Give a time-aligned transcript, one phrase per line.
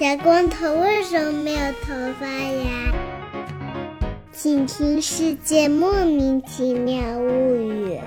[0.00, 2.90] 小光头为什么没有头发呀？
[4.32, 7.98] 请听《世界莫名其妙物语》。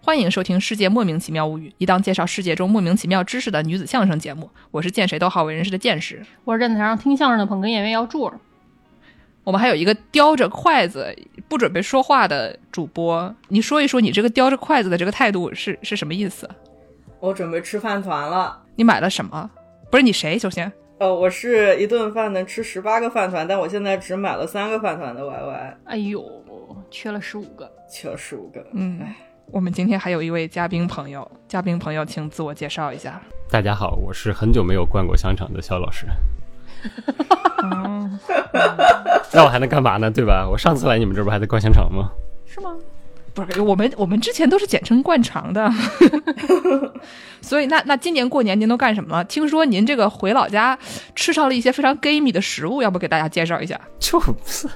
[0.00, 4.50] 欢迎收听《世界莫名其妙物语》，一档介绍世界中莫名其妙知识的女子相声节目。
[4.72, 6.20] 我是见谁都好为人师的见识。
[6.42, 8.40] 我是站台上听相声的捧哏演员姚柱儿。
[9.44, 11.16] 我们还有一个叼着筷子
[11.48, 16.50] 不准备说话的主播，你说一说你这个叼着筷子的这个态度是是什么意思？
[17.22, 18.60] 我准备吃饭团了。
[18.74, 19.48] 你买了什么？
[19.92, 20.36] 不是你谁？
[20.36, 26.20] 首先，呃，我是一顿饭能吃十八个饭团，但我现在只买了三个饭团的 YY，哎呦，
[26.90, 27.70] 缺了十五个。
[27.88, 28.60] 缺了十五个。
[28.72, 29.00] 嗯，
[29.52, 33.22] 我们今天还有一位嘉宾朋友，嘉宾朋友请自我介绍一下。
[33.48, 36.06] 大家好，我是很久没有灌过香肠的肖老师。
[37.62, 38.18] 嗯，
[39.32, 40.10] 那我还能干嘛呢？
[40.10, 40.44] 对吧？
[40.50, 42.10] 我上次来你们这儿不还在灌香肠吗？
[42.44, 42.74] 是吗？
[43.34, 45.70] 不是，我们我们之前都是简称灌肠的，
[47.40, 49.24] 所以那那今年过年您都干什么了？
[49.24, 50.78] 听说您这个回老家
[51.14, 53.80] 吃上了一些非常 gamey 的食物，要不给大家介绍一下？
[53.98, 54.68] 就是，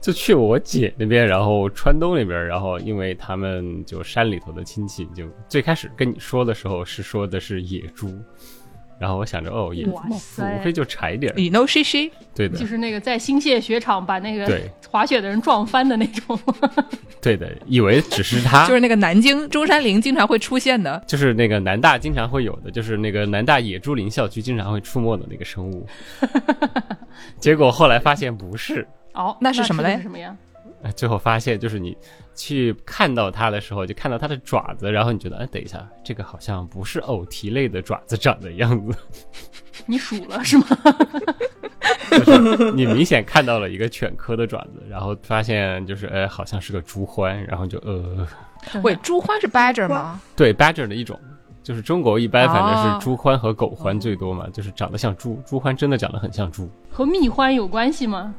[0.00, 8.12] 就去我姐那边，然后川东那边，然后因为他们就山里头的亲戚，就最开始跟你说的时候是说的是野猪，
[9.00, 16.38] 然后我想着哦，野猪嘛，哇塞无非就柴点儿，你 know she she，对的就，是那个在新泻雪场把那个滑雪的人撞翻的那种。
[17.22, 21.02] 对的，以为只是他， 就是那个南京中山陵经常会出现的。
[21.06, 25.86] 就是那个南大经常会有的，就是那个南大野猪林校区经常会出没的那个生物。
[27.40, 30.36] 结果后来发现不是，哦，那是什么嘞是什么呀？
[30.82, 31.96] 哎 最后发现就是你
[32.34, 38.98] 去看到它的时候，就看到它的爪子，然后你觉得，哎，等一下，这个好像不是偶蹄类的爪子长的样子，
[39.86, 40.66] 你数了是吗？
[42.10, 48.26] 就是你明显看到了一个犬科的爪子，然后发现就是，哎，好像是个猪獾，然后就呃，
[48.82, 50.20] 喂，猪獾是 badger 吗？
[50.34, 51.18] 对，badger 的一种。
[51.62, 56.68] 就是中国一般反正哦是猪獾和狗獾最多嘛，就是长得像猪，猪獾真的长得很像猪。
[56.90, 58.34] 和蜜獾有关系吗？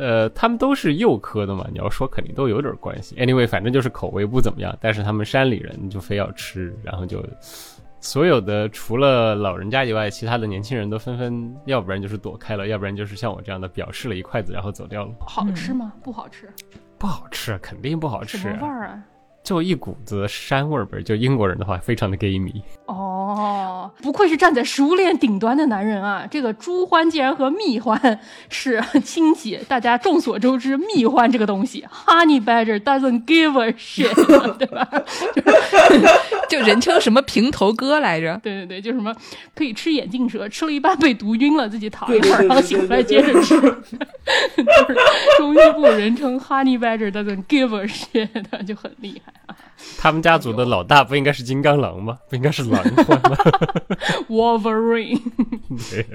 [0.00, 3.14] 呃，他们都是幼科的嘛，你要说肯定都有点关系。
[3.16, 7.22] Anyway，反正就是口味不怎么样，但是他们山里人就非要吃，然后就
[8.00, 15.12] 所有的除了老人家以外，其他的年轻人都纷纷，要不然就是躲开了，要不然就是像我这样的表示了一筷子然后走掉了。
[15.20, 15.92] 好吃吗？
[16.02, 16.48] 不好吃。
[16.98, 19.04] 不好吃，肯定不好吃什，么味儿啊？
[19.42, 21.02] 就一股子膻味儿呗。
[21.02, 22.62] 就英国人的话，非常的 gamey。
[22.86, 26.26] 哦，不愧是站在食物链顶端的男人啊！
[26.30, 28.18] 这个猪獾竟然和蜜獾
[28.48, 34.88] 是亲戚，大家众所周知，蜜獾这个东西，Honey Badger doesn't give a shit，对吧？
[36.48, 38.38] 就 就人称什么平头哥来着？
[38.42, 39.14] 对对对，就什么
[39.54, 43.60] 可以吃眼镜蛇，吃了一半被毒晕了，自己躺一会儿，然后醒来接着吃。
[43.60, 44.96] 就是
[45.38, 49.29] 中医部人称 Honey Badger doesn't give a shit，就很厉害啊。
[49.98, 52.18] 他们家族的老大不应该是金刚狼吗？
[52.28, 53.36] 不应该是狼獾吗？
[54.28, 55.20] Wolverine，
[55.90, 56.06] 对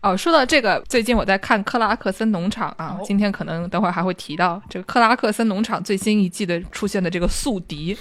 [0.00, 7.96] 哦，说到这个，最近我在看克拉克森农场啊，哦今天可能等会儿还会提到这个克拉克森农场最新一季的出现的这个宿敌，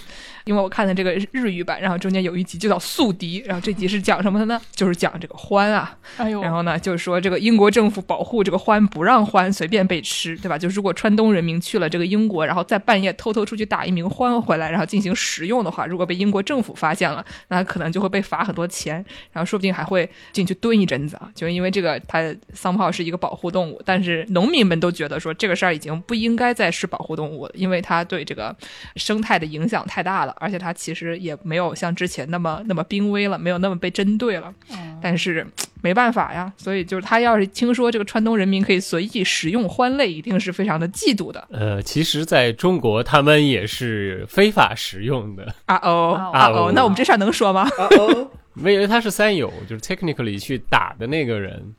[0.47, 4.59] 因为我看的这个日语版，然后中间有一集就叫宿敌，然后这集是讲什么的呢？
[4.71, 10.57] 就是讲这个獾啊，哎呦，然后呢，就是说这个英国政府保护这个獾，不让獾随便被吃，对吧？
[10.57, 18.95] 就如果川东人民去了这个英国，然后在半夜偷偷出去打一名獾回来，然后进行食用的话，如果被英国政府发现了，那可能就会被罚很多钱，
[19.33, 21.29] 然后说不定还会进去蹲一阵子啊。
[21.35, 28.55] 就是因为这个，它桑炮是一个保护动物，但是农民们都觉得说这个事儿已经不应该再是保护动物了，因为它对这个
[28.95, 34.53] 生态的影响太大了，而且它其实也没有像之前那么那么濒危了，没有那么被针对了。
[34.99, 35.45] 但是
[35.81, 45.53] 没办法呀，所以就是他要是听说这个川东人民可以随意食用欢类，一定是非常的嫉妒的呃，其实在中国他们也是非法食用的。
[45.67, 47.61] 啊哦啊啊哦哦，那我们这事儿能说吗？
[47.77, 51.75] 啊哦，没以为他是三友，就是 technically 去打的那个人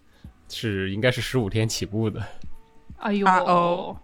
[0.48, 2.22] 是应该是十五天起步的
[2.98, 3.97] 哎呦，啊哦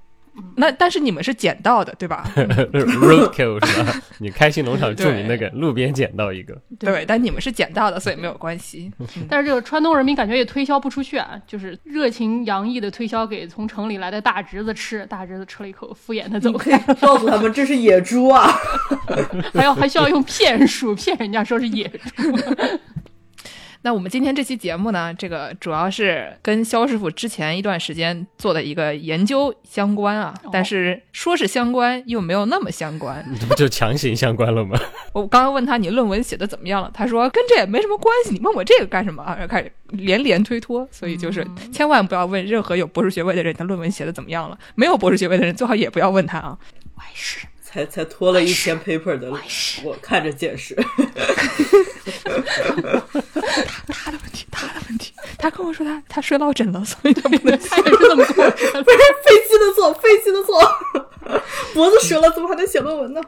[0.57, 2.29] 那但是你们是捡到的，对吧？
[2.37, 4.03] roadkill 是吧？
[4.19, 8.91] 你开心农场著名那个路边捡到一个，对，但你们是捡到的，所以没有关系。
[9.29, 18.51] 但是这个川东人民感觉也推销不出去啊，就是热情洋溢的推销给从城里来的大侄子吃，大侄子吃了一口，敷衍的走开， 告诉他们这是野猪啊！
[19.53, 22.23] 还要还需要用骗术骗人家说是野猪。
[23.85, 33.23] 那我们今天这期节目呢，这个主要是跟肖师傅之前一段时间做的一个研究相关啊，但是说是相关，又没有那么相关。
[33.31, 34.81] 你 这不就强行相关了吗？
[35.13, 39.35] 我刚刚问他你论文写的怎么样了，他说跟这也没什么关系，你问我这个干什么啊？
[39.35, 46.59] 然后开始连连推脱，所以就是千万不要问任何有博士学位的人他论文写的怎么样了，没有博士学位的人最好也不要问他啊。
[46.95, 49.33] 我也是，才才拖了一篇 paper 的
[49.83, 50.77] 我看着见识。
[55.45, 58.81] 他跟我说他他睡落枕了，所以他不能 他也是这么过去的。
[58.83, 60.59] 不是飞机的错，飞机的错，
[61.75, 63.21] 脖子折了怎么还能写论文呢？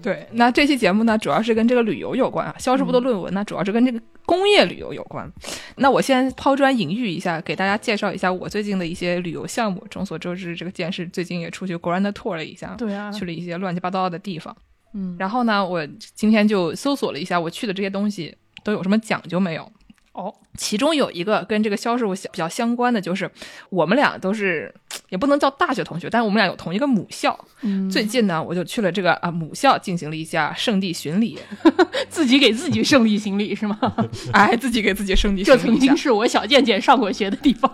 [0.00, 2.54] 对，那这期节目呢，主要是跟这个旅游有关啊。
[2.58, 5.30] 肖师傅的论文呢，主要是跟这个工业旅游有关。
[5.76, 9.86] 那我先抛砖引玉一下，给大家介绍一下我最近的一些旅游项目。
[9.90, 14.56] 众所周知，这个剑士最近也出去 Grand Tour 了一下，对啊，去了一些乱七八糟的地方。
[14.94, 18.34] 嗯，然后呢，我今天就搜索了一下，我去的这些东西
[18.64, 19.70] 都有什么讲究没有？
[20.18, 23.30] 哦，其中有一个跟这个肖师傅比较相关的，就是
[23.70, 24.74] 我们俩都是
[25.10, 27.38] 也不能叫大学同学，但是我们俩有同一个母校。
[27.62, 31.38] 嗯最近呢，我就去了这个啊母校进行了一下圣地巡礼，
[32.10, 33.78] 自己给自己圣地行礼是吗？
[34.34, 35.96] 哎，自己给自己圣地巡礼这曾经。
[35.96, 37.72] 是我小贱贱上过学的地方，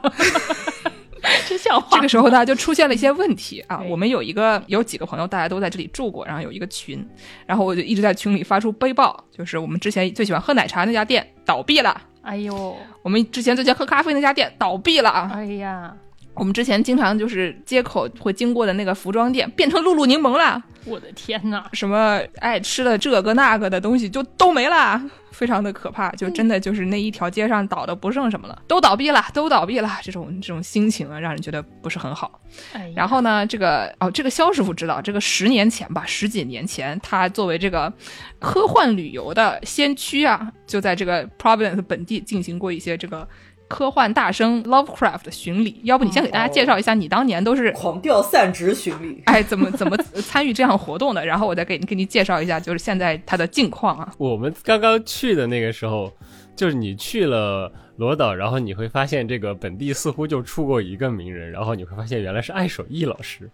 [1.49, 1.97] 真像话。
[1.97, 3.81] 这个时候呢，就出现了一些问题啊。
[3.83, 7.03] 哎我们有一个有几个朋友，大家都在这里住过，然后有一个群，
[7.47, 15.31] 然后我就一直在群里发出悲报，就是我们之前最喜欢喝奶茶那家店倒闭了，哎呦，我们之前最近喝咖啡那家店倒闭了啊。
[15.35, 15.95] 哎呀，
[16.33, 21.69] 我们之前经常就是街口会经过的那个服装店变成露露柠檬了，我的天哪！
[21.73, 25.01] 什么爱吃的这个那个的东西就都没了，
[25.33, 32.41] 非常的可怕，就真的就是那一条街上倒的不剩什么了，都倒闭了，都倒闭了，这种这种心情啊，让人觉得不是很好。
[32.73, 37.93] 哎，然后呢，这个哦，这个肖师傅知道，这个十年前吧，十几年前，他作为这个
[38.39, 43.27] 科幻旅游的先驱啊，就在这个 Providence 本地进行过一些这个
[43.69, 45.81] 科幻大生 Lovecraft 的巡礼。
[45.85, 51.25] 要不你先给大家介绍一下，你当年都是狂掉散值巡礼，哎怎么怎么参与这样活动的？
[51.25, 54.13] 然后我再给你给你介绍一下，就是现在他的近况啊。
[54.19, 56.13] 我们刚刚去的那个时候，
[56.55, 63.49] 就是你去了罗岛，然后你会发现这个本地似乎就出过一个名人，然后你会发现原来是艾守义老师，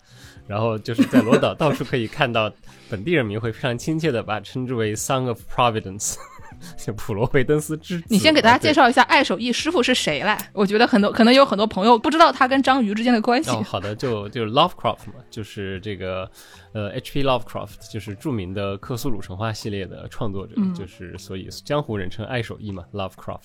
[0.46, 2.50] 然后就是在罗岛到处可以看到
[2.88, 6.20] 本地人民会非常亲切的把称之为 Son of Providence，就
[6.96, 8.04] 普罗维登斯之子。
[8.08, 8.70] 你先给大家介。
[8.70, 10.38] 绍一下爱手艺师傅是谁来？
[10.52, 13.50] 我觉得很多可能有很多朋友不知道他跟章鱼之间的关系。
[13.50, 16.30] 哦，好的，就就是 Lovecraft 嘛，就是这个
[16.72, 17.24] 呃 H.P.
[17.24, 23.40] Lovecraft，就是著名的克苏鲁神话系列的创作者，嗯就是所以江湖人称爱手艺嘛，Lovecraft。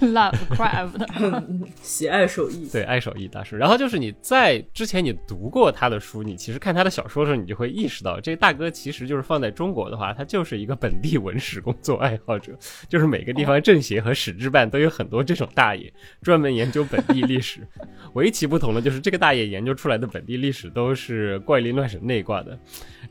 [0.12, 2.68] Lovecraft， 喜爱手艺。
[2.72, 3.56] 对，爱手艺大师。
[3.56, 12.56] 然后就是你在之前你读过他的书，你其实看他的小说的时候，你就会意识到，这大哥其实就是放在中国的话，他就是一个本地文史工作爱好者，
[12.88, 15.92] 就是每个地方政协和史志办都有很多这种大爷，
[16.22, 17.66] 专门研究本地历史。
[18.16, 22.58] 唯其不同的就是这个大爷研究出来的本地历史都是怪力乱神那一挂的，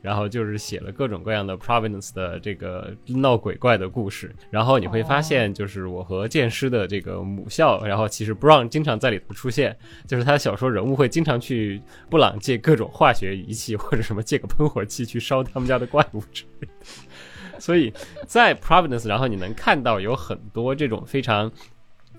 [0.02, 4.34] 然后就是写了各种各样的 Providence 的这个闹鬼怪的故事。
[4.50, 9.76] 然后你会发现，就是我和剑师的这个母校，然后其实 Brown 经常在里头出现，
[10.08, 11.80] 就是他的小说人物会经常去
[12.10, 16.72] 布朗借各种化学仪器或者什么借个喷火器去烧他们家的怪物之类的。
[17.60, 17.92] 所以
[18.26, 21.52] 在 Providence，然后你能看到有很多这种非常。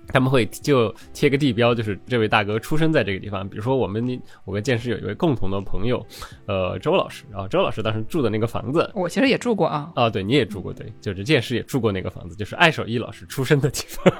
[0.07, 3.47] 他们会就贴个地标，就是这位大哥出生在这个地方。
[3.47, 6.05] 比如说，我们我跟剑师有一位共同的朋友，
[6.45, 7.25] 呃，周老师。
[7.31, 14.13] 然后周老师当时住的那个房子，我其实也住过啊，啊，对，你也住过，对，就是剑师也住过那个房子，就是艾守义老师出生的地方。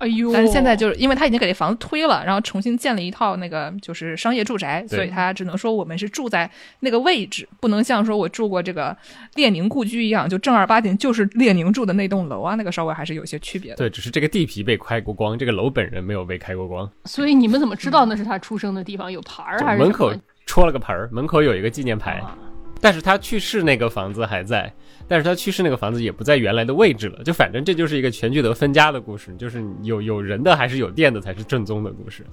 [0.00, 0.32] 哎呦！
[0.32, 6.50] 但是现在就是因为他已经给这房子推了，然后重新建了一套那个就是商业住宅，所以他只能说我们是住在
[6.80, 8.96] 那个位置，不能像说我住过这个
[9.34, 13.76] 列宁故居一样，就正儿八经就是列宁住的那栋楼啊，那个稍微还是有些区别的。
[13.76, 16.90] 对，只是这个地皮被开过光，这个楼本人没有被开过光。
[17.04, 19.12] 所以你们怎么知道那是他出生的地方？
[19.12, 20.12] 有牌儿还是门口
[20.46, 22.36] 戳了个牌儿，门口有一个纪念牌，啊
[22.82, 24.72] 但是他去世那个房子还在，
[25.10, 27.20] 但是他去世那个房子也不在原来的位置了。
[27.24, 32.24] 就反正这就是一个全聚德分家的故事，就是有有人的还是有店的才是正宗的故事。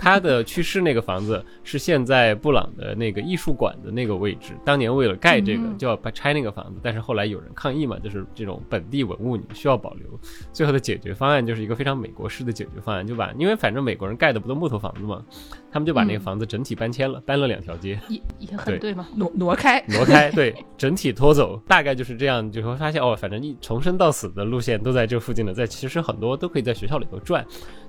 [0.00, 10.06] 他的去世那个房子是现在布朗的那个艺术馆的那个位置，当年为了盖这个嗯就要把拆那个房子，但是后来有人抗议嘛，就是这种本地文物你们需要保留。
[10.54, 15.22] 最后的解决方案就是一个非常美国式的解决方案，就把因为反正美国人盖的不都木头房子嘛，
[15.70, 18.00] 他们就把那个嗯房子整体搬迁了，搬了两条街。
[18.08, 19.06] 也也很对对嘛。
[19.16, 27.44] 挪挪开，挪开，对，整体拖走，大概就是这样，就会发现哦，反正一从生到死的路线都在这附近的，在其实很多都可以在学校里头转。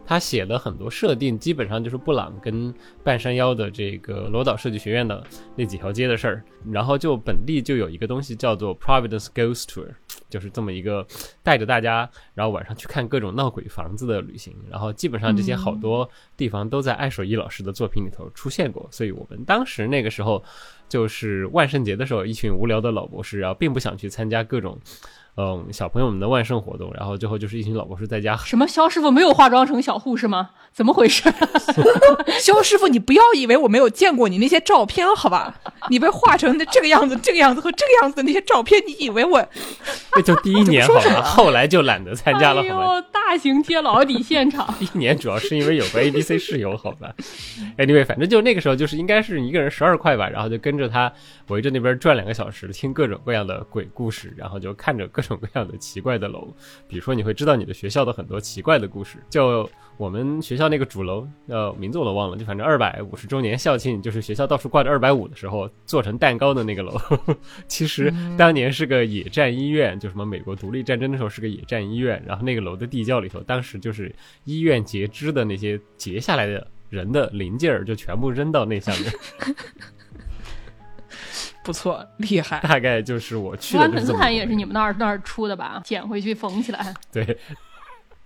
[0.05, 2.73] 他写了很多设定，基本上就是布朗跟
[3.03, 5.23] 半山腰的这个罗岛设计学院的
[5.55, 6.43] 那几条街的事儿。
[6.71, 9.87] 然后就本地就有一个东西叫做 Providence Ghost Tour，
[10.33, 11.05] 就是这么一个
[11.43, 14.51] 带着大家，然后晚上去看各种闹鬼房子的旅行。
[14.67, 20.43] 然后基本上这些好多地方都在艾守一老师的作品里头出现过，所以我们当时那个时候
[20.89, 24.75] 就是万圣节的时候，一群无聊的老博士，然后并不想去参加各种。
[25.35, 30.51] 嗯小朋友们的万圣活动，然后最后就是一群老博士在家什么肖师傅没有化妆成小护士吗？
[30.71, 31.23] 怎么回事？
[32.41, 35.55] 肖师傅，你不要以为我没有见过你那些照片，好吧？
[35.89, 39.43] 你被画成的这个样子、这个样子和这个样子的那些照片，你以为我
[40.15, 42.95] 那 就第一年好吧， 后来就懒得参加了哎好吧。
[42.95, 47.13] 呦，大型贴老底现场，第一年主要是因为有个 A B C 室友，好吧。
[47.77, 51.11] Anyway，反正就那个时候就是应该是一个人十二块吧，然后就跟着他
[51.49, 56.53] 围着那边转两个小时，听各种各样的鬼故事，然后就看着各种各样的奇怪的楼。
[56.87, 66.99] 比如说你会知道你的学校的很多奇怪的故事，就我们学校那个主楼，呃，名字我都忘了，就反正二百五十周年校庆，就是学校到处挂着二百五的时候做成蛋糕的那个楼，
[67.67, 74.13] 其实当年是个野战医院，就什么美国独立战争的时候是个野战医院，然后那个楼的地窖里头，当时就是
[74.45, 79.13] 医院截肢的那些截下来的人的零件儿，就全部扔到那下面，
[81.63, 82.60] 不错厉害？
[82.60, 85.82] 大概就是我去斯坦也是你们那儿那儿出的吧？
[85.84, 86.93] 捡回去缝起来。
[87.12, 87.38] 对，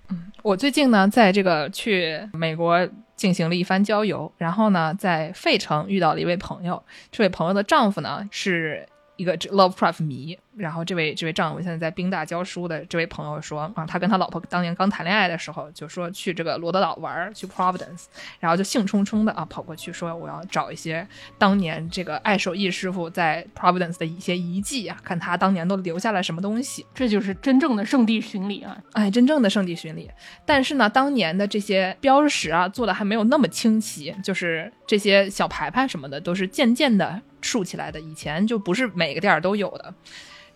[0.10, 18.06] 嗯我最近呢，在这个去美国进行了一番郊游，然后呢，在费城遇到了一位朋友，这位朋友的丈夫呢是一个 Lovecraft 迷，然后这位这位丈夫现在在宾大教书的这位朋友说啊，他跟他老婆当年刚谈恋爱的时候，就说去这个罗德岛玩儿，去 Providence，
[18.40, 26.86] 然后就兴冲冲的啊跑过去说我要找一些当年这个爱手艺师傅在 Providence 的一些遗迹啊，看他当年都留下了什么东西。
[26.96, 28.78] 这就是真正的圣地巡礼啊！
[28.94, 30.10] 哎，真正的圣地巡礼。
[30.46, 38.00] 但是呢，当年的这些标识啊，做的还没有那么清晰，就是这些小牌牌什么的，都是渐渐的竖起来的。
[38.00, 39.94] 以前就不是每个店儿都有的。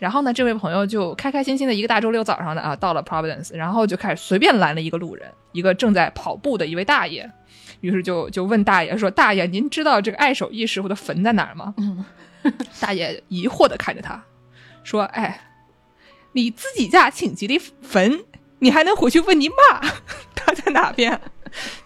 [0.02, 7.30] 然后呢，这位朋友就开开心心的一个大周六早上的啊，到了 Providence，然后就开始随便拦了一个路人，一个正在跑步的一位大爷，
[7.82, 11.76] 于是就就问大爷说：“大爷，您知道这个爱手艺师傅的坟在哪儿吗？”
[12.82, 14.24] 大爷疑惑的看着他，
[14.84, 15.40] 说：“哎，
[16.32, 18.22] 你自己家请吉利坟，
[18.58, 19.80] 你还能回去问你妈
[20.34, 21.22] 他在哪边？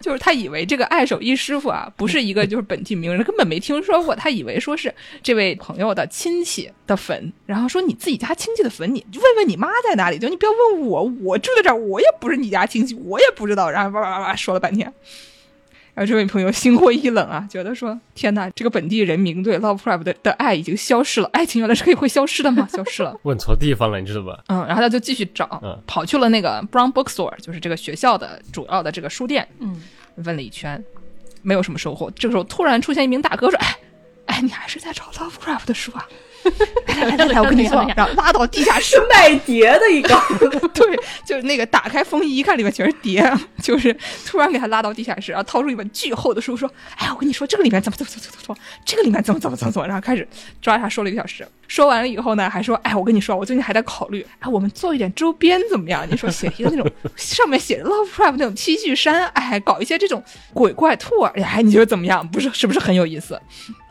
[0.00, 4.14] 就是他以为这个爱手艺师傅啊，不是一个就是本地名人，根本没听说过。
[4.14, 13.70] 他以为说是这位朋友的亲戚的坟，然后说你自己家亲戚的坟，你就问问你妈在哪里，就你不要问我，我住在这儿，我也不是你家亲戚，我也不知道。
[13.70, 14.92] 然后叭叭叭叭说了半天。
[15.96, 22.68] 然后这位朋友心灰意冷啊，觉得说：“天哪，这个本地人民对 Lovecraft 的的爱已经消失了，爱情原来是可以会消失的吗？
[22.70, 23.18] 消失了。
[23.24, 24.38] ”问错地方了，你知道吧？
[24.48, 29.80] 嗯，然后他就继续找，嗯跑去了那个 Brown Bookstore，就是这个学校的主要的这个书店，嗯，
[30.16, 30.84] 问了一圈，
[31.40, 32.10] 没有什么收获。
[32.10, 33.78] 这个时候突然出现一名大哥说：“哎，
[34.26, 36.06] 哎，你还是在找 Lovecraft 的书啊？
[36.86, 40.20] 来来来来，我跟你说， 然后拉到地下室是， 卖碟的一个，
[40.72, 43.30] 对，就是那个打开风衣一看，里面全是碟，
[43.62, 50.26] 就是突然给他拉到地下室，然后掏出一本巨厚的书，说：“哎，我跟你说，这个里面怎么怎么怎么怎么怎么，这个里面怎么怎么怎么怎么。”然后开始
[50.62, 56.06] 抓他说了一个小时，说完了以后呢，还说：“哎，我跟你说，我最近还在考虑，哎，我们做一点周边怎么样？
[56.10, 60.22] 你说写 一个那种上面写着 Lovecraft 那种 T 恤衫，哎，搞一些这种
[60.54, 62.26] 鬼怪兔儿，哎，你觉得怎么样？
[62.28, 63.40] 不是是不是很有意思？”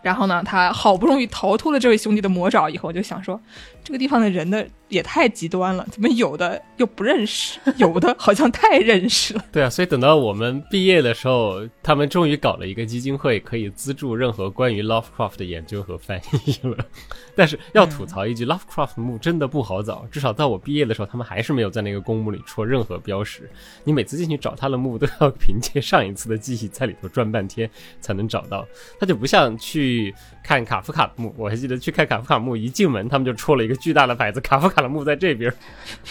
[0.02, 3.40] 然后呢，他好不容易逃脱了这位兄弟的魔爪以后，就想说，
[3.86, 9.46] 这个地方的人的也太极端了，怎么有的又不认识，有的好像太认识了。
[9.54, 16.76] 对啊，所以等到我们毕业的时候，他们终于搞了一个基金会，可以资助任何关于 Lovecraft 的研究和翻译了。
[17.38, 23.48] 但是要吐槽一句、l o v e c r a f t 墓真的不好找，至少到我毕业的时候，他们还是没有在那个公墓里戳任何标识。
[23.84, 27.70] 你每次进去找他的墓，都要凭借上一次的记忆在里头转半天
[28.02, 28.66] 才能找到。
[29.00, 30.14] 他就不像去
[30.44, 35.54] 看卡夫卡的墓，我还记得去看卡夫卡墓，一进门他们就戳了一个巨大的牌子，卡夫卡的墓在这边。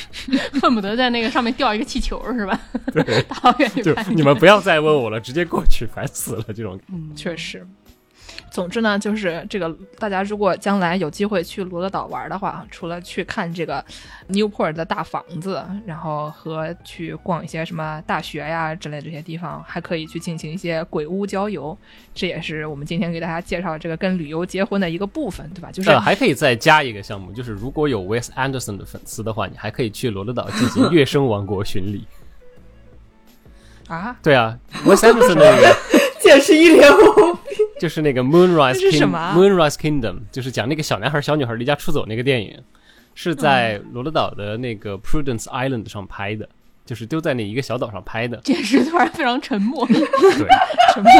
[0.60, 2.58] 恨不得在那个上面吊一个气球是吧？
[2.92, 6.80] 对， 大老远就你们不要再问我了，直接过去，烦死了这种。
[7.14, 7.66] 确实。
[8.54, 9.68] 总之呢，就是这个，
[9.98, 13.84] 大家如果将来有机会去罗德岛玩的话，除了去看这个
[14.28, 21.76] Newport 的大房子，然后和去逛一些什么大学呀之类的这些地方，还可以去进行一些鬼屋郊游。
[22.14, 25.72] 这也是我们今天给大家介绍这个跟旅游结婚的一个部分，对吧？
[25.72, 32.06] 就是、呃，还可以再加一个项目，就是如果有 Wes Anderson 的粉丝的话，你还可以去罗德岛进行 月升王国巡礼。
[33.88, 34.56] 啊，对啊
[34.86, 35.76] ，Wes Anderson 的那个
[36.34, 37.40] 解释一脸懵逼。
[37.80, 42.62] 就是那个 Moonrise Kingdom，Moonrise Kingdom 就是讲那个小男孩小女孩离家出走那个电影，
[43.14, 46.48] 是在罗德岛的那个 Prudence Island 上拍的，
[46.84, 48.38] 就是丢在那一个小岛上拍的。
[48.44, 49.86] 简直突然非常沉默。
[49.86, 49.96] 对，
[50.94, 51.12] 沉默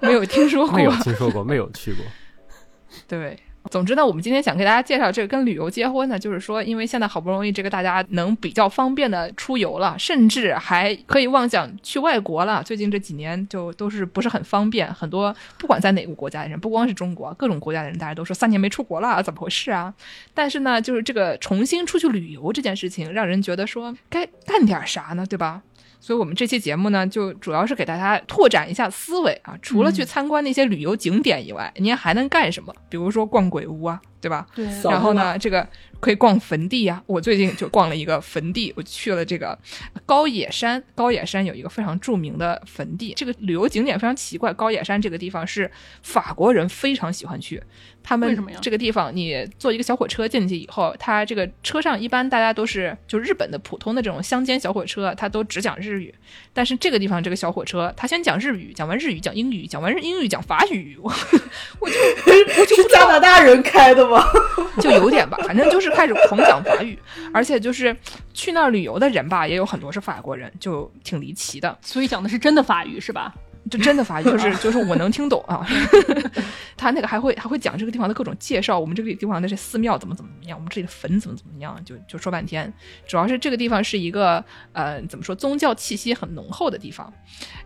[0.00, 0.76] 没有听说过？
[0.76, 2.04] 没有听说过，没有去过。
[3.08, 3.38] 对，
[3.70, 12.62] 总之呢，我们今天想给大家介绍这个跟旅游结婚呢，就是说，因为现在好不容易这个大家能比较方便的出游了，甚至还可以妄想去外国了。
[12.62, 19.94] 最近这几年就都是不是很方便，很多不管在哪个国家的人，不光是中国，各种国家的人，大家都说三年没出国了，怎么回事啊？
[20.34, 25.62] 但是呢，就是这个重新出去旅游这件事情，让人觉得说该干点啥呢，对吧？
[26.02, 29.56] 所以我们这期节目呢，就主要是给大家拓展一下思维啊。
[29.62, 32.74] 除了去参观那些旅游景点以外，您还能干什么？
[32.88, 34.44] 比如说逛鬼屋啊，对吧？
[34.52, 35.64] 对，然后呢，这个
[36.02, 39.56] 可以逛坟地呀、我最近就逛了一个坟地，我去了这个
[40.04, 40.82] 高野山。
[40.96, 44.52] 高野山有一个非常著名的坟地，这个旅游景点非常奇怪。
[44.52, 45.70] 高野山这个地方是
[46.02, 47.62] 法国人非常喜欢去，
[48.02, 56.12] 他们这个地方你坐一个小火车进去以后，它这个车上一般大家都是就日本的普通的这种乡间小火车，它都只讲日语。
[56.52, 61.12] 但是这个地方这个小火车，它先讲日语，讲完日语讲英语，讲完英语讲法语，我
[61.78, 61.94] 我就
[62.60, 64.26] 我就 是加拿大人开的吗？
[64.82, 66.98] 就有点吧，反正就是开始狂讲法语，
[67.32, 67.96] 而且就是
[68.32, 71.76] 去那儿旅游的人吧，也有很多是法国人，就挺离奇的。
[71.82, 73.34] 所以讲的是真的法语是吧？
[73.70, 75.64] 就真的法语，就是就是我能听懂啊。
[76.76, 82.70] 他那个还会还会讲这个地方的各种介绍，我们这个地方的这寺庙怎么怎么样，我们这里的坟怎么怎么样，就就说半天。
[83.06, 87.10] 主要是这个地方是一个呃怎么说宗教气息很浓厚的地方，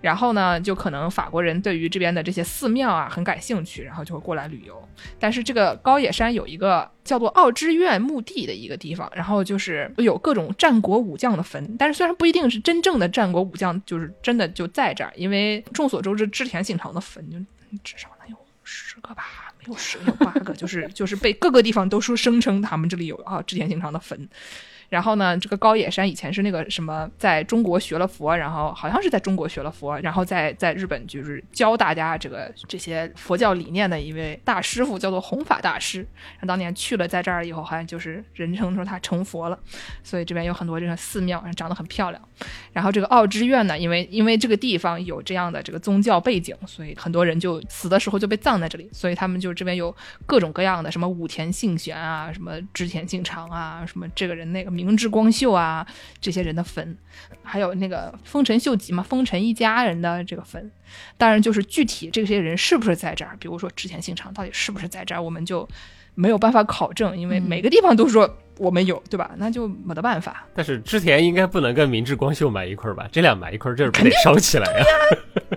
[0.03, 4.87] 然后呢，就可能法国人对于这边的这些寺庙啊很感兴趣，然后就会过来旅游。
[5.19, 17.39] 但是这个高野山有一个叫做奥之院墓地的一个地方，然后就是有各种战国武将的坟，但是虽然不一定是真正的战国武将，就是真的就在这儿，因为众所周知织田信长的坟就
[17.83, 19.45] 至少能有十个吧。
[19.59, 24.29] 没有十个，有八个，就是就是被各个地方都说声称他们这里有啊织田信长的坟，
[24.89, 36.07] 然后呢，这个高野山以前是那个什么，在中国学了佛，然后好像是在中国学了佛，然后在在日本就是教大家这个这些佛教理念的一位大师傅，叫做弘法大师。
[36.41, 39.59] 他当年去了，在这儿以后，好像就是人称说他成佛了，
[40.03, 42.23] 所以这边有很多这个寺庙，长得很漂亮。
[42.73, 49.95] 然后这个奥之院呢，因为因为这个地方有这样的这个宗教背景，所以很多人就死的时候就被葬在这里，所以他们就这边有
[50.27, 55.87] 各种各样的什么武田信玄啊，什么织田信长啊，什么这个人那个明智光秀啊，
[56.21, 56.97] 这些人的坟，
[57.43, 60.71] 还有那个丰臣秀吉嘛，丰臣一家人的这个坟。
[61.17, 65.69] 当然，就是具体这些人是不是在这儿，比如说织田信长到底是不是在这儿，我们就
[66.15, 69.33] 没有办法考证，因为每个地方都说我们有，对吧？
[69.37, 70.47] 那就没得办法。
[70.55, 73.09] 但是织田应该不能跟明治光秀埋一块儿吧？
[73.11, 74.85] 这俩埋一块儿，这不得烧起来呀、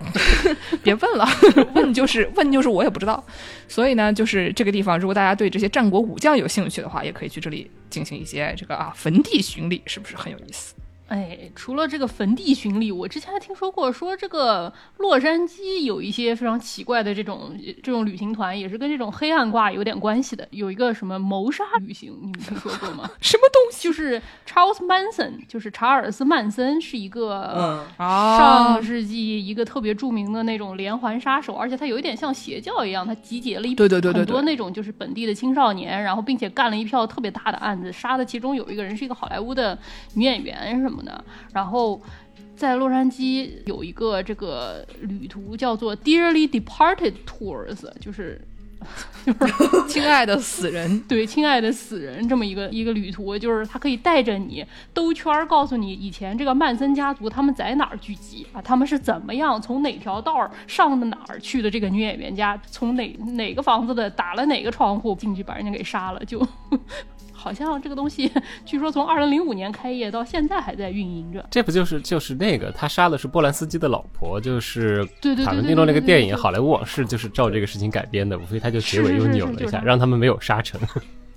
[0.82, 1.26] 别问了，
[1.74, 3.24] 问就是问就是我也不知道。
[3.68, 10.74] 所以呢，就是这个地方，如果大家对这些战国武将有兴趣的话，也可以去这里进行一些这个啊坟地巡礼，是不是很有意思？
[11.10, 20.46] 哎，除了这个坟地巡礼，我之前还听说过，说这个洛杉矶有一些非常奇怪的这种这种旅行团，也是跟这种黑暗挂有点关系的。
[20.52, 23.10] 有一个什么谋杀旅行，你们听说过吗？
[23.20, 23.82] 什么东西？
[23.82, 39.76] 就是 Charles Manson，就是查尔斯曼森，是一个上个世纪一个特别著名的那种连环杀手，而且他有一点像邪教一样，他集结了一对对对对很多那种就是本地的青少年，然后并且干了一票特别大的案子，杀的其中有一个人是一个好莱坞的
[40.14, 42.00] 女演员什么的，然后。
[42.56, 48.38] 在洛杉矶有一个这个旅途叫做 Dearly Departed Tours，就是
[49.24, 66.46] 就是亲爱的死人， 对，亲爱的死人这么一个一个旅途，就是他可以带着你兜圈儿，告诉你以前这个曼森家族他们在哪儿聚集啊，他们是怎么样从哪条道儿上的哪儿去的这个女演员家，从哪哪个房子的打了哪个窗户进去把人家给杀了，就
[67.40, 68.30] 好像这个东西
[68.66, 71.44] 据说从二零零五年开业到现在还在运营着。
[71.50, 80.78] 这不就是就是那个他杀的是波兰斯基的老婆，就是对对对塔伦蒂诺那个电影《好莱坞往事》就是照这个事情改编的，无非他就结尾又扭了一下，让他们没有杀成。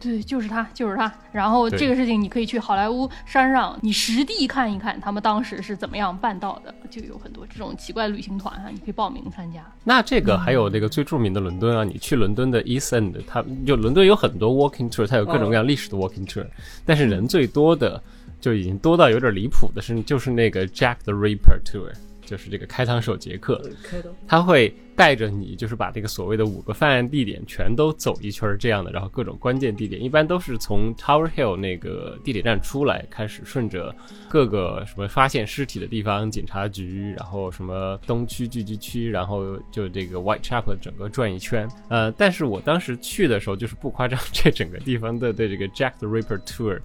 [0.04, 1.12] 对，就是他，就是他。
[1.32, 6.74] 然后这个事情，你可以去好莱坞山上，你实地看一看他们当时是怎么样办到的。
[6.90, 9.66] 就有很多这种奇怪的旅行团啊，你可以报名参加。
[9.84, 16.46] 那这个还有那个最著名的伦敦啊，你去伦敦的 East End，它就伦敦有很多 walking tour，它有各种各样历史的 walking tour，、
[16.86, 18.02] 但是人最多的
[18.40, 21.92] 就已经多到有点离谱的是，就是那个 Jack the Ripper tour，
[22.34, 23.62] 就是这个开膛手杰克，
[24.28, 33.96] 他会带着你，就是把这个所谓的五个犯案地点全都走一圈儿这样的，然后各种关键地点，一般都是从 Tower Hill 那个地铁站出来，开始顺着
[34.28, 41.70] 各个什么发现尸体的地方，警察局，然后什么东区聚集区，然后就这个 Whitechapel 整个转一圈。
[41.90, 46.80] 呃，但是我当时去的时候，就是不夸张， 这整个地方的对这个 Jack the Ripper Tour。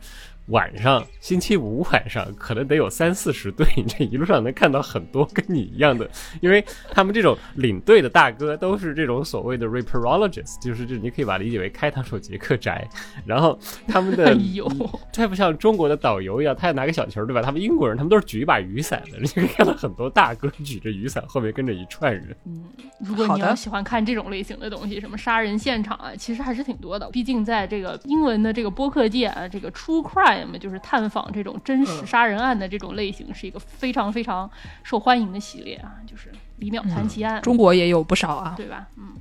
[0.49, 6.09] 晚上，星期五晚上可能得有三四十队，你这一路上能看到很多跟你一样的，
[6.41, 12.89] 因为他们这种领队的大哥都是这种所谓的 reparologist，就是这你可以把它理解为开膛手杰克宅，
[13.27, 14.67] 然后他们的 哎呦，
[15.13, 17.43] 太不像中国的导游一样，他要拿个小球，对吧？
[17.43, 22.35] 他们英国人他们都是举一把雨伞的，你可以看到很多大哥举着雨伞，后面跟着一串人。
[22.47, 22.65] 嗯
[23.01, 27.09] 如果你要喜欢看这种类型的东西，什么杀人现场啊，其实还是挺多的。
[27.11, 34.51] 毕竟在这个英文的这个播客界啊，这个 true crime 就是探访这种真实杀人案的这种类型，是一个非常非常
[34.83, 38.55] 受欢迎的系列啊，就是李淼传奇案，中国也有不少啊。
[38.57, 38.89] 对吧？
[38.97, 39.15] 嗯，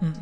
[0.00, 0.14] 嗯，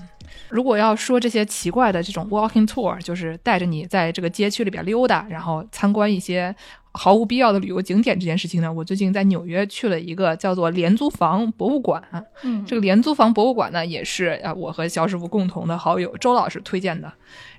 [0.49, 6.55] 如果要说这些奇怪的这种 walking tour，就是带着你在这个街区里边溜达，然后参观一些
[6.93, 12.03] 毫无必要的旅游景点这件事情呢，我最近在纽约去了一个叫做廉租房博物馆。
[12.43, 17.13] 嗯这个廉租房博物馆呢，也是呃我和肖师傅共同的好友周老师推荐的。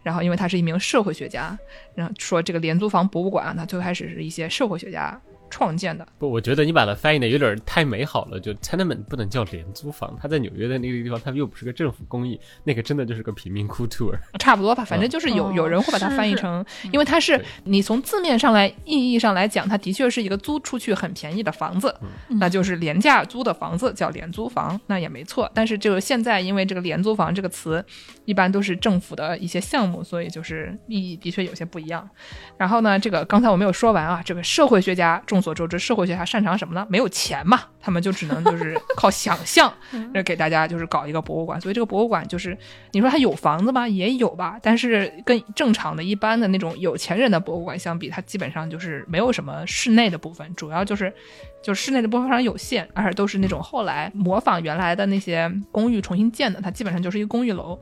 [0.04, 1.58] 然后，因为他是一名社会学家，
[1.96, 5.20] 然后说这个廉租房博物馆他，最开始是一些社会学家
[5.52, 6.08] 创建的。
[6.18, 14.18] 不，我觉得你把它翻译的有点太美好了，就 tenement 不能叫廉租房，它在纽约的那个地方，它又不是个政府公益，那个真的就是个贫民窟 tour。
[14.40, 21.94] 差不多吧，反正就是有、哦有人会把它翻译成，因为它是对你从字面上来意义上来讲，它的确是一个租出去很便宜的房子，
[22.40, 25.52] 那就是廉价租的房子叫廉租房，那也没错。
[25.54, 27.84] 但是这个现在因为这个廉租房这个词，
[28.24, 32.10] 一般都是政府的一些项目，所以就是意义的确有些不一样。
[32.58, 36.86] 然后呢，这个刚才我没有说完啊，这个社会学家众所周知，社会学家擅长什么呢？
[36.90, 39.74] 没有钱嘛，他们就只能就是 靠想象，
[40.14, 41.60] 那给大家就是搞一个博物馆。
[41.60, 42.58] 所以这个博物馆就是
[42.92, 43.88] 你说它有房子吗？
[43.88, 51.14] 也有吧，但是跟正常的一般的那种有钱人的博物馆相比，它基本上就是没有什么室内的部分，主要就是
[51.62, 57.80] 就室内的部分非常有限，而且都是那种后来模仿原来的那些公寓重新建的，它基本上就是一个公寓楼。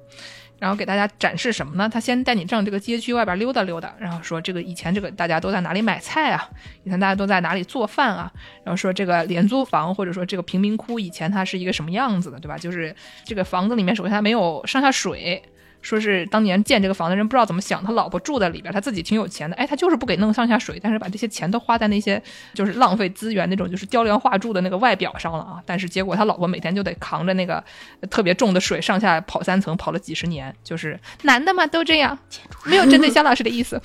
[0.60, 1.90] 然后给大家展示什么呢？
[1.90, 6.50] 他先带你上这个街区外边溜达溜达，然后说这个以前这个大家都在哪里买菜啊？
[6.84, 8.32] 以前大家都在哪里做饭啊？
[8.64, 12.58] 然后说这个廉租房或者说这个贫民窟以前它是一个什么样子的，对吧？
[12.58, 15.42] 就是这个房子里面首先它没有上下水。
[15.82, 22.22] 说是当年建这个房的人不知道怎么想，他老婆住在里边，他自己挺有钱的，哎，他就是不给弄上下水，但是把这些钱都花在那些
[22.54, 25.64] 就是浪费资源那种就是雕梁画柱的那个外表上了啊。
[25.66, 27.64] 但是结果他老婆每天就得扛着那个
[28.10, 32.18] 特别重的水上下跑三层，跑了几十年，就是男的嘛都这样，
[32.66, 33.82] 没有针对肖老师的意思。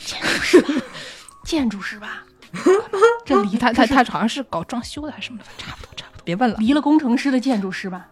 [1.44, 2.24] 建筑师吧，
[3.24, 6.56] 这离他他他好像是搞装修的还是什么的，差不多差不多，别问了。
[6.58, 8.08] 离了工程师的建筑师吧，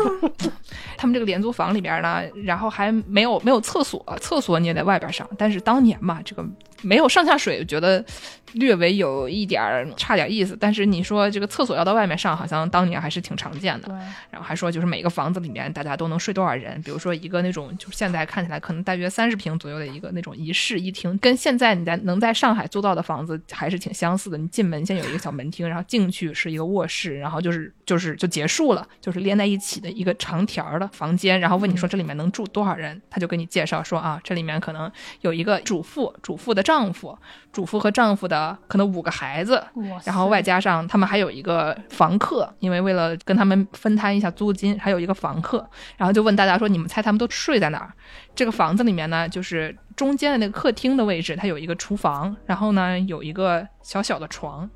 [0.96, 5.28] 他们这个廉租房里边呢，然后还没有没有厕所，厕所你也在外边上。
[5.36, 6.44] 但是当年嘛，这个
[6.82, 8.04] 没有上下水，觉得
[8.52, 10.56] 略微有一点儿差点意思。
[10.58, 13.88] 但是你说这个厕所要到外面上，好像当年还是挺常见的。
[13.88, 13.96] 对，
[14.30, 24.38] 然后还说就是每个房子里面大家都能睡多少人，比如说一个那种就是现在看起来可能大约三十平左右的一个那种一室一厅，跟现在你在能在上海租到的房子还是挺相似的。
[24.38, 31.38] 你进门先有一个小门厅，然后进去是一个卧室，然后就是就是就结束了，就是连在一起的一个长条儿的房间。
[31.40, 37.16] 然后问你说这里面能住多少人，他就给你介绍说啊，这里面可能有一个主妇、主妇的丈夫、
[37.52, 39.62] 主妇和丈夫的可能五个孩子，
[40.04, 45.64] 然后外加上他们还有一个房客，因为为了跟他们分摊一下租金，还有一个房客，
[45.96, 47.92] 然后就问大家说，你们猜他们都睡在哪儿？
[48.34, 54.68] 这个房子里面呢，就是中间的那个客厅的位置，它有一个厨房，然后呢有一个小小的床，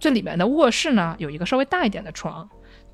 [0.00, 2.48] 这里面的卧室呢有一个稍微大一点的床。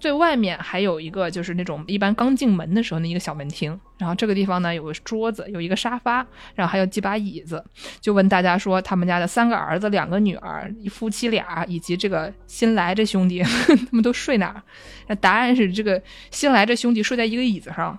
[0.05, 6.17] 最外面还有一个，就是那种一般刚进门的时候的一个小门厅，然后这个地方呢有个桌子，有一个沙发，
[6.55, 7.64] 然后还有几把椅子，
[8.03, 14.62] 就问大家说，他们家的三个儿子、两个女儿，一夫妻俩，以及这个新来这兄弟， 他们都睡哪儿？
[15.07, 17.99] 那答案是这个新来这兄弟睡在一个椅子上，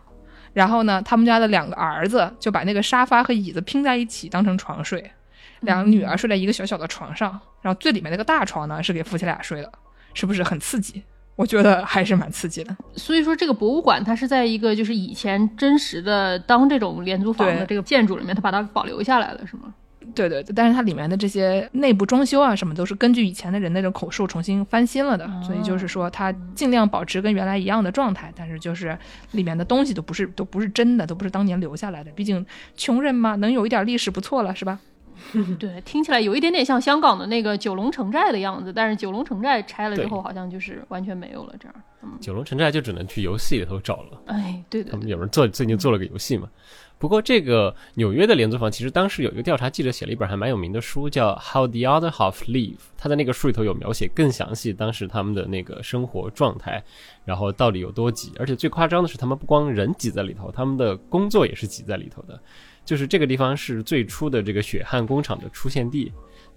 [0.54, 5.10] 然后呢，他们家的两个儿子就把那个沙发和椅子拼在一起当成床睡，
[5.62, 7.32] 两个女儿睡在一个小小的床上，
[7.64, 9.72] 然后最里面那个大床呢是给夫妻俩睡的，
[10.14, 11.02] 是不是很刺激？
[11.36, 12.76] 我觉得还是蛮刺激的。
[12.96, 19.74] 所以说，这个博物馆它是在一个就是以前真实的当这种廉租房的这个建筑里面，它把它保留下来了，是吗？
[20.14, 28.98] 对对对，但是它里面的这些内部装修啊什么都是根据以前的人那种口述重新翻新了的，所以就是说它尽量保持跟原来一样的状态，但是就是
[29.32, 32.46] 里面的东西都不是都不是真的，都不是当年留下来的，毕竟
[32.78, 34.80] 穷人嘛，能有一点历史不错了，是吧？
[35.60, 41.76] 对，听起来有一点点像香港的那个九龙城寨的样子，但是九龙城寨拆了之后，好像就是完全没有了这样。
[42.04, 44.22] 嗯，九龙城寨就只能去游戏里头找了。
[44.28, 46.48] 哎，对对对，他们有人做最近做了个游戏嘛。
[46.98, 52.76] 不过这个纽约的廉租房，其实当时有一个调查记者写了一本还蛮有名的书，叫《How the Other Half Live》。
[52.98, 56.82] 他在那个书里头有描写更详细当时他们的那个生活状态，
[57.26, 58.32] 然后到底有多挤。
[58.40, 62.40] 而且最夸张的是，他们不光人挤在里头，他们的工作也是挤在里头的。
[62.86, 66.14] 就是这个地方是最初的这个血汗工厂的出现地，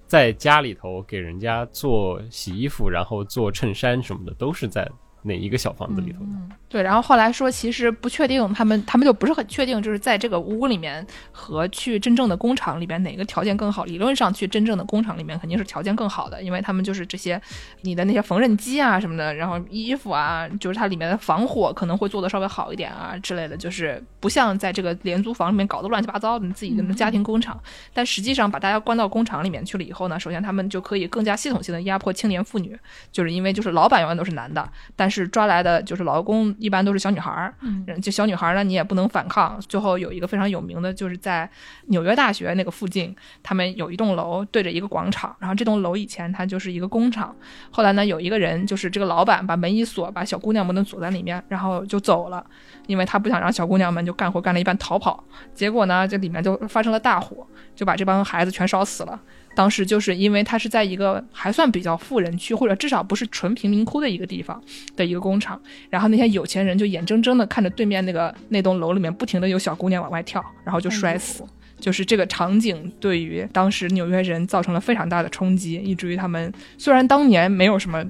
[0.06, 4.88] 在家里头给人家做洗衣服，然后做衬衫什么的，都是在
[5.22, 6.30] 哪一个小房子里头的。
[6.68, 13.84] 对，然后后来说，其实不确定，他们他们就不是很确定，就是在这个屋里面和去真正的工厂里边哪个条件更好。
[13.84, 17.40] 理论上去真正的工厂里面肯定是条件更好的，因为他们就是这些
[17.82, 27.58] 你的那些缝纫机啊什么的，然后衣服啊，就是它里面的防火可能会做的稍微好一点啊之类的，就是不像在这个廉租房里面搞得乱七八糟的你自己的家庭工厂。
[27.94, 32.78] 但实际上把大家关到工厂里面去了以后呢，首先他们就可以更加系统性的压迫青年妇女，
[33.10, 39.60] 就是因为就是老板永远都是男的，但是抓来的就是劳工一般都是小女孩儿，嗯就小女孩儿呢你也不能反抗。
[39.62, 41.48] 最后有一个非常有名的，就是在
[41.86, 47.34] 纽约大学那个附近，他们有一栋楼对着一个广场，然后这栋楼以前它就是一个工厂，
[47.70, 52.44] 后来呢有一个人就是这个老板把门一锁，把小姑娘们都锁在里面，然后就走了，
[52.86, 55.22] 因为他不想让小姑娘们就干活干了一半逃跑，
[55.54, 59.20] 结果呢这里面就发生了大火，就把这帮孩子全烧死了。
[59.58, 64.62] 当时就是因为他是在一个还算比较富人区，或者至少不是纯贫民窟的一个地方
[64.94, 71.42] 的一个工厂，然后那些有钱人就眼睁睁的看着对面那个那栋楼里面不停的有小姑娘往外跳，然后就摔死。
[71.80, 78.04] 就是这个场景对于当时纽约人造成了非常大的冲击，以至于他们虽然当年没有什么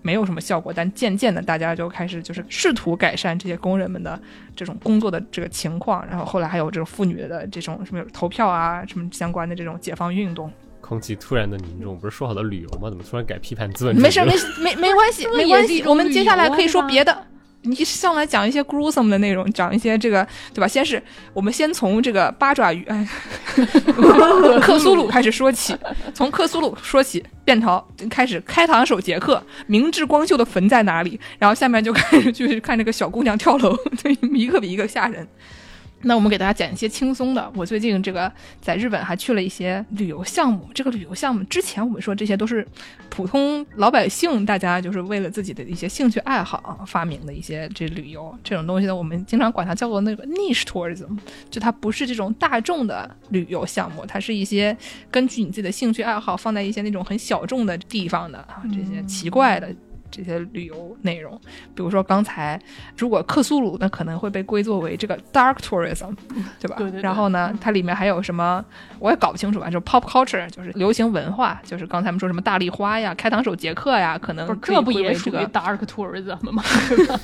[0.00, 4.18] 没有什么效果，但渐渐的大家就开始就是试图改善这些工人们的
[4.56, 10.50] 这种工作的这个情况，然后后来还有这种妇女的这种什么投票啊什么相关的这种解放运动。
[10.84, 12.90] 空气突然的凝重，不是说好的旅游吗？
[12.90, 14.02] 怎么突然改批判资本主义？
[14.02, 15.82] 没事，没事没没关系，没关系。
[15.86, 17.26] 我们接下来可以说别的。
[17.66, 20.68] 你上来讲一些 gruesome 的内容，讲一些这个，对吧？
[20.68, 23.08] 先是我们先从这个八爪鱼，哎，
[24.60, 25.74] 克苏鲁开始说起，
[26.12, 31.18] 从克苏鲁说起，便朝开始开膛手杰克，明智光秀的坟在哪里？
[31.38, 35.26] 然后下面就开始去看这个小姑娘跳楼， 对，一个比一个吓人。
[36.04, 37.50] 那我们给大家讲一些轻松的。
[37.54, 40.68] 我最近这个在日本还去了一些旅游项目。
[40.74, 42.66] 这个旅游项目之前我们说这些都是
[43.08, 51.18] 普通老百姓，大家就是为了自己的一些兴趣爱好啊发明的一些这旅游这种东西呢，我们经常管它叫做那个 niche tourism，
[51.50, 54.76] 就它不是这种大众的旅游项目，它是一些
[55.10, 59.74] 根据你自己的兴趣爱好放在一些那种很小众的地方的啊这些奇怪的。
[60.14, 61.32] 这些旅游内容，
[61.74, 62.60] 比如说刚才，
[62.96, 66.14] 如果克苏鲁那可能会被归作为这个 dark tourism，
[66.60, 66.76] 对吧？
[66.78, 68.64] 对对对然后呢，它里面还有什么，
[69.00, 76.62] 我也搞不清楚啊，就是 pop culture，就是流行文化，就是刚才我们说什么大丽花呀、开膛手杰克呀，可能不是这不也属于归为这个 dark tourism 吗？
[76.62, 77.18] 是吧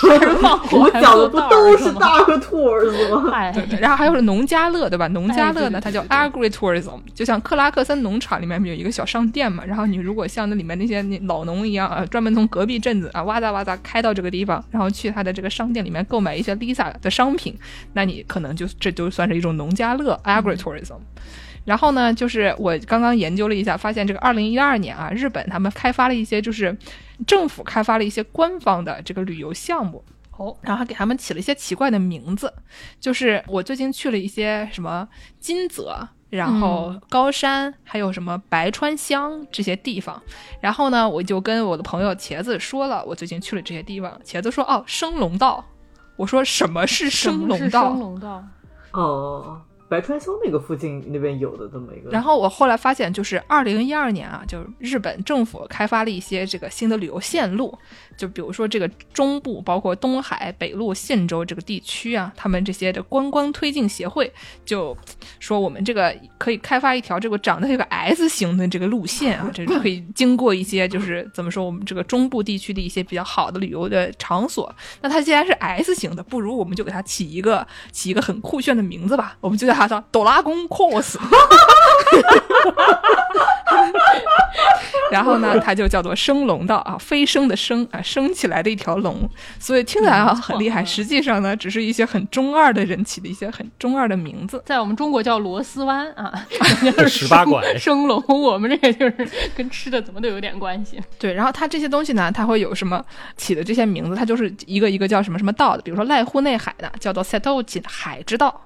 [0.00, 3.30] 杀人放火我还讲的不都是 dark 吗？dark tours 吗？
[3.34, 5.08] 哎，对对，然后还有是农家乐，对吧？
[5.08, 17.56] 农家乐呢，哎它叫对对 agritourism，就像克拉克森农场里面有一个小商店嘛，然后你如果像那里面那些那老农一样啊，专门从隔壁镇子啊哇嗒哇嗒开到这个地方，然后去他的这个商店里面购买一些 Lisa 的商品，
[17.92, 20.98] 那你可能就这就算是一种农家乐 agritourism。
[21.64, 26.76] 然后呢，就是我刚刚研究了一下，发现这个二零一二年啊，日本他们开发了一些，就是
[27.26, 30.04] 政府开发了一些官方的这个旅游项目。
[30.36, 32.52] 哦，然后还给他们起了一些奇怪的名字，
[32.98, 40.20] 就是我最近去了一些什么金泽，然后高山，还有什么白川乡这些地方。
[40.60, 44.18] 然后呢，我就跟我的朋友茄子说了，我最近去了这些地方。
[44.24, 45.64] 茄子说：“哦，升龙道。”
[46.18, 48.44] 我说：“什么是什升龙道？”升龙道，
[48.92, 49.60] 哦，
[49.94, 57.72] 白川乡那个附近那边有的这么一个，然后我后来发现，就是二零一二年啊，就是日本政府开发了一些这个新的旅游线路，
[58.16, 64.32] 就比如说这个中部，包括东海、北陆、信州这个地区啊，他们这些的观光推进协会
[64.64, 64.96] 就
[65.38, 74.74] 说，我们这个可以开发一条这个长得这个 S 型的这个路线啊，这 个可以经过一些就是怎么说，我们这个中部地区的一些比较好的旅游的场所。
[75.00, 81.16] 那它既然是 S 型的，不如我们就给它起一个起一个很酷炫的名字吧，我们就叫它叫哆啦宫 cos。
[85.10, 89.28] 然后呢，它就叫做升龙道啊，飞升的升啊，升起来的一条龙，
[89.60, 94.60] 所以听起来啊嗯很厉害，实际上呢，只是一些很中二的人起的一些很中二的名字。
[94.64, 96.32] 在我们中国叫螺丝湾啊，
[97.06, 101.00] 十八拐升龙，我们这个就是跟吃的怎么都有点关系。
[101.18, 103.04] 对，然后它这些东西呢，它会有什么
[103.36, 108.60] 起的这些名字，它就是一个一个叫什么什么道的，比如说濑户内海的叫做 Setochi 海之道，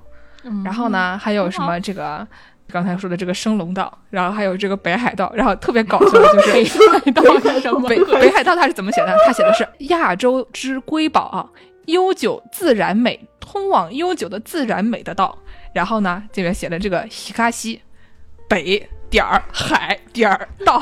[0.48, 2.26] 嗯然后呢，还有什么这个。
[2.70, 7.98] 刚才说的这个升龙道，然后还有这个北海道，然后特别搞笑的就是北海道是什么北？
[8.04, 9.16] 北海道它是怎么写的？
[9.26, 11.48] 它写的是亚洲之瑰宝啊，
[11.86, 15.34] 悠久自然美，通往悠久的自然美的道。
[15.72, 17.80] 然后呢，这边写的这个西卡西
[18.46, 20.78] 北点儿海点儿道，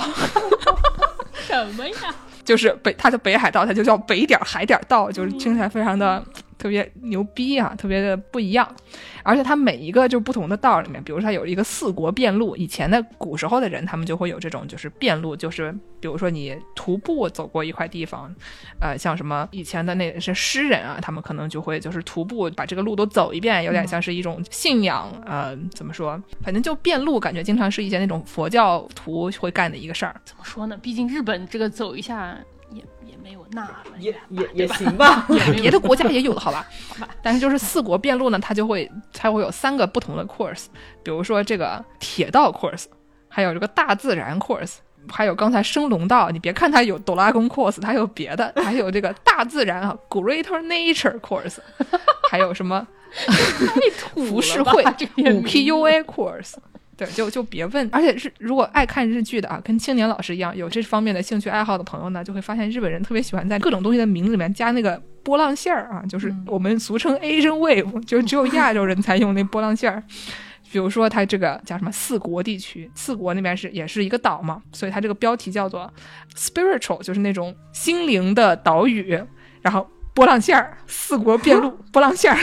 [1.39, 1.95] 什么呀？
[2.45, 6.21] 就是北它的北海道，它就叫北点儿海点儿道，就是听起来非常的。
[6.67, 8.69] 特特别牛逼啊，特别的不一样。
[9.23, 18.35] 而且它每一个就不同的道里面，比如说它有一个四国遍路，以前的古时候的人，他们就会有这种就是遍路，就是比如说你徒步走过一块地方，
[18.81, 26.21] 呃，像什么以前的那些诗人啊，他们可能就会就是徒步把这个路都走一遍，有点像是一种信仰，呃，怎么说？
[26.43, 30.21] 反正就遍路，感觉经常是一些那种佛教徒会干的一个事儿。
[30.25, 30.77] 怎么说呢？
[30.83, 32.37] 毕竟日本这个走一下
[33.27, 35.27] 没有那么也也也行吧。
[35.61, 36.65] 别的国家也有的好吧？
[36.89, 37.13] 好吧。
[37.21, 40.67] 但是就是四国遍路呢，它就会它会有三个不同的 course，
[41.03, 42.85] 比如说这个铁道 course，
[43.29, 44.75] 还有这个大自然 course。
[45.09, 51.59] 还有刚才升龙道，你别看它有哆啦 A 梦 course，它有别的，还有这个大自然啊，Greater Nature course，
[52.31, 52.85] 还有什么
[54.15, 56.55] 浮世绘五 PUA course，
[56.97, 57.89] 对，就就别问。
[57.93, 70.03] 而且是如果爱看日剧的啊，跟青年老师一样有这方面的兴趣爱好的朋友呢，就会发现日本人特别喜欢在各种东西的名字里面加那个波浪线儿啊，就是我们俗称 Asian wave，就只有亚洲人才用那波浪线儿。
[70.73, 75.91] 比如说，它这个叫什么四国地区，四国那边是也是一个岛嘛，所以它这个标题叫做
[76.35, 79.23] spiritual，就是那种心灵的岛屿。
[79.63, 82.39] 然后波浪线儿，四国遍路波浪线儿，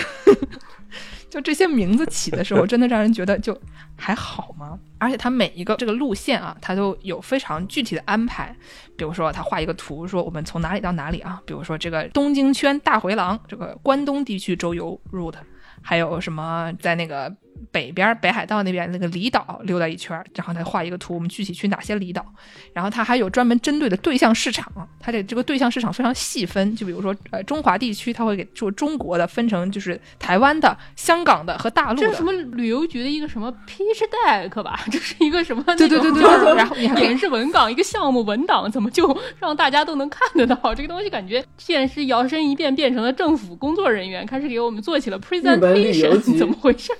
[1.33, 3.59] 就这些名字起的时候， 真的让人觉得就
[3.95, 4.77] 还好吗？
[4.99, 8.55] 而且它每一个这个路线啊，它都有非常具体的安排。
[8.95, 11.41] 比如说，他画一个图，说我们从哪里到哪里啊？
[11.45, 15.33] 比如说这个东京圈大回廊，这个关东地区周游 route，
[15.81, 17.35] 还有什么在那个。
[17.71, 22.25] 北边北海道那边那个离岛溜达一圈，然后他画一个图，我们具体去哪些离岛。
[22.73, 26.75] 然后他还有专门针对的对象市场，他的这个对象市场非常细分。
[26.75, 32.07] 就比如说，呃，中华地区他会给做中国的分成，就是台湾的、香港的和大陆的。
[32.07, 34.79] 这是什么旅游局的一个什么 pitch deck 吧？
[34.91, 35.63] 这是一个什么？
[35.77, 36.55] 对对对对。
[36.55, 40.73] 然后你演示文档一个项目文档，怎么就让大家都能看得到？
[40.73, 46.91] 这个东西感觉现实摇身一变变成了政府工作人员，开始给我们做起了 presentation，怎么回事？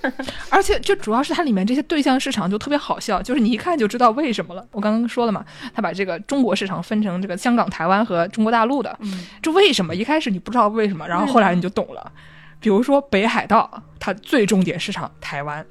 [0.54, 4.64] 而且就主要是它里面这些对象市场就特别好笑，就是你一看就知道为什么了。
[4.70, 8.96] 我刚刚说了嘛，他把这个中国市场分成这个香港、台湾和中国大陆的，
[9.42, 9.92] 这为什么？
[9.92, 12.12] 一开始你不知道为什么，然后后来你就懂了。
[12.60, 15.66] 比如说北海道，它最重点市场台湾。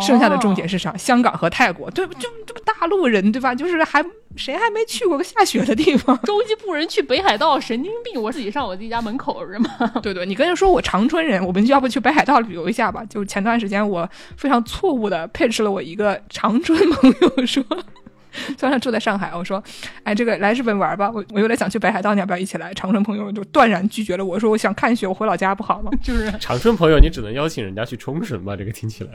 [0.00, 2.14] 剩下的重点市场，香港和泰国，对不？
[2.14, 3.54] 就这不大陆人对吧？
[3.54, 4.04] 就是还
[4.36, 6.18] 谁还没去过个下雪的地方？
[6.24, 8.20] 洲际部人去北海道，神经病！
[8.22, 9.70] 我自己上我自己家门口是吗？
[10.02, 13.04] 对对，你跟人说我长春人，我们要不去北海道旅游一下吧？
[13.06, 17.64] 就前段时间我非常错误的配置了我一个长春朋友说，
[18.56, 19.62] 虽然他住在上海，我说，
[20.04, 22.72] 哎，这个来日本玩吧，我我有点想去北海道，你要不要一起来？
[22.74, 25.90] 长春朋友就断然拒绝了，我说我想看雪，我回老家不好吗？
[26.02, 28.54] 就是长春朋友，你只能邀请人家去冲绳吧？
[28.54, 29.10] 这个听起来。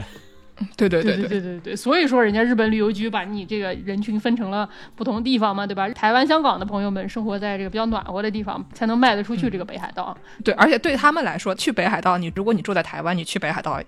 [0.77, 5.89] 对对对对对对对，所以说人家日本旅游局把你这个人群分成了不同地方嘛，对吧？
[5.89, 10.15] 台湾、香港的朋友们生活在这个比较暖和的地方，才能卖得出去这个北海道。
[10.43, 13.81] 对，而且对他们来说，去北海道，你如果你住在台湾，你去北海道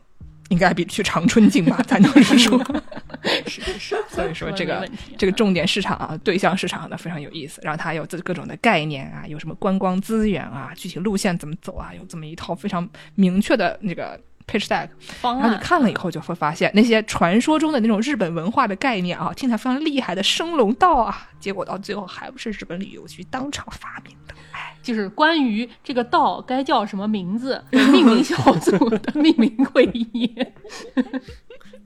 [0.49, 1.79] 应该比去长春近吧？
[1.87, 2.59] 咱就是说，
[3.47, 3.95] 是是是。
[4.09, 14.19] 所以说这个这个重点市场啊，对象市场呢非常有意思，然后它有这各种的概念啊，有什么观光资源啊，具体路线怎么走啊，有这么一套非常明确的那个。
[14.47, 14.89] Pitch deck，
[15.23, 24.35] 然后你看了以后就会发现那些传说中的那种日本文化的概念啊，听起来非常厉害的升龙道啊，结果到最后还不是日本旅游局当场发明的。
[24.51, 30.31] 哎，就是关于这个道该叫什么名字， 命名小组的命名会议。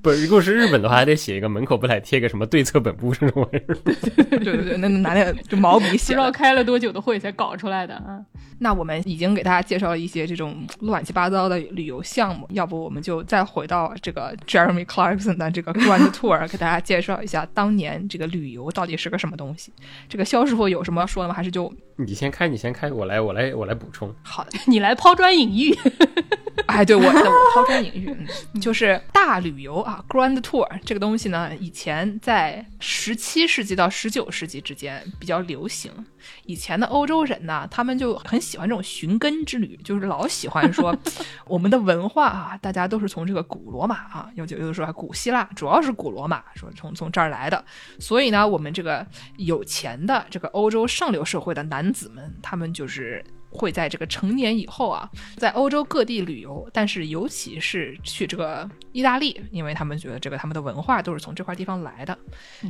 [0.02, 3.76] 不，如果是日本的话，还得写一个门口不来贴个什么对策本部这种玩意儿。
[3.84, 6.14] 对对对，那拿点就毛笔写。
[6.14, 8.20] 不知道开了多久的会才搞出来的啊。
[8.62, 19.72] 那我们已经给大家介绍了一些这种乱七八糟的旅游项目，要不我们就再回到这个 Jeremy Clarkson 的这个 Grand Tour， 给大家介绍一下当年这个旅游到底是个什么东西。
[20.10, 21.34] 这个肖师傅有什么要说的吗？
[21.34, 24.14] 还是就你先开，你先开，我来，我来，我来补充。
[24.24, 25.78] 好的， 你来抛砖引玉。
[26.70, 27.12] 哎，对我，我
[27.54, 35.92] 抛砖引玉，就是大旅游啊，Grand Tour 这个东西呢，以前在十七世纪到十九世纪之间比较流行。
[36.46, 40.96] 以前的欧洲人呢，他们就很喜欢这种寻根之旅，就是老喜欢说
[41.48, 47.64] 我们的文化啊，大家都是从这个古罗马啊，有就有的说古希腊，主要是古罗马，说从从这儿来的。
[48.00, 49.06] 所以呢，我们这个
[49.38, 53.24] 有钱的这个欧洲上流社会的男子们，他们就是。
[53.52, 62.16] 会在这个成年以后啊，在欧洲各地旅游，但是尤其是去这个意大利，因为他们觉得这个他们的文化都是从这块地方来的。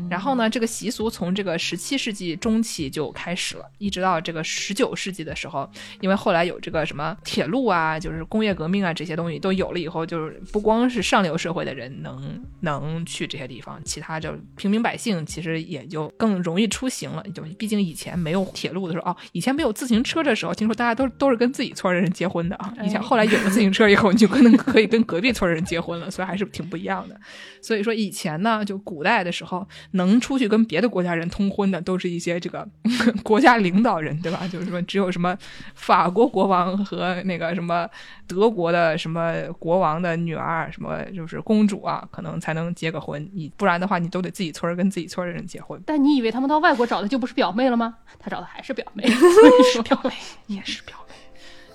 [0.09, 17.21] 然后呢，这个习俗从这个十七世纪中期就开始了，一直到这个十九世纪的时候，因为后来有这个什么铁路啊，就是工业革命啊这些东西都有了以后，就是不光是上流社会的人能能去这些地方，其他就平民百姓其实也就更容易出行了。
[17.35, 20.68] 就毕竟以前没有铁路的时候，哦，以前没有自行车的时候，听。
[20.69, 22.73] 说大家都都是跟自己村的人结婚的啊。
[22.83, 27.19] 以前哎后来有了自行车以后，你就可能可以跟隔壁村的人结婚了，所以还是挺不一样的。
[27.61, 32.67] 所以说以前呢，就古代的时候，能出去跟别的国家人通婚的，都是一些这个
[33.23, 34.47] 国家领导人，对吧？
[34.47, 35.37] 就是说只有什么
[35.75, 37.87] 法国国王和那个什么
[38.27, 43.29] 德国的什么国王的女儿，什么就是公主啊，可能才能结个婚。
[43.33, 45.81] 你不然的话，你都得自己村儿跟自己村儿的人结婚。
[45.85, 47.95] 但你以为他们到外国找的就不是表妹了吗？
[48.19, 50.11] 他找的还是表妹， 所以说表妹。
[50.59, 51.15] 也是表妹。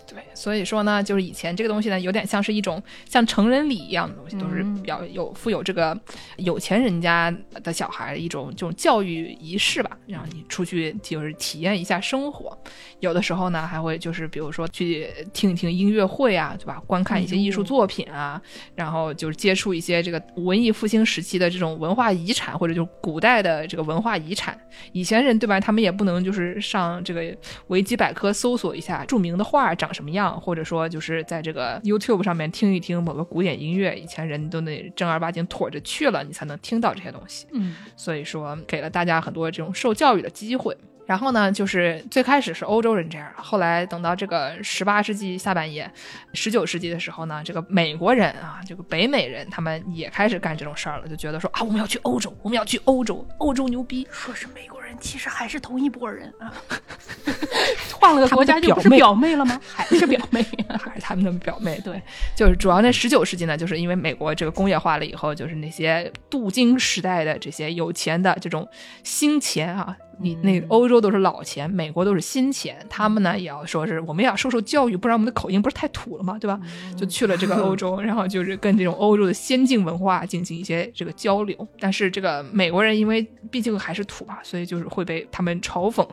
[0.07, 5.99] 对，所以说呢，就是以前这个东西呢，有点像是一种像成人礼一样的东西，都是比较有富有这个
[6.36, 12.55] 有钱人家的小孩一种这种教育仪式吧，让你出去就是体验一下生活。
[13.01, 16.78] 有的时候呢，还会就是比如说去听一听音乐会啊，对吧？
[16.86, 18.38] 观看一些艺术作品啊，
[18.74, 24.59] 然后就是接触一些这个文艺复兴时期的这种文化遗产，或者就是古代的这个文化遗产。
[24.92, 25.59] 以前人对吧？
[25.59, 27.34] 他们也不能就是上这个
[27.68, 33.99] 维基百科搜索一下著名的画长什么样，或者说就是在这个 YouTube 上面听一听某个古典音乐。
[33.99, 37.47] 以前人都得正儿八经妥着去了，你才能听到这些东西。
[37.53, 40.76] 嗯，所以说给了大家很多这种受教育的机会。
[41.07, 45.91] 然后呢，就是最开始是欧洲人这样，后来等到这个十八世纪下半叶、
[46.32, 54.09] 十九世纪的时候呢，这个美国人啊，这个北美人，他们也开始干这种事儿了，就觉得说啊，我们要去欧洲，我们要去欧洲，欧洲牛逼。
[54.11, 56.53] 说是美国人，其实还是同一拨人啊。
[58.01, 59.61] 换了个国家就不是表妹表妹了吗？
[59.74, 60.45] 还是表妹。
[60.78, 62.01] 还是他们的表妹，对，
[62.36, 68.68] 就是主要在十九世纪呢，就是因为美国这个工业化了以后，就是那些镀金时代的这些有钱的这种
[69.03, 76.61] 新钱啊，你那欧洲都是老钱，美国都是新钱，他们呢也要说是我们也要受受教育，不然我们的口音不是太土了嘛，对吧？
[76.97, 81.57] 就去了这个欧洲， 然后就是跟这种欧洲的先进文化进行一些这个交流。
[81.79, 86.07] 但是这个美国人因为毕竟还是土嘛，所以就是会被他们嘲讽。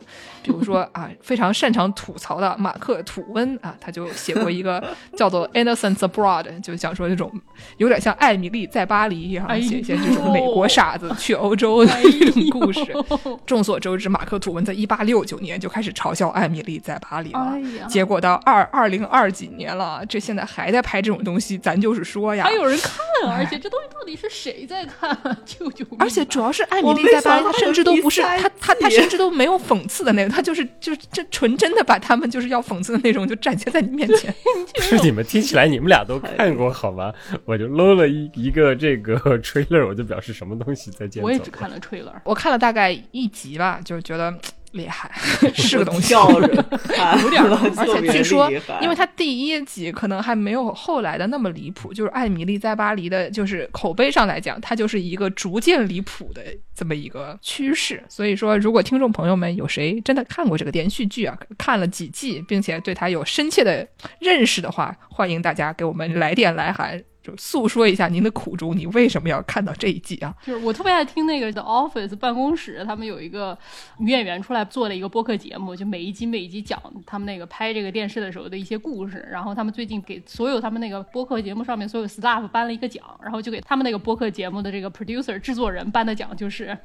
[0.43, 4.84] 比如说 啊，非常擅长吐槽的马克·吐温啊，他就写过一个
[5.16, 7.32] 叫做《Innocence Abroad》，就讲说这种
[7.78, 12.82] 有点像艾米丽在巴黎一样，写一些这种美国傻子去欧洲的这种故事。
[12.82, 25.17] 哎众所周知，马克·吐温在一八六九年就开始嘲笑艾米丽在巴黎了，哎呀结果到二二零二几年了，这现在还在拍这种东西，咱就是说呀，还有人看，而且这东西到底是谁在看？
[25.45, 25.97] 救救命！
[25.99, 34.33] 而且主要是艾米丽在巴黎，她甚至都不是第三她她她甚至都没有讽刺的那种，她就是就是这纯真的把他们就是要讽刺的那种就展现在你面前。
[34.79, 37.13] 是你们听起来你们俩都看过好吗？
[37.45, 41.21] 我就搂了一一个这个 trailer，我就表示什么东西在见。
[41.23, 42.13] 我也只看了 trailer。
[42.23, 44.34] 我看了大概一集吧，就觉得
[44.71, 45.11] 厉害，
[45.53, 46.13] 是个东西。
[47.23, 48.49] 有点儿了，而且据说，
[48.82, 56.41] 因为它第一集可能还没有后来的那么离谱，就是艾米丽在巴黎的，就是口碑上来讲，它就是一个逐渐离谱的
[56.75, 58.01] 这么一个趋势。
[58.07, 63.88] 所以说，如果听众朋友们有谁真的看过这个连续剧啊，看了几季，并且对它有深切的
[64.19, 67.03] 认识的话，欢迎大家给我们来电来函。
[67.24, 70.34] 就诉说一下您的苦衷，你为什么要看到这一季啊？
[70.43, 73.55] 就是我特别爱听那个 The Office 办公室，他们有一个
[73.99, 79.24] 女演员出来做了一个播客节目，就每一集每一集讲他们那个拍这个电视的时候的一些故事。
[79.32, 86.76] 然后他们最近给所有他们那个播客节目上面所有 staff 颁了一个奖，然后就给他们那个播客节目的这个 producer 制作人颁的奖就是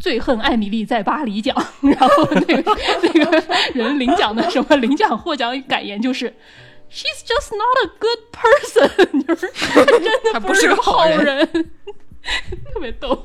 [0.00, 1.56] 最恨艾米丽在巴黎奖。
[1.82, 6.34] 然后那个那个人领奖的什么领奖获奖感言就是。
[6.93, 11.71] She's just not a good person，就是她真的是她不是个好好人人，
[12.73, 13.23] 特别逗。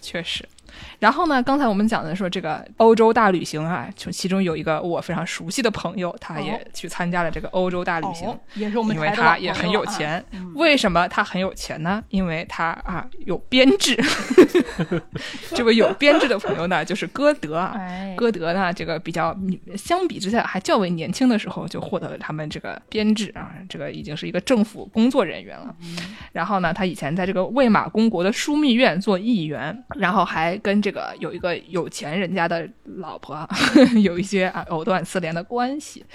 [0.00, 0.48] 确实。
[1.03, 8.29] 然后呢，刚才我们讲的说这个欧洲大旅行啊，就其中有一个我非常熟悉的朋友，他也去参加了这个欧洲大旅行。
[8.29, 10.23] 哦，也是我们因为他也很有钱，
[10.55, 12.01] 为什么他很有钱呢？
[12.07, 14.01] 因为他啊有编制。
[15.53, 17.73] 这位有编制的朋友呢，就是歌德啊。
[17.75, 19.37] 哎，歌德呢，这个比较
[19.75, 25.75] 相比之下还较为年轻的时候就获得了他们这个编制啊，这个已经是一个政府工作人员了。
[26.31, 33.47] 然后呢，他以前在这个魏玛公国的枢密院做议员，然后还跟这个有一个有钱人家的老婆啊
[34.03, 36.05] 有一些啊藕断丝连的关系。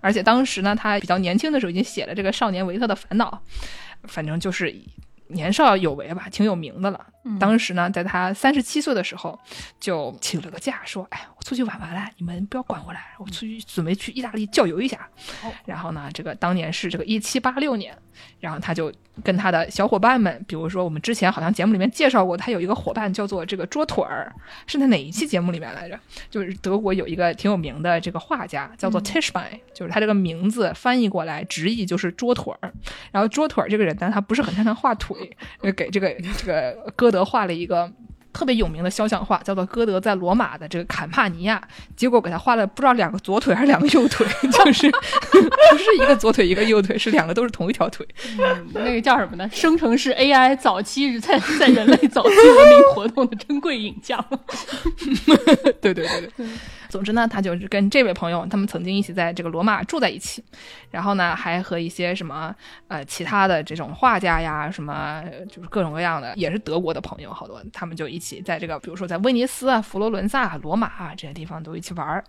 [0.00, 3.42] 而且当时呢，他比较年轻的时候已经写了这个《少年维特的烦恼》，
[4.08, 4.72] 反正就是
[5.28, 7.06] 年少有为吧，挺有名的了。
[7.40, 9.36] 当时呢，在他三十七岁的时候，
[9.80, 15.08] 就请了个假，说：“哎，我出去玩玩了，你们不要管我了，我出去准备去意大利郊游一下。
[15.64, 17.96] 然后呢，这个当年是这个一七八六年，
[18.40, 18.92] 然后他就
[19.22, 24.34] 跟他的小伙伴们，比如说我们之前好像节目里面介绍过，他有一个伙伴叫做这个桌腿儿，
[24.66, 25.96] 是在哪一期节目里面来着？
[26.28, 32.74] 就是德国有一个挺有名的这个画家叫做 Tischbein，、就是他这个名字翻译过来直译就是桌腿儿。
[33.12, 35.16] 然后桌腿儿这个人呢，他不是很擅长画腿，
[35.62, 37.88] 就给这个这个歌德画了一个
[38.36, 41.58] 特别有名的肖像画，叫做歌德在罗马的这个坎帕尼亚，
[41.96, 44.90] 结果给他画了不知道两个左腿还是两个右腿， 就是
[45.32, 48.06] 不是一个左腿一个右腿，是两个都是同一条腿。
[48.38, 49.48] 嗯那个叫什么呢？
[49.54, 54.22] 生成式 AI 早期在在人类早期文明活动的珍贵影像。
[55.80, 56.46] 对对对对。
[56.96, 60.42] 总之呢，他就是跟这位朋友，他们曾经一起在这个罗马住在一起，
[60.90, 62.56] 然后呢，还和一些什么
[62.88, 72.24] 呃其他的这种画家呀，什么就是各种各样的，也是德国的朋友，好多他们就一起在这个，比如说在威尼斯啊、佛罗伦萨、罗马啊这些地方都一起玩儿。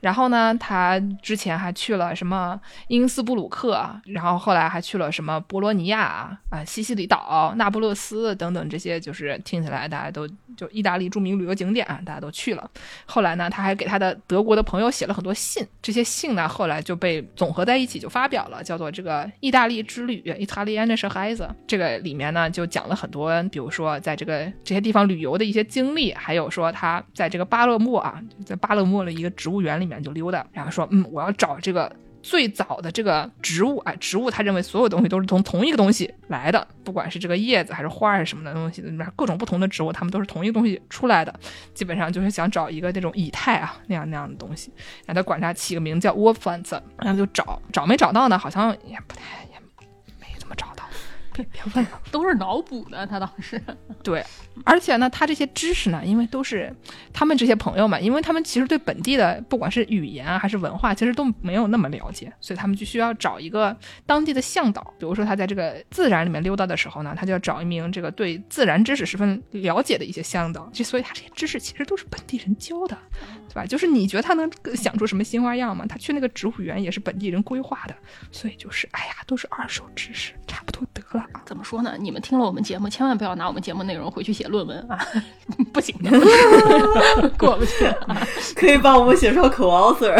[0.00, 12.70] 然后呢，他之前还去了什么因斯布鲁克，然后后来还去了什么波罗尼亚啊、啊西西里岛、那不勒斯等等这些，就是听起来大家都就意大利著名旅游景点啊，大家都去了。
[13.06, 21.48] 后来呢，他还给他的德国的朋友写了很多信，这些信呢后来就被总合在一起就发表了，叫做这个《意大利之旅》（Italianische Reise）。
[21.66, 31.90] 这个里面呢就讲了很多，比如说在这个这些地方旅游的一些经历，还有说他在这个巴勒莫啊，在巴勒莫的一个植物园里里面就溜达，然后说，嗯，我要找这个。
[32.20, 41.32] 最早的这个植物啊，植物他认为所有东西都是从同一个东西来的，不管是这个叶子还是花还是什么的东西，里面各种不同的植物，它们都是同一个东西出来的。
[41.74, 44.72] 基本上就是想找一个那种以太啊那样那样的东西，
[45.06, 49.22] 让他管它起个名叫 Wolfant，然后就找找没找到呢，好像也不太。
[51.42, 53.60] 别别问了，都是脑补的，他当时。
[54.02, 54.24] 对，
[54.64, 56.74] 而且呢，他这些知识呢，因为都是
[57.12, 63.76] 他们这些朋友嘛，因为他们其实对本地的不管是语言啊还是文化，其实都没有那么了解，所以他们就需要找一个
[64.06, 64.82] 当地的向导。
[64.98, 70.68] 比如说他在这个自然里面溜达的时候呢，他就要找一名这个对自然知识十分了解的一些向导。
[70.72, 72.96] 就所以他这些知识其实都是本地人教的，
[73.48, 73.66] 对吧？
[73.66, 75.84] 就是你觉得他能想出什么新花样吗？
[75.88, 77.94] 他去那个植物园也是本地人规划的，
[78.30, 81.27] 所以就是哎呀，都是二手知识，差不多得了。
[81.44, 81.94] 怎么说呢？
[81.98, 84.98] 你们听了我们节目，千万不要拿我们节目内容回去写论文啊！
[85.72, 86.10] 不行的，
[87.38, 88.26] 过不去啊。
[88.54, 90.14] 可以帮我们写上 co-author。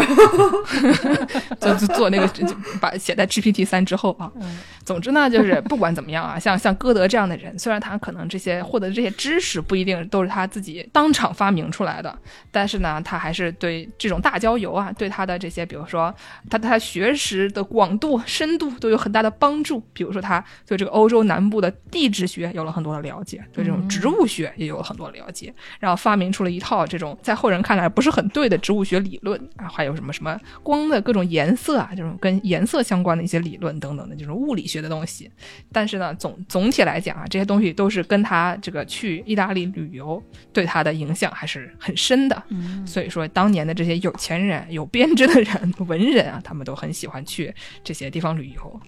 [1.60, 2.46] 就就做那个，就
[2.80, 4.30] 把写在 GPT 三之后啊。
[4.84, 12.16] 总之呢，就是不管怎么样啊，像像歌德这样的人，虽然他可能这些获得的这些知识不一定都是他自己当场发明出来的，
[12.50, 16.14] 但是呢，他还是对这种大郊游啊，对他的这些，比如说
[16.48, 19.78] 他他学识的广度、深度都有很大的帮助。
[19.92, 35.30] 比如说他对这个欧洲南部的地质学有了很多的了解，对这种植物学也有了很多了解，然后发明出了一套这种在后人看来不是很对的植物学理论啊，还有什么什么光的各种颜色啊，这种跟颜色相关的一些理论等等的就是物理学的东西。
[35.70, 40.22] 但是呢，总总体来讲啊，这些东西都是跟他这个去意大利旅游
[40.52, 42.42] 对他的影响还是很深的。
[42.84, 48.80] 所以说，当年的这些有钱人、有编制的人、文人啊，他们都很喜欢去这些地方旅游。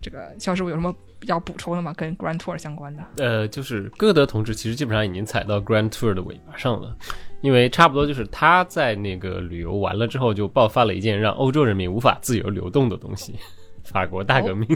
[0.00, 0.94] 这个肖师傅有什么
[1.26, 1.92] 要补充的吗？
[1.94, 3.04] 跟 Grand Tour 相关的？
[3.16, 6.96] 呃，就是歌德同志其实基本上已经踩到 Grand Tour 的尾巴上了，
[7.40, 13.34] 因为差不多就是他在那个旅游完了之后，就爆发了一件让欧洲人民无法自由流动的东西——
[13.84, 14.66] 法国大革命。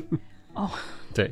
[0.54, 0.68] 哦，
[1.14, 1.30] 对，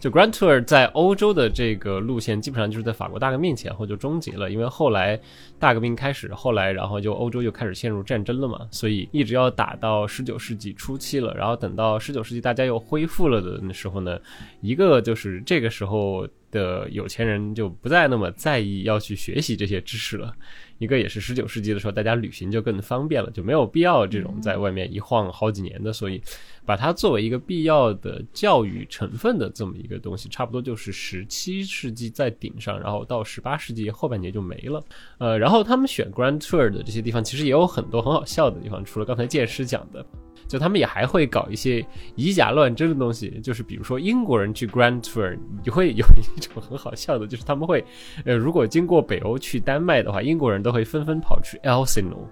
[0.00, 5.18] 就 Grand Tour 在欧洲的这个路线，基本上就是在法国大革命前后就终结了，因为后来
[5.58, 14.18] 大革命开始，后来然后就欧洲就开始陷入战争了嘛，所以一直要打到十九世纪初期了，然后等到十九世纪大家又恢复了的时候呢，
[14.60, 20.34] 一个就是这个时候的有钱人就不再那么在意要去学习这些知识了。
[20.78, 26.20] 一个也是十九世纪的时候，大家旅行就更方便了，就没有必要这种在外面一晃好几年的，所以
[26.64, 34.82] 把它作为一个必要的教育成分的这么一个东西，差不多就是十七世纪在顶上，然后到十八世纪后半截就没了。
[35.18, 40.04] 呃，然后他们选 Grand Tour 的这些地方，其实也有很多很好笑的地方，除了刚才剑师讲的。
[40.52, 41.82] 就他们也还会搞一些
[42.14, 45.34] 以假乱真的东西，就是比如说英国人去 Grand Tour，
[45.64, 46.04] 你会有
[46.36, 47.82] 一种很好笑的，就是他们会，
[48.26, 52.28] 呃，如果经过北欧去丹麦的话，英国人都会纷纷跑去 Elsinore，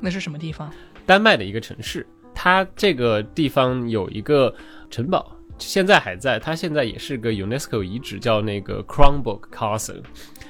[0.00, 0.68] 那是什么地方？
[1.06, 2.04] 丹麦的一个城市，
[2.34, 4.52] 它这个地方有一个
[4.90, 10.02] 城堡，现在还在，它现在也是个 UNESCO 遗址，叫那个 c r o n b o o k Castle。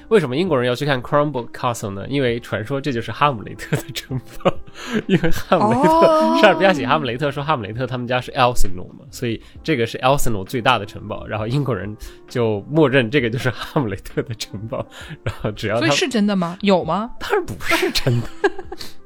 [0.07, 2.07] 为什么英国人要去看 c r o n b o o k Castle 呢？
[2.09, 4.51] 因为传说这就是哈姆雷特的城堡，
[5.07, 11.95] 因为哈姆雷特，哦莎士比亚写哈姆雷特说哈姆雷特他们家是 Elsinore 嘛，所以这个是 Elsinore 最大的城堡，然后英国人
[12.27, 14.85] 就默认这个就是哈姆雷特的城堡，
[15.23, 16.57] 然后只要他所以是真的吗？
[16.61, 17.11] 有吗？
[17.19, 18.27] 当然不是真的，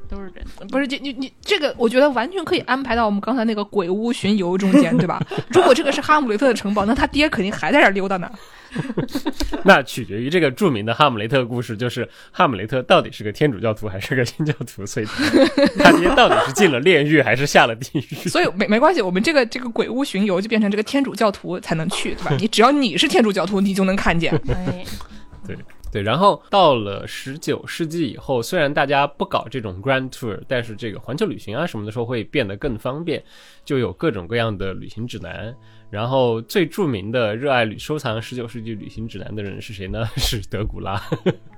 [0.09, 0.65] 都是真的。
[0.67, 5.21] 不是，你你你这个，我觉得完全可以安排到我们刚才那个鬼屋巡游中间，对吧？
[5.49, 8.29] 如果这个是哈姆雷特的城堡，那他爹肯定还在这儿溜达呢。
[9.63, 15.05] 那取决于这个著名的哈姆雷特故事，就是哈姆雷特到底是个天主教徒还是个新教徒，所以
[15.77, 18.27] 他 爹到底是进了炼狱还是下了地狱？
[18.27, 22.35] 所以没没关系，我们这个这个鬼屋巡游就变成这个天主教徒才能去，对吧？
[22.37, 24.33] 你只要你是天主教徒，你就能看见。
[24.49, 24.83] 哎，
[25.95, 33.23] 对，然后到了十九世纪以后，虽然大家不搞这种 Grand Tour，但是这个环球旅行啊什么的时候会变得更方便，
[33.63, 35.55] 就有各种各样的旅行指南。
[35.89, 40.05] 然后最著名的热爱旅收藏十九世纪旅行指南的人是谁呢？
[40.17, 41.01] 是德古拉。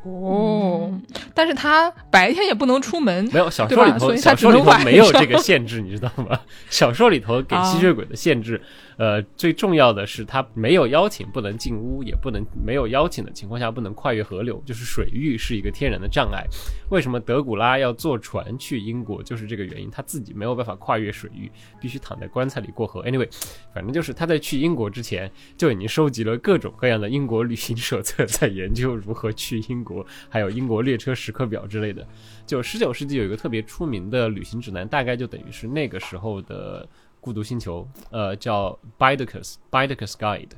[0.03, 0.91] 哦，
[1.33, 6.39] 但是他白天也不能出门，没有小说里头，小说里头没有这个限制，你知道吗？
[6.69, 8.61] 小说里头给吸血鬼的限制，
[8.97, 16.45] 呃，最重要的是他没有邀请不能进屋，也不能没有邀请的情况下不能跨越河流，就是水域是一个天然的障碍。
[16.89, 19.21] 为什么德古拉要坐船去英国？
[19.21, 23.03] 就是这个原因，他自己没有办法跨越水域，必须躺在棺材里过河。
[23.03, 23.29] Anyway，
[23.73, 32.07] 反正就是他在去英国之前就已经收集了各种各样的英国旅行手册，在研究如何去英国，还有英国列车时刻表之类的。
[32.47, 36.83] 就十九世纪有一个特别出名的旅行指南，大概就等于是那个时候的
[37.27, 40.51] 《复读星球》，呃，叫 b i d e c u s b i d e c u s Guide。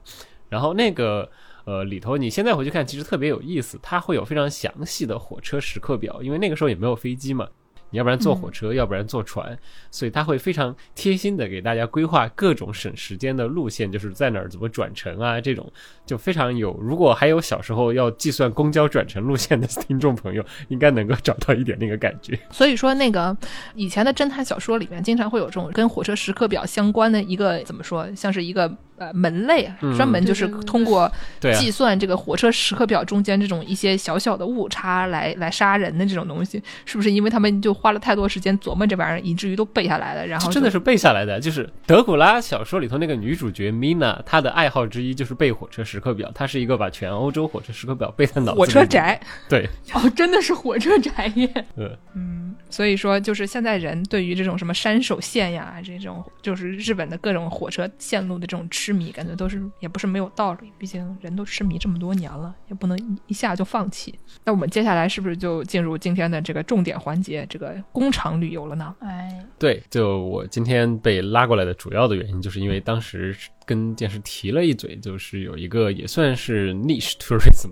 [0.49, 1.28] 然后那个
[1.65, 7.47] 呃里头，你现在回去看，其实特别有意思，它会有非常详细的火车时刻表，因为那个时候也没有飞机嘛。
[7.89, 9.57] 你要不然坐火车，要不然坐船，
[9.89, 15.71] 所以他会非常贴心的给大家规划各种省时间的路线，就是在哪儿怎么转乘啊，这种
[16.05, 16.77] 就非常有。
[16.79, 22.37] 如果还有小时候要计算公交转乘路线的 听众朋友，应该能够找到一点那个感觉。
[22.51, 23.35] 所以说，那个
[23.75, 31.11] 以前的侦探小说里面，经常会有这种跟火车时刻表相关的一个怎么说，像是一个呃门类，嗯专门就是通过
[31.57, 40.27] 计算这个火车时刻表中间这种一些小小的误差来来杀人的这种东西，是不是因为他们就花了太多时间琢磨这玩意儿，以至于都背下来了？
[40.27, 49.19] 然后真的是背下来的，就是德古拉小说里头那个女主角 Mina，她的爱好之一就是背火车时刻表，她是一个把全欧洲火车时刻表背在脑子里火车宅。
[49.47, 51.65] 对， 哦，真的是火车宅耶！
[52.13, 60.71] 嗯，所以说，就是现在人对于这种什么山手线呀，这种就是日本的各种火车线路的这种痴迷，感觉都是也不是没有道理。
[60.77, 64.17] 毕竟人都痴迷这么多年了，也不能一一下就放弃。
[64.43, 68.95] 那我们接下来是不是就进入今天的这个重点环节，这个工厂旅游了呢？
[68.99, 73.35] 哎，对，就我今天被拉过来的主要的原因，就是因为当时
[73.65, 77.69] 跟电视提了一嘴，就是有一个也算是 niche tourism，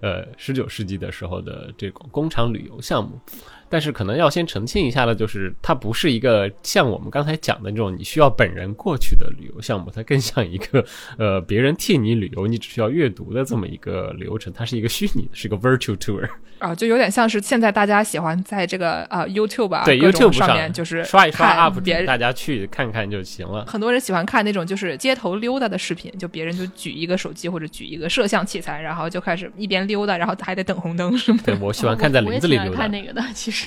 [0.00, 3.20] 呃，十九世纪的时候的这种工厂旅游项目。
[3.68, 10.84] 但是可能要先澄清一下的，就是它不是一个像我们刚才讲的那种你需要本人过去的旅游项目，它更像一个
[11.18, 14.52] 呃别人替你旅游，你只需要阅读的这么一个流程。
[14.52, 16.28] 它是一个虚拟的，是一个 virtual tour。
[16.58, 23.64] 啊，就有点像是现在大家喜欢在这个啊、YouTube 啊对 YouTube 上面就是刷一刷 UP 别人主，大家去看看就行了。
[23.66, 31.52] 很多人喜欢看那种就是街头溜达的视频，就别人就举一个手机或者举一个摄像器材，然后就开始一边溜达，然后还得等红灯什么的。
[31.52, 32.90] 对我喜欢看在林子里溜达 看。
[32.90, 33.57] 那个的，其实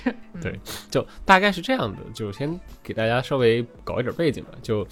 [0.42, 1.98] 对，就大概是这样的。
[2.14, 4.52] 就先给大家稍微搞一点背景吧。
[4.62, 4.86] 就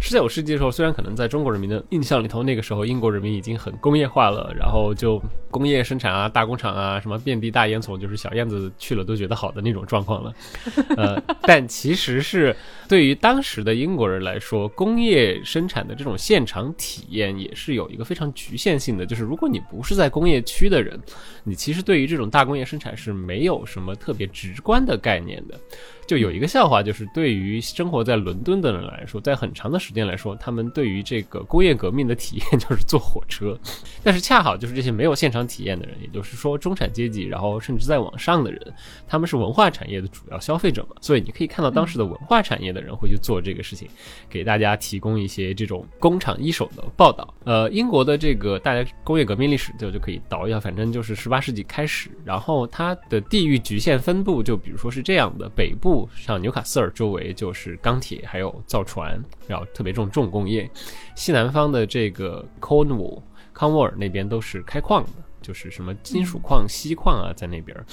[0.00, 5.22] 十九世纪的时候，虽然可能在中国人民的印象里头，那个时候英国人民已经很工业化了，然后就
[5.52, 10.34] 工业生产啊、大工厂啊，什么遍地大烟囱，就是小燕子去了都觉得好的那种状况了。
[10.96, 12.56] 呃，但其实是
[12.88, 20.98] 对于当时的英国人来说，工业生产的这种现场体验也是有一个非常局限性的，就是如果你不是在工业区的人，
[21.44, 25.60] 你其实对于这种大工业生产是没有什么特别直观的概念的。
[26.04, 33.56] 就有一个笑话，就是对于生活在伦敦的人来说，在很长的时间来说，他们对于这个工业革命的体验就是坐火车。
[34.02, 38.74] 但是恰好就是这些没有现场体验的人，也就是说中产阶级，然后甚至再往上的人，
[39.06, 43.88] 他们是文化产业的主要消费者嘛，所以你可以看到当时的文化产业的人会去做这个事情，
[44.28, 47.34] 给大家提供一些这种工厂一手的报道。
[47.44, 60.70] 呃，英国的这个大家工业革命历史就就可以倒一下，反正就是十八世纪开始，然后它的地域局限分布就比如说是这样的，北部像纽卡斯尔周围就是钢铁还有造船，然后特别重重工业，
[61.14, 63.22] 西南方的这个 Cornwall
[63.52, 65.10] 康沃尔那边都是开矿的，
[65.42, 67.84] 就是什么金属矿、锡矿啊，在那边儿。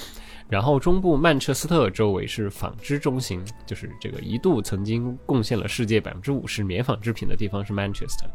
[0.48, 8.26] 然后中部曼彻斯特周围是纺织中心，就是这个一度曾经贡献了世界百分之五十棉纺织品的地方是 Manchester。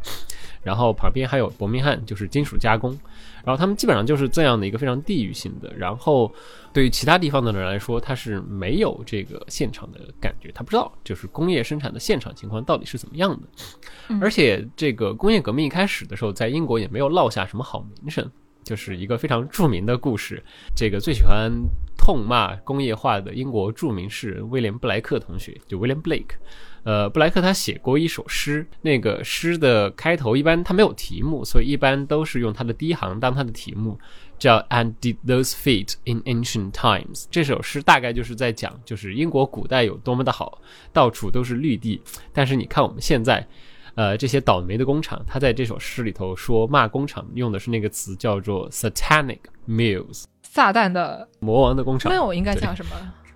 [0.63, 2.97] 然后旁边还有伯明翰，就是金属加工。
[3.43, 5.71] 然后他们基本上就是这样的一个非常地域性的。
[5.75, 6.33] 然后
[6.71, 14.17] 对于其他地方的人来说，他是没有这个现场的感觉，他不知道就是工业生产的现场情况到底是怎么样的。
[14.21, 18.31] 而且这个工业革命一开始的时候，在英国也没有落下什么好名声。
[18.65, 20.43] 就是一个非常著名的故事，
[20.75, 21.51] 这个最喜欢
[21.95, 26.35] 痛骂工业化的英国著名诗人威廉布莱克同学，就 William Blake。
[26.83, 33.97] 呃，布莱克他写过一首诗，那个诗的开头一般他没有题目，所以一般都是用他的第一行当他的题目，
[34.37, 37.25] 叫 And did those feet in ancient times。
[37.31, 40.59] 这首诗大概就是在讲，就是英国古代有多么的好，
[40.91, 42.01] 到处都是绿地，
[42.33, 43.47] 但是你看我们现在。
[43.95, 52.11] 呃这些倒霉的工厂，他在这首诗里头说骂工厂用的是那个词叫做 satanic mills，撒旦的魔王的工厂。
[52.11, 52.91] 没有应该对叫什么？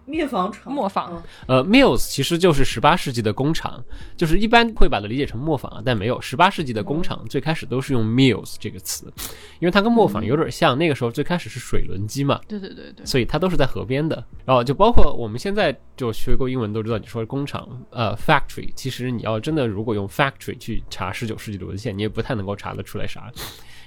[0.10, 3.84] 灭房厂，磨坊嗯呃，mills 其实就是十八世纪的工厂，
[4.18, 6.20] 就是一般会把它理解成磨坊啊，但没有。
[6.20, 9.12] 十八世纪的工厂最开始都是用 mills 这个词，
[9.60, 10.78] 因为它跟磨坊有点像。
[10.78, 14.24] 那个时候最开始是水轮机嘛，对对对对，所以它都是在河边的。
[14.45, 23.32] 然后就包括我们现在就学过英文都知道，你说工厂呃 factory，其实你要真的如果用 factory 去查十九世纪的文献，你也不太能够查得出来啥。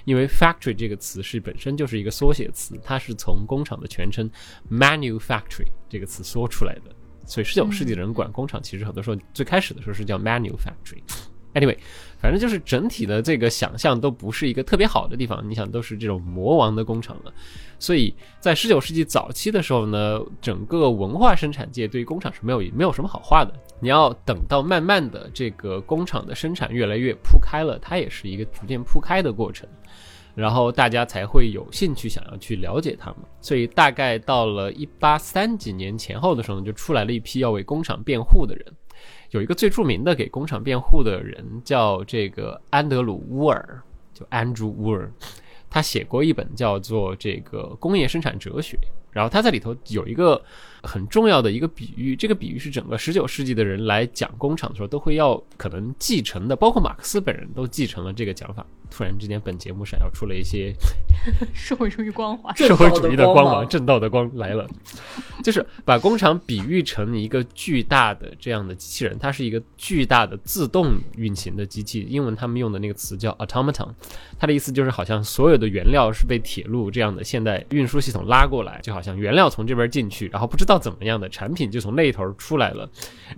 [0.05, 4.31] 因为 factory 这个词是本身就是一个缩写词，它是从工厂的全称
[4.71, 6.95] manufactory 这个词缩出来的，
[7.27, 11.03] 所以十九世纪的人管工厂其实很多时候最开始的时候是叫 manufactory。
[11.55, 11.77] Anyway，
[12.19, 17.35] 反正就是整体的这个想象都不是一个特别好的地方，你想都是这种魔王的工厂了，
[17.79, 23.53] 所以在十九世纪早期的时候呢，整个文化生产界对于工厂是没有没有什么好话的。
[23.81, 29.69] 你要等到慢慢的这个工厂的生产越来越铺开了，它也是一个逐渐铺开的过程，
[30.35, 33.21] 然后大家才会有兴趣想要去了解他们。
[33.41, 38.67] 所以大概到了一八三几年前后的时候，就出来了一批要为工厂辩护的人。
[39.31, 45.11] 有一个最著名的给工厂辩护的人叫这个安德鲁·乌尔，就 Andrew 乌尔，
[45.71, 48.77] 他写过一本叫做《这个工业生产哲学》，
[49.11, 50.43] 然后他在里头有一个
[50.83, 58.65] 很重要的一个比喻，这个比喻是整个十九世纪的人来讲工厂的时候都会要可能继承的，包括马克思本人都继承了这个讲法。
[58.95, 60.71] 突然之间，本节目闪耀出了一些
[61.55, 62.55] 社会主义 光环。
[62.55, 64.69] 社会主义的光芒，正道的光来了，
[65.43, 72.07] 就是把工厂比喻成一个巨大的这样的机器人，它是一个巨大的自动运行的机器。
[72.07, 73.89] 英文他们用的那个词叫 automaton，
[74.39, 82.89] 它的意思就是好像所有的原料是被铁路这样的现代运输系统拉过来，就好像原料从这边进去，然后不知道怎么样的产品就从那一头出来了，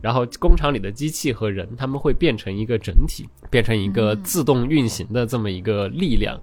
[0.00, 6.40] 然后工厂里的机器和人他们会变成一个整体，变成一个自动运行的这么一个力量。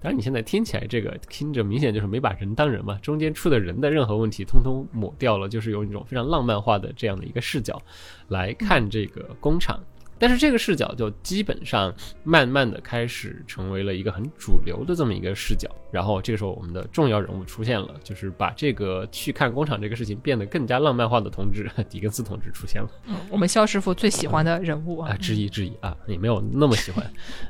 [0.00, 7.82] 当然，你现在听起来这个听着明显就是没把人当人嘛，中间出的人的任何问题通通抹掉了，就是用一种非常浪漫化的这样的一个视角
[8.28, 9.80] 来看这个工厂。
[10.18, 11.94] 但是这个视角就基本上
[12.24, 15.68] 慢慢的开始成为了一个很主流的这么一个视角。
[15.90, 27.02] 然后这个时候我们的重要人物出现了，就是把这个去看工厂这个事情变得更加浪漫化的同志狄更斯同志出现了嗯，我们肖师傅最喜欢的人物啊啊，，质疑质疑啊，也没有那么喜欢，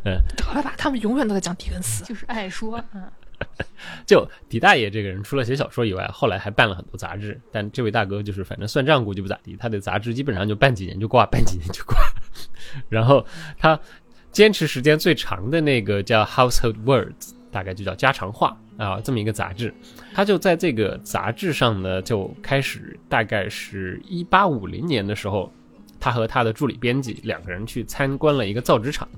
[0.05, 2.05] 嗯，得了吧，他们永远都在讲狄更斯。
[2.05, 3.03] 就是爱说，嗯，
[4.07, 7.41] 就狄大爷这个人，除了写小说以外，后来还办了很多杂志。
[7.53, 11.97] 但这位大哥就是，反正算账估计不咋地，他的杂志基本上就办几年就挂，办几年就挂。
[12.89, 13.24] 然后
[13.59, 13.78] 他
[14.32, 17.12] 坚持时间最长的那个叫《Household Words》，
[17.51, 19.72] 大概就叫家常话啊，这么一个杂志。
[20.12, 25.53] 他就在这个杂志上呢，就开始，大概是一八五零年的时候，
[26.01, 29.09] 他和他的助理编辑两个人去参观了一个造纸厂，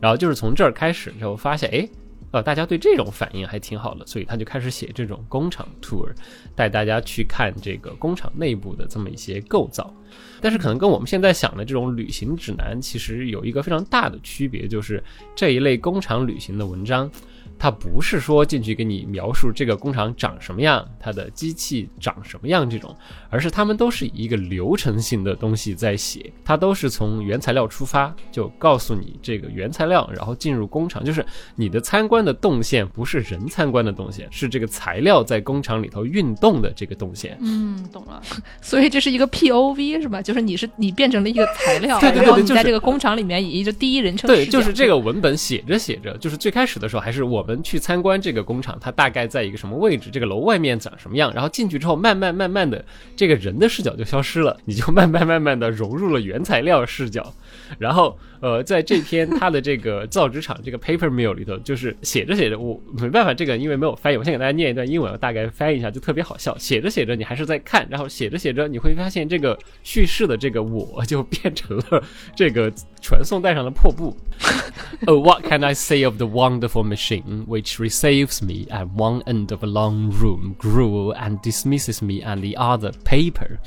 [0.00, 1.88] 然后就是从这儿开始，就发现，哎。
[2.34, 6.12] 呃，大家对这种反应还挺好的，所以他就开始写这种工厂 tour，
[6.56, 9.94] 带大家去看这个工厂内部的这么一些构造。
[10.40, 15.00] 但是可能跟我们现在想的这种旅行指南其实有一个非常大的区别，就是
[15.36, 17.08] 这一类工厂旅行的文章，
[17.58, 22.94] 它不是说进去给你描述这个工厂长什么样，它的机器长什么样这种，
[23.30, 31.24] 而是他们都是以一个流程性的东西在写，它都是从原材料出发，就告诉你这个原材料，然后进入工厂，就是
[31.54, 37.36] 你的参观的动线不是人参观的动线，是这个材料在工厂里头运动的这个动线。
[37.40, 38.22] 嗯，懂了。
[38.60, 40.20] 所以这是一个 POV 是吧？
[40.20, 52.84] 就是你是你变成了一个材料，对对对然后你就在这个工厂里面以一个第一人称对，就是这个文本写着写着，就是最开始的时候还是我们去参观这个工厂，它大概在一个什么位置，这个楼外面长什么样，然后进去之后，慢慢慢慢的，
[53.14, 57.32] 这个人的视角就消失了，你就慢慢慢慢的融入了原材料视角，
[57.78, 66.56] 然后呃，在这篇他的这个造纸厂这个 paper mill 里头，就是写着写着，我没办法，这个因为没有翻译，我先给大家念一段英文，我大概翻译一下，就特别好笑。
[66.58, 72.02] 写着写着，你还是在看，然后写着写着，你会发现这个叙事的这个我就变成了
[72.36, 74.16] 这个传送带上的破布。
[75.06, 79.62] Oh, what can I say of the wonderful machine which receives me at one end of
[79.62, 83.58] a long room, gruel, and dismisses me at the other paper?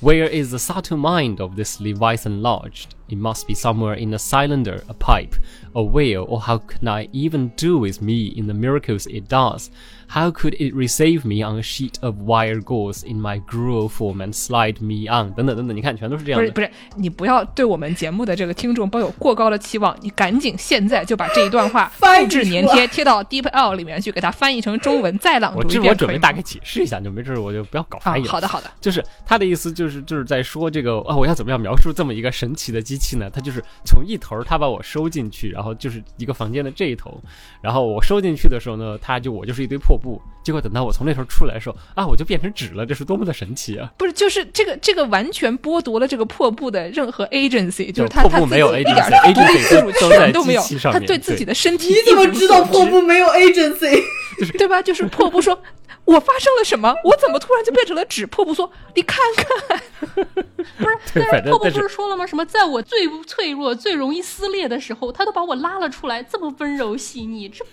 [0.00, 2.94] Where is the subtle mind of this Leviathan lodged?
[3.08, 5.34] It must be somewhere in a cylinder, a pipe,
[5.74, 9.70] a wheel, or how can I even do with me in the miracles it does?
[10.08, 14.18] How could it receive me on a sheet of wire gauze in my gruel form
[14.18, 15.32] and slide me on？
[15.34, 16.50] 等等等等，你看，全都是这样的。
[16.50, 33.28] 不是不是，你不要对我们节目的这个听众抱有过高的期望，你赶紧现在就把这一段话 复制粘贴贴到 DeepL 里面去，给它翻译成中文，再朗我读一遍，这我准备大概解释一下，就没事儿我就不要搞啊翻译了。，好的好的，就是他的意思就是就是在说这个啊，我要怎么样描述这么一个神奇的机机器呢？
[33.28, 37.20] 它就是从一头它把我收进去，然后就是一个房间的这一头，
[37.60, 43.90] 然后我收进去的时候呢，它就我就是一堆破布，结果等到我从那头出来的时候啊，我就变成纸了，这是多么的神奇啊！
[43.96, 54.02] 不是，就是这个这个完全剥夺了这个破布的任何 agency，就是他破他自己布没有一点 agency，独立自主 agency 都在权都没有机器，上面他对自己的身体你怎么知道破布没有 agency？
[54.58, 54.82] 对吧？
[54.82, 55.58] 就是破布说
[56.04, 56.94] ：“我发生了什么？
[57.02, 59.80] 我怎么突然就变成了纸？”破布说：“你看看，
[60.76, 62.26] 不是，但是破布不是说了吗？
[62.26, 67.64] 什么在我最脆弱、最容易撕裂的时候，他都把我拉了出来，这么温柔细腻，这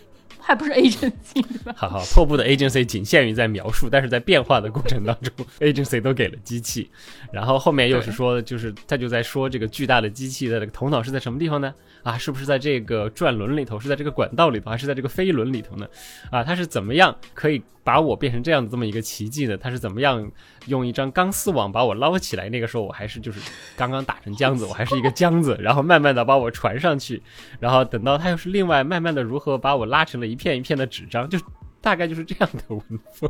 [0.45, 1.73] 还不是 agency 对吧？
[1.75, 6.89] 好好，破布的 agency 仅限于在描述，但是在变化的过程当中， agency 都给了机器。
[7.31, 11.73] 然后后面又是说，就是他就在说这个巨大的机器的这个头脑是在什么地方呢？
[12.03, 15.87] 啊，是不是在这个转轮里头，是在这个管道里头，还是在这个飞轮里头呢？
[16.29, 19.57] 啊，它是怎么样可以把我变成这样的这么一个奇迹呢？
[19.57, 20.29] 它是怎么样
[20.67, 22.49] 用一张钢丝网把我捞起来？
[22.49, 23.39] 那个时候我还是就是
[23.77, 27.21] 刚刚打成浆子，我还是一个浆子，然后慢慢的把我传上去，
[27.59, 31.39] 然后等到它又是另外慢慢的如何把我拉成了一片一片的纸张，就
[31.83, 32.81] 大概就是这样的文
[33.11, 33.29] 风。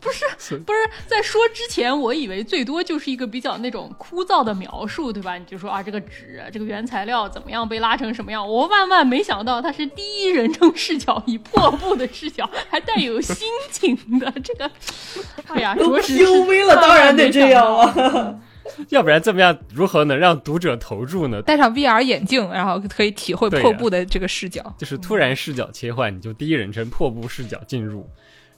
[0.00, 0.24] 不是
[0.64, 0.78] 不是
[1.08, 5.36] 在说之前，我以为最多就是一个比较那种枯燥的描述，对吧？
[5.36, 8.48] 你就说啊，这个纸，这个原材料怎么样被拉成什么样？
[8.48, 14.32] 我万万没想到它是第一人称视角，以破布的视角，还带有心情的。
[14.44, 14.70] 这个，
[15.48, 18.40] 哎呀，都着实是 PUV 了，当然得这样万万没想到啊！
[18.90, 21.42] 要不然这么样，如何能让读者投注呢？
[21.42, 24.74] 戴上 VR 眼镜，然后可以体会破布的这个视角。
[24.78, 28.08] 就是突然视角切换，你就第一人称破布视角进入，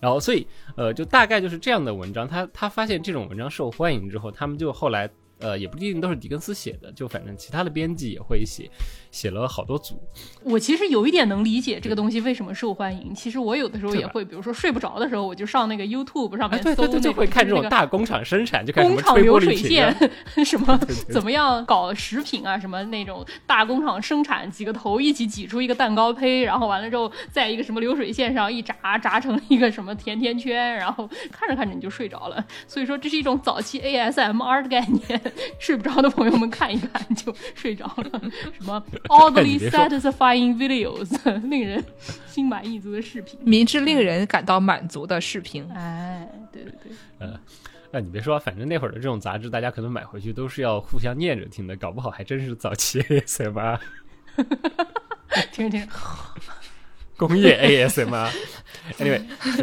[0.00, 0.46] 然后所以
[0.76, 2.28] 呃，就大概就是这样的文章。
[2.28, 5.08] 他他发现这种文章受欢迎之后，他们就后来
[5.44, 8.70] 呃，也不一定都是狄更斯写的，就反正其他的编辑也会写，
[9.10, 10.02] 写了好多组。
[10.42, 13.14] 我其实有一点能理解这个东西为什么受欢迎。
[13.14, 19.94] 其实我有的时候也会，比如说睡不着的时候，我就上那个 YouTube 上啊，面搜那种，对对对，就会看这种大工厂生产，就工厂流水线，
[20.42, 20.78] 什么
[21.10, 32.42] 怎么样搞食品啊，什么那种大工厂生产，几个头一起挤出一个蛋糕胚，然后完了之后，在一个什么流水线上一炸，炸成一个什么甜甜圈，然后看着看着你就睡着了。
[32.66, 35.20] 所以说这是一种早期 ASMR 的概念，
[35.58, 38.20] 睡不着的朋友们看一看就睡着了。
[38.56, 41.10] 什么 oddly satisfying videos，
[41.48, 41.84] 令人
[42.26, 43.38] 心满意足的视频。
[43.42, 47.28] 明知令人感到满足的视频，哎，对对对。
[47.28, 53.78] 啊，你别说，反正那会儿的这种杂志，大家可能买回去都是要互相念着听的，搞不好还真是早期 ASMR。
[55.52, 55.92] 听着听着，
[57.16, 58.30] 工业 ASMR。
[58.98, 59.22] anyway，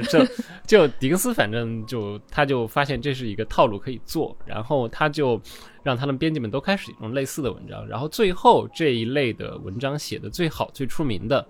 [0.10, 0.26] 就
[0.66, 5.40] 就狄更斯，反正就他就发现这是一个套路可以做，然后他就
[5.84, 11.48] 让他们编辑们都开始用类似的文章，然后最后这一类的文章写的最好、最出名的，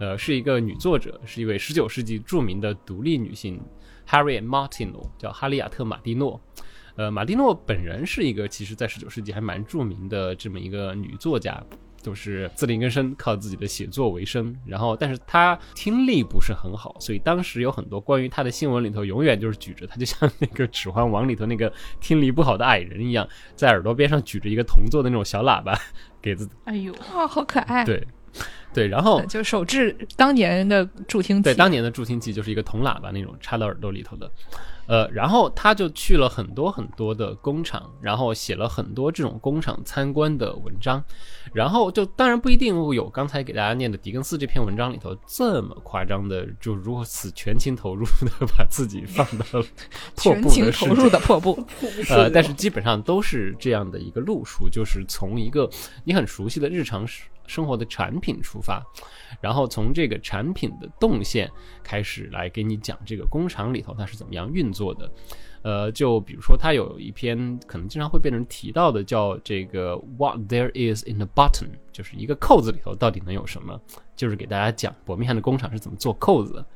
[0.00, 3.60] 呃，是一个女作者，是一位十九世纪著名的独立女性
[4.08, 6.40] Harriet Martineau，叫哈利亚特·马蒂诺。
[6.96, 11.62] 呃，马蒂诺本人是一个其实在十九世纪还蛮著名的这么一个女作家，
[12.02, 14.54] 就是自力更生，靠自己的写作为生。
[14.66, 25.78] 然后，但是他听力不是很好，所以当时有很多关于他的新闻里头，永远就是举着他，就像 那个《指环王》里头那个听力不好的矮人一样，在耳朵边上举着一个铜做的那种小喇叭，
[26.20, 27.84] 给自哎呦，哇，好可爱！
[27.84, 28.06] 对
[28.72, 31.42] 对，然后就手制当年的助听器。
[31.42, 34.30] 对，当年的助听器就是一个铜喇叭那种插到耳朵里头的，
[34.86, 41.02] 呃，然后他就去了很多很多的工厂，然后写了很多这种工厂参观的文章，
[41.52, 49.66] 然后就当然不一定有刚才给大家念的狄更斯这篇文章里头这么夸张的，就如此全情投入的把自己放到了
[50.16, 51.64] 破布全情投入的破布，
[52.10, 55.70] 呃，但是基本上都是这样的一个路数，就是从一个
[56.04, 57.06] 你很熟悉的日常
[57.46, 58.82] 生活的产品出发，
[59.40, 61.50] 然后从这个产品的动线
[61.82, 65.10] 开始来给你讲这个工厂里头它是怎么样运作的。
[65.62, 73.80] 呃，就比如说，它有一篇可能经常会被人提到的，叫这个 “What there is in the button”，就是一个扣子里头到底能有什么，
[74.16, 76.66] 就是给大家讲伯明翰的工厂是怎么做扣子的。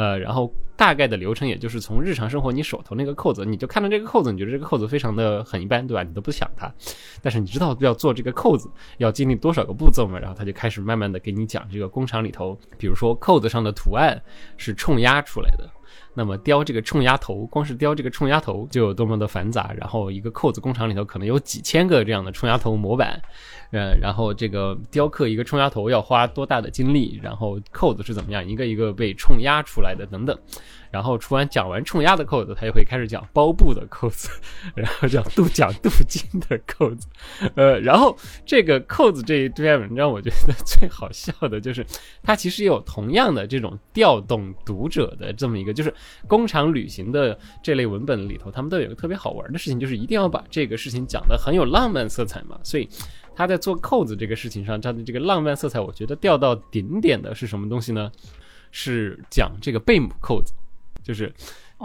[0.00, 6.02] 呃，然后大概的流程也就是从日常生活，你手头那个扣子，你就看到这个扣子，你觉得这个扣子非常的很一般，对吧？
[6.02, 6.72] 你都不想它，
[7.20, 10.18] 但是你知道要做这个扣子要经历多少个步骤吗？
[10.18, 14.18] 然后他就开始慢慢的给你讲这个工厂里头，比如说扣子上的图案
[14.56, 15.68] 是冲压出来的。
[16.14, 19.72] 那么雕这个冲压头，光是雕这个冲压头就有多么的繁杂。
[19.76, 23.20] 然后一个扣子工厂里头可能有几千个这样的冲压头模板，
[23.72, 30.36] 嗯，然后这个雕刻一个冲压头要花多大的精力，然后扣子是怎么样一个一个被冲压出来的等等。
[30.90, 34.28] 然后除完讲完冲压的扣子，他就会开始讲包布的扣子，
[34.74, 37.06] 然后讲镀讲镀金的扣子，
[37.54, 41.86] 呃，然后这个扣子这一篇文章，我觉得最好笑的就是，
[42.22, 45.94] 它其实有同样的这种调动读者的这么一个，就是
[46.26, 52.88] 工厂旅行的这类文本里头，他们都有个特别好玩的事情，就是一定要把这个事情讲得很有浪漫色彩嘛，所以。
[53.32, 58.10] 他在做扣子这个事情上，他的这个浪漫色彩，我觉得掉到顶点的是什么东西呢？
[58.70, 60.52] 是讲这个贝母扣子，
[61.02, 61.32] 就是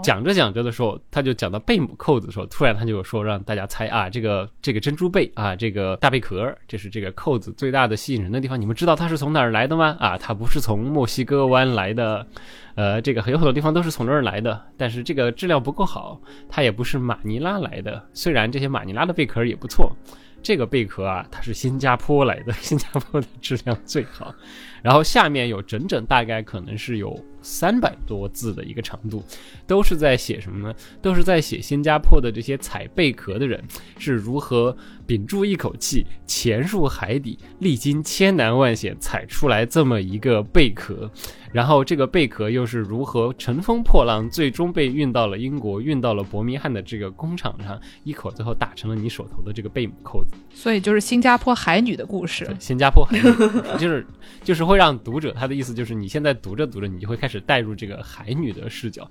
[0.03, 8.59] 讲着讲着的时候，他就讲到贝母扣子的时候，突然他就说让大家猜啊，这个这个珍珠贝啊，这个大贝壳，这是这个扣子最大的吸引人的地方。
[8.59, 9.95] 你们知道它是从哪儿来的吗？
[9.99, 12.27] 啊，它不是从墨西哥湾来的，
[12.75, 19.95] 呃，这个有很多地方都是从这儿来的，但是这个质量不够好，它也不是马尼拉来的，虽然这些马尼拉的贝壳也不错。
[20.43, 24.31] 这个贝壳啊，它是新加坡来的，新加坡的质量最好。
[24.83, 29.23] 然后下面有整整大概可能是有三百多字的一个长度，
[29.67, 30.75] 都是在写什么呢？
[30.99, 33.63] 都是在写新加坡的这些采贝壳的人
[33.99, 34.75] 是如何
[35.05, 41.09] 屏住一口气，潜入海底，历经千难万险采出来这么一个贝壳。
[41.53, 50.31] 然后这个贝壳又是如何乘风破浪，最终被运到了英国，运到了伯明翰的这个工厂上，一口最后打成了你手头的这个贝母扣子。
[50.53, 52.45] 所以就是新加坡海女的故事。
[52.59, 53.23] 新加坡海女
[53.79, 54.05] 就是
[54.43, 59.09] 就是会让读者他的意思就是你现在读着读着，你就会开始带入这个海女的视角，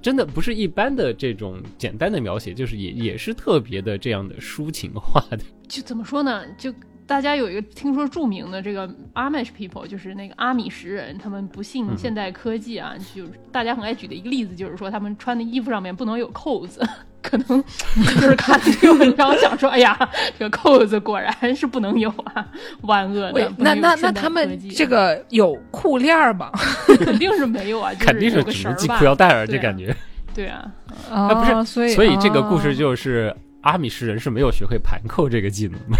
[0.00, 5.40] 真的不是一般的这种简单的描写，就是也也是特别的这样的抒情化的。
[5.68, 6.44] 就怎么说呢？
[6.58, 6.72] 就。
[7.08, 16.84] 大家有一个听说著名的这个 Amish people，就是那个阿米什人，他们不信现代科技啊，就是大家很爱举的一个例子，就是说他们穿的衣服上面不能有扣子，
[17.28, 17.64] 可能
[17.96, 19.98] 就是看这个文章想说，哎呀，
[20.38, 22.46] 这个扣子果然是不能有啊，
[22.82, 23.52] 万恶的。
[23.58, 26.52] 那那那他们这个有裤链吗？
[27.00, 29.94] 肯定是没有啊， 肯定是只能系裤腰带儿，这感觉。
[30.32, 30.70] 对啊，
[31.10, 35.98] 啊不是，所以所以这个故事就是阿米什人是没有学会盘扣这个技能的。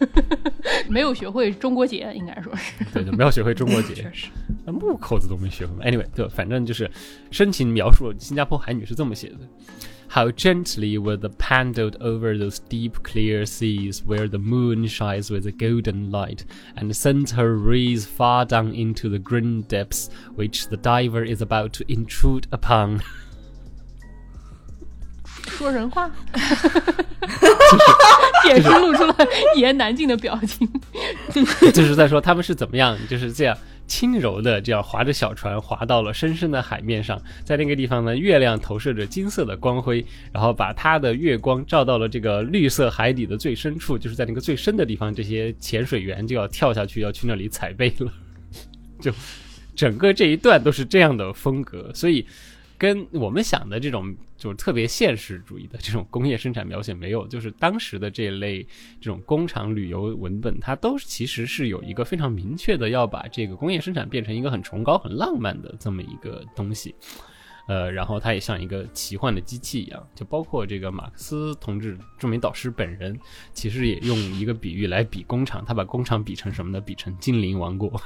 [0.88, 4.28] 没有学会中国结，应该说是对，就没有学会中国结， 确实，
[4.64, 5.74] 那木扣子都没学会。
[5.84, 6.90] Anyway，对，反正就是
[7.30, 9.36] 深情描述新加坡海女是这么写的
[10.09, 15.45] ：How gently were the paddled over those deep clear seas where the moon shines with
[15.45, 16.45] a golden light
[16.75, 21.73] and sends her rays far down into the green depths which the diver is about
[21.73, 23.01] to intrude upon。
[25.47, 26.09] 说人话，
[28.47, 29.15] 眼神露出了
[29.55, 30.67] 一言难尽的表情。
[31.73, 33.55] 就是在说他们是怎么样，就是这样
[33.90, 48.12] 轻柔的这样划着小船划到了深深的海面上，在那个地方呢，月亮投射着金色的光辉，然后把它的月光照到了这个绿色海底的最深处，就是在那个最深的地方，这些潜水员就要跳下去，要去那里踩背了。
[49.00, 49.12] 就
[49.74, 52.24] 整个这一段都是这样的风格，所以。
[52.80, 58.66] 跟我们想的这种就是特别现实主义的这种工业生产描写没有，就是当时的这类
[58.98, 66.94] 这种工厂旅游文本，它都其实是有一个非常明确的要把这个工业生产变成一个很崇高、很浪漫的这么一个东西，
[67.68, 73.14] 呃，然后它也像一个奇幻的机器一样，就包括这个马克思同志著名导师本人，
[73.52, 76.80] 其实也用一个比喻来比工厂，他把工厂比成什么呢？
[76.80, 78.00] 比成精灵王国。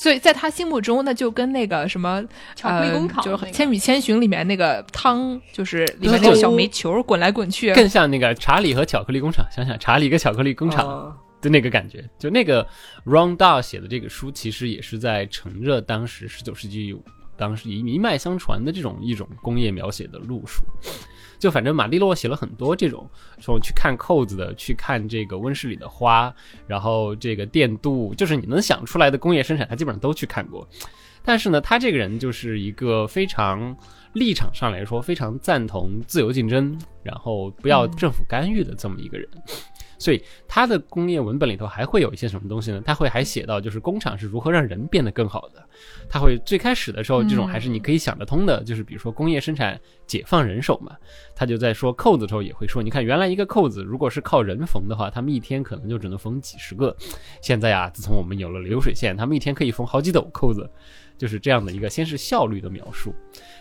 [0.00, 2.24] 所以在他心目中，那就跟那个什么
[2.56, 9.44] 巧克力工厂，就是《千与千寻》里面那个汤，就是里面那个小煤球滚来滚去，更像那个查理和巧克力工厂。
[9.54, 12.66] 想想查理跟巧克力工厂的那个感觉，就那个
[13.04, 16.86] Ron Dall 写的这个书，其实也是在承热当时十九世纪
[17.40, 20.62] 当时一一脉相传的这种一种工业描写的路数。
[21.38, 26.30] 就反正马利洛写了很多这种，说去看扣子的，去看这个温室里的花，
[26.66, 30.68] 然后这个电镀，就是你能想出来的工业生产，他基本上都去看过。
[31.22, 33.74] 但是呢，他这个人就是一个非常
[34.12, 39.26] 立场上来说非常赞同自由竞争，然后不要政府干预的这么一个人。
[40.00, 42.82] 所以他的工业文本里头还会有一些什么东西呢？
[42.84, 45.62] 他会还写到，就是工厂是如何让人变得更好的。
[46.08, 50.96] 他会最开始的时候，这种还是你可以想得通的，就是比如说工业生产解放人手嘛。
[51.36, 56.96] 他就在说扣子的时候也会说，你看原来一个扣子如果是靠人缝的话，他们一天可能就只能缝几十个。
[57.42, 60.68] 现在啊，自从我们有了流水线，他们一天可以缝好几斗扣子，
[61.18, 63.14] 就是这样的一个先是效率的描述。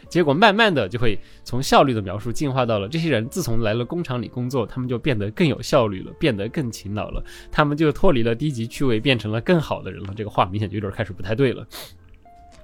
[0.10, 10.14] 结果慢慢的就会从效率的描述进化到了这些人自从来了工厂里工作，他们就变得更有效率了，变得更勤劳了，他们就脱离了低级趣味，变成了更好的人了。
[10.18, 11.66] 这个话明显就有点开始不太对了。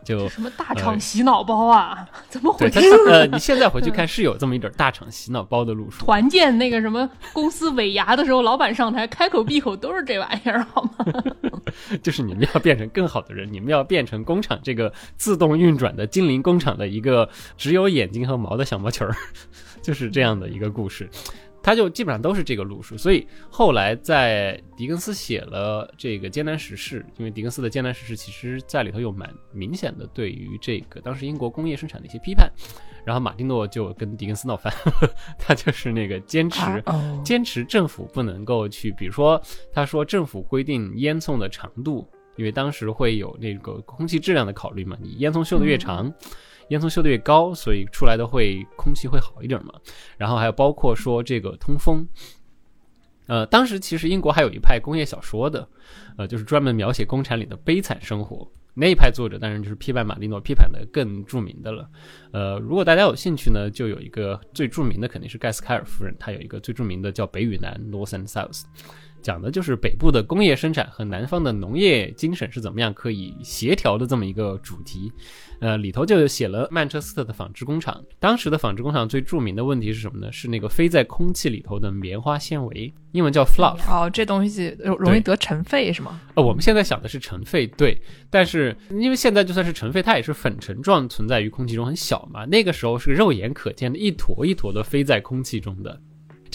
[0.05, 2.07] 就什么大厂洗脑包啊？
[2.29, 2.79] 怎么回，事？
[3.09, 6.05] 呃， 你现在回去看是有这么一点大厂洗脑包的路数。
[6.05, 10.91] 团建那个什么公司尾牙的时候，老板上台开口闭口都是这玩意儿，好吗？
[12.03, 17.27] 就是你们要变成更好的人，你们要变成工厂这个自动运转的精灵工厂的一个
[17.57, 19.15] 只有眼睛和毛的小毛球儿，
[19.81, 21.09] 就是这样的一个故事。
[21.65, 32.47] 他就基本上都是这个路数，所以后来在狄更斯写了这个《艰难时事》，因为狄更斯的《艰难时事》其实在里头有蛮明显的对于这个当时英国工业生产的一些批判，
[33.03, 34.71] 然后马丁诺就跟狄更斯闹翻，
[35.39, 36.83] 他就是那个坚持
[37.23, 39.41] 坚持政府不能够去，比如说
[39.73, 46.13] 他说政府规定烟囱的长度，因为当时会有那个空气质量的考虑嘛，你烟囱修得越长，
[46.69, 49.73] 烟囱修得越高，所以出来的会空气会好一点嘛。
[50.17, 52.07] 然后还有包括说这个通风。
[53.27, 55.67] 呃，当时其实英国还有一派工业小说的，
[56.17, 58.47] 呃，就是专门描写工厂里的悲惨生活。
[58.77, 61.89] 那一派作者当然就是批判马丁诺，批判的更著名的了。
[62.31, 68.63] 呃，如果大家有兴趣呢，就有一个最著名的肯定是盖斯凯尔夫人，她有一个最著名的叫《北与南》（North and South），
[69.25, 75.11] 讲的就是北部的工业生产和南方的农业精神是怎么样可以协调的这么一个主题。
[75.61, 77.99] 呃，里头就写了曼彻斯特的纺织工厂。
[78.19, 80.31] 当时的纺织工厂最著名的问题是什么呢？
[80.31, 83.79] 是那个飞在空气里头的棉花纤维，英文叫 fluff。
[83.89, 86.21] 哦，这东西容容易得尘肺是吗？
[86.35, 87.99] 呃，我们现在想的是尘肺，对，
[88.29, 92.45] 但是因为现在就算是尘肺，它也是粉尘状存在于空气中，很小嘛。
[92.45, 95.99] 那个时候是肉眼可见的一坨一坨的飞在空气中的。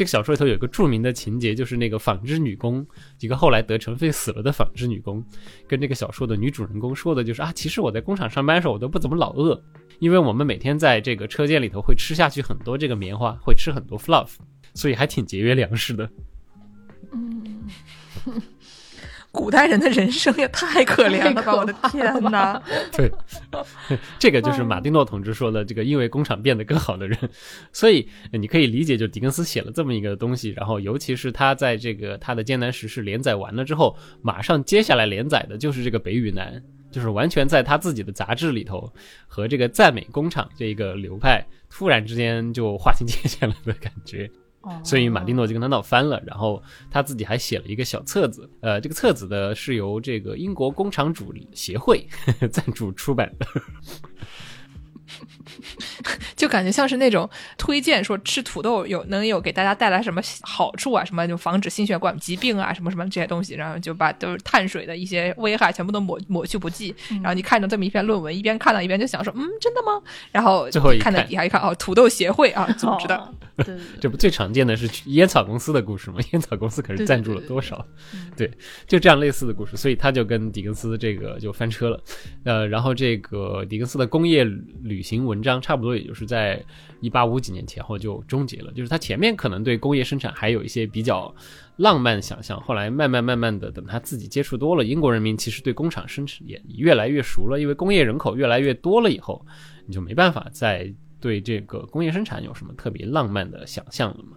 [0.00, 2.86] 这个小说里头有个著名的情节，就是那个纺织女工，
[3.18, 5.22] 一个后来得尘肺死了的纺织女工，
[5.68, 9.62] 跟这个小说的女主人公说的就是啊，其实我在工厂上班的时候，我都不怎么老饿，
[9.98, 14.30] 因为我们每天在这个车间里头会吃下去很多这个棉花，会吃很多 fluff，
[14.72, 16.10] 所以还挺节约粮食的。
[17.12, 17.42] 嗯
[19.32, 21.54] 古代人的人生也太可怜了吧！
[21.54, 22.60] 我的天哪！
[22.90, 23.10] 对，
[24.18, 27.16] 这个就是马丁诺同志说的，这个因为工厂变得更好的人，
[27.72, 36.60] 所以你可以理解，就狄更斯写了这么一个东西，然后尤其是他在这个他的《艰难时事》连载完了之后，马上接下来连载的就是这个北与南，
[36.90, 38.92] 就是完全在他自己的杂志里头
[39.28, 44.28] 和这个赞美工厂这个流派突然之间就划清界限了的感觉。
[44.84, 53.46] 所以马丁诺就跟他闹翻了，然后他自己还写了一个小册子，呃，这个册子呢是由这个英国工厂主协会呵 呵赞助出版的。
[56.36, 66.94] 就感觉像是那种推荐说吃土豆有能有给大家带来什么好处啊，什么就防止心血管疾病啊，什么什么这些东西，然后就把都是碳水的一些危害全部都抹抹去不计。
[67.08, 70.02] 然后你看着这么一篇论文，一边看到一边就想说，嗯，真的吗？
[70.32, 73.16] 然后最后一看到底下一看，哦，土豆协会啊组织的。
[73.16, 76.18] 哦 对对对这不最常见的是烟草公司的故事吗？
[76.32, 77.86] 烟草公司可是赞助了多少？
[78.34, 78.50] 对，
[78.86, 82.02] 就这样类似的故事，所以他就跟狄更斯这个就翻车了。
[82.44, 84.44] 呃，然后这个狄更斯的工业
[84.82, 86.62] 旅旅行文章，差不多也就是在
[87.00, 88.70] 一八五几年前后就终结了。
[88.72, 91.34] 就是他前面可能对工业生产还有一些比较
[91.76, 99.42] 浪漫想象，后来慢慢慢慢的，等他自己接触多了，英国人民其实对工厂生产也越来越熟了，因为工业人口越来越多了以后，
[99.86, 104.36] 你就没办法再对这个工业生产有什么特别浪漫的想象了嘛。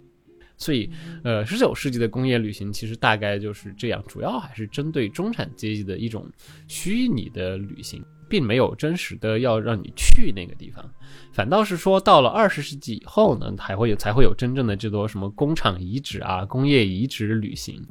[0.56, 0.88] 所以，
[1.24, 6.26] 呃，十九世纪的工业旅行其实大概就是这样，主要还是针对中产阶级的一种
[6.68, 10.84] 虚拟的旅行，并没有真实的要让你去那个地方。
[11.32, 17.84] 反倒是说，到了二十世纪以后呢，还会有才会有真正的这多什么工厂遗址啊、工业遗址旅行。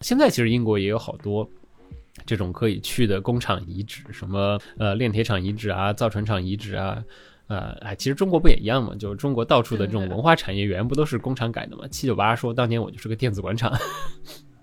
[0.00, 1.48] 现在其实英国也有好多
[2.24, 7.02] 这种可以去的工厂遗址，什么呃炼铁厂遗址啊、造船厂遗址啊。
[7.48, 8.92] 呃，哎，其实中国不也一样嘛？
[8.96, 11.86] 就是中国到处的这种文化产业园不都是工厂改的嘛？
[11.86, 13.72] 七九八说当年我就是个电子广场，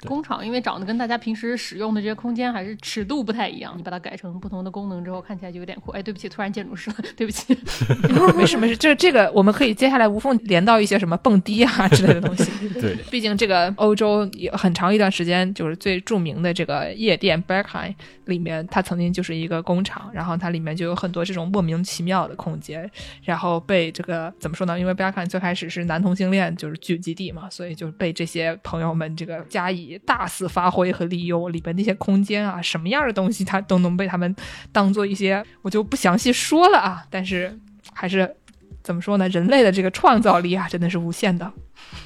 [0.08, 5.92] 工厂因为长得跟大家平时使用的这些空间还是尺度不太一样，你把它改成不同的功能之后，看起来就有点酷。
[5.92, 7.58] 哎，对不起，突然建筑师了，对不起。
[8.36, 12.52] 没事没事，这这个我们可以接下来无缝连到一些什么蹦迪啊 之类的东西。
[12.80, 17.94] 对， 毕竟这个欧洲有很长一段时间，就是最著名的这个夜店 Berghain
[18.26, 22.90] 里面，它曾经就是一个工厂，然后它里面就有很多这种莫名其妙的空间，
[23.24, 24.80] 然后被这个怎么说呢？
[24.80, 34.36] 因为 Berghain 最开始是男同性恋就是聚集地嘛，所以就被这些朋友们这个加以大肆发挥和利用，里边那些空间啊，什么样的东西它都能被他们
[34.72, 37.58] 当做一些，我就不详细说了啊，但是
[37.94, 38.36] 还是。
[38.84, 39.30] 怎么说呢？
[39.30, 41.50] 人类的这个创造力啊，真的是无限的。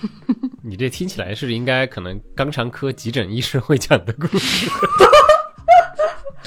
[0.61, 4.69] 你这听起来是应该可能肛肠科急诊医生会讲的故事。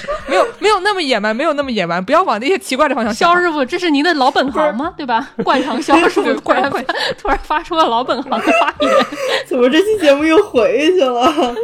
[0.27, 3.33] 没有没有那么野蛮，没有那么野蛮，不要往那些奇怪的方向想。
[3.33, 4.93] 肖师傅，这是您的老本行吗？
[4.97, 5.29] 对吧？
[5.43, 6.85] 灌肠肖师傅对突然灌
[7.17, 8.91] 突然发出了老本行的发言。
[9.45, 11.31] 怎么这期节目又回去了？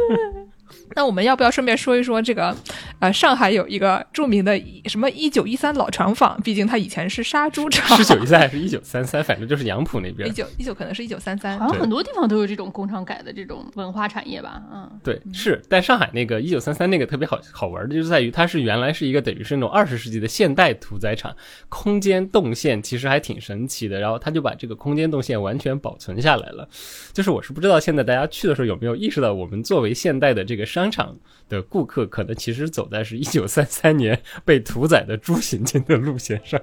[0.96, 2.54] 那我们要不要顺便说一说这个，
[3.00, 8.00] 呃，上海有一个著名的什么一九一三老厂坊，毕竟它以前是杀猪场。
[8.00, 10.32] 一九一三还是一九三三，反正就是杨浦那边一。
[10.32, 14.62] 九一九可能是一九三三好，像很多地方都有这种工厂改的这种文化产业吧？
[14.72, 21.34] 嗯，对，是，但上海那个一九三三那个特别好好玩的，就是在于它是原来是一个等于是那种二十世纪的现代屠宰场，
[21.68, 23.98] 空间动线其实还挺神奇的。
[23.98, 26.68] 然后他就把这个空间动线完全保存下来了。
[27.12, 31.16] 就是我是不知道现在大家去的时候有没有意识到，我们作为现代的这个商场
[31.48, 36.60] 的顾客，可能其实走在是一九三三年被屠宰的猪行进的路线上。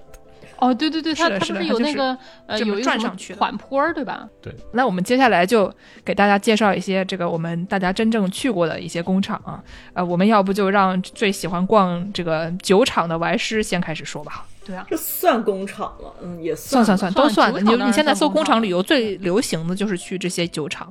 [0.57, 2.17] 哦，对对对，它它不是有那个
[2.47, 4.25] 呃有转上去缓坡儿对吧？
[4.41, 5.69] 对那我们接下来就
[6.05, 9.61] 给大家介绍一些这个我们大家真正去过的一些工厂啊。
[9.93, 14.47] 呃，我们要不就让最喜欢逛这个酒厂的歪师先开始说吧。
[14.65, 17.53] 对啊，这算工厂了，嗯，也算算算算，都算。
[17.53, 20.89] 你你现在搜算工厂工厂旅游最流行的就是去这些酒厂。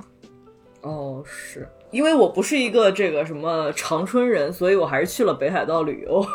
[0.81, 6.27] 哦，是因为我不是一个这个什么长春人，所以我还是去了北海道旅游。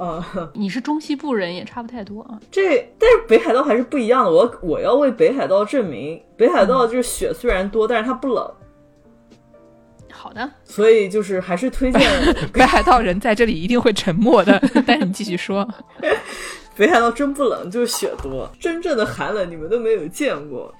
[0.00, 0.24] 嗯、
[0.56, 2.40] 你是中西部人也差不太多啊。
[2.50, 4.30] 这但是北海道还是不一样的。
[4.30, 8.50] 我我要为北海道证明，北海道就是雪虽然多，但是它不冷，
[10.10, 12.00] 好的，所以就是还是推荐
[12.50, 15.68] 北海道人在这里一定会沉默的， 但是你继续说。
[16.74, 20.74] 北海道真不冷，就是雪多，真正的寒冷你们都没有见过。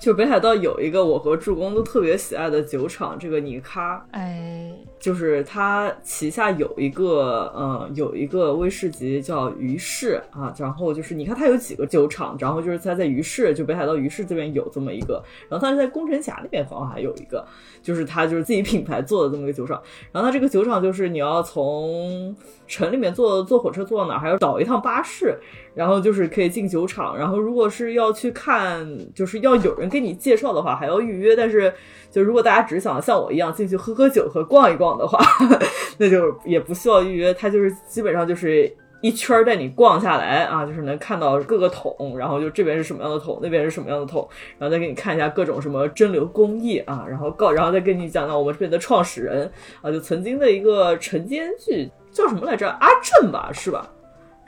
[0.00, 17.46] 就北海道有一个我和助攻都特别喜爱的酒厂，这个尼卡，哎，就是它旗下有一个呃有一个威士忌叫于市啊，然后就是你看它有几个酒厂，然后就是它在于市，就北海道于市这边有这么一个，然后它是在宫城峡那边好像还有一个，
[17.82, 19.82] 就是它就是自己品牌做的这么一个酒厂，
[20.12, 22.34] 然后它这个酒厂就是你要从
[22.66, 25.38] 城里面坐坐火车坐到哪儿，还要倒一趟巴士，
[25.74, 31.36] 然后就是可以进酒厂，然后如果是要去看，就是要有人给你介绍的话，还要预约。
[31.36, 31.72] 但是，
[32.10, 35.18] 就如果大家只想像我一样进去喝喝酒和逛一逛的话，
[35.98, 38.74] 那就也不需要预约，它就是基本上就是。
[39.02, 49.50] 一圈带你逛下来啊，就是能看到各个桶，然后就这边是什么样的桶，那边是什么样的桶，然后再给你看一下各种什么蒸馏工艺啊，然后告，然后再跟你讲讲我们这边的创始人
[49.80, 52.68] 啊，就曾经的一个晨间剧叫什么来着？
[52.68, 53.90] 阿正吧，是吧？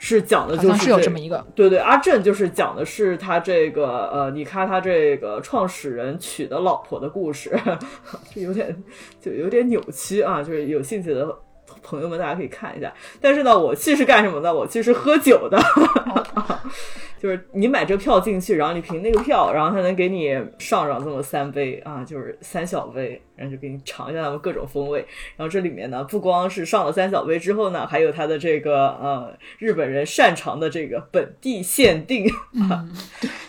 [0.05, 7.57] 是讲的就是是有这么一个，对对，阿震就是讲的是他这个呃，你看他这个创始人娶的老婆的故事，
[8.35, 8.83] 这有点
[9.21, 11.33] 就有点扭曲啊，就是有兴趣的
[11.81, 12.93] 朋友们大家可以看一下。
[13.21, 14.53] 但是呢，我去是干什么的？
[14.53, 15.57] 我去是喝酒的，
[17.23, 24.99] 就是你买这票进去，然后你凭那个票，然后他能给你上上这么三杯啊，就是三小杯，然后就给你尝一下他们各种风味。
[25.37, 32.27] 然后这里面呢，不光是上了三小杯之后呢，还有他的这个呃日本人擅长的这个本地限定，
[32.69, 32.83] 啊，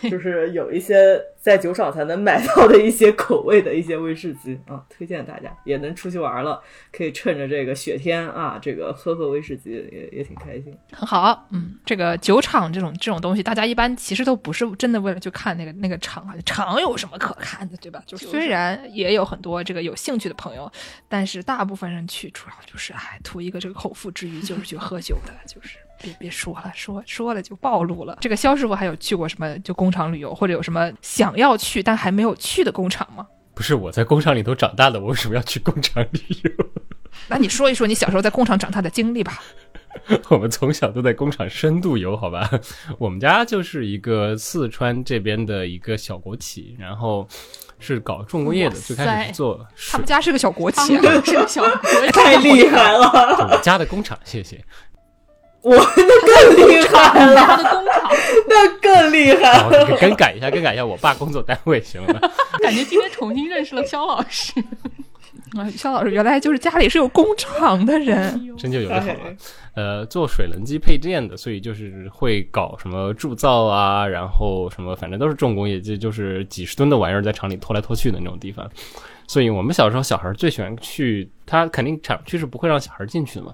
[0.09, 6.59] 就是有一些在酒厂才能买到的一些口味的一些威士忌啊，推荐大家也能出去玩了，
[6.91, 10.75] 可以趁着这个雪天啊，这个喝喝威士忌也也挺开心。
[10.91, 18.01] 很好，嗯，这个酒厂这种这种东西，大家一般其实都不是真的为了去看那个那个厂啊，厂有什么可看的，对吧？
[18.07, 20.71] 就虽然也有很多这个有兴趣的朋友，
[21.07, 25.77] 但是大部分人去主要就是哎图一个这个口腹之欲，就是去喝酒的，就是。
[26.01, 28.17] 别别说了，说说了就暴露了。
[28.21, 33.27] 这个肖师傅还有去过什么就工厂旅游，或者有什么想要去但还没有去的工厂吗？
[33.53, 36.51] 不是我在工厂里头长大的，我为什么要去工厂旅游？
[37.29, 39.41] 那你说一说你小时候在工厂长大的经历吧。
[40.29, 42.49] 我们从小都在工厂深度游，好吧？
[42.97, 47.25] 我们家就是一个四川这边的一个小国企，然后
[47.79, 54.61] 是搞重工业的，哇最开始是做他们家是个小国企、 啊，是个小国太厉害了，我家的工厂，谢谢。
[55.65, 58.13] 我 那更厉害了，他的工厂，
[58.47, 59.97] 那更厉害，了。
[59.99, 62.13] 更改一下，更改一下我爸工作单位行了。
[62.61, 64.53] 感觉今天重新认识了肖老师。
[65.57, 68.55] 啊，肖老师原来就是家里是有工厂的人。
[68.57, 69.35] 真就有的好了哎。
[69.73, 78.69] 呃，做水轮机配件的，所以就是会搞什么铸造啊，然后什么，反正都是重工业，就就是几十吨的玩意儿在厂里拖来拖去的那种地方。
[79.27, 83.53] 所以我们小时候小孩最喜欢去，他肯定厂区是不会让小孩进去的嘛。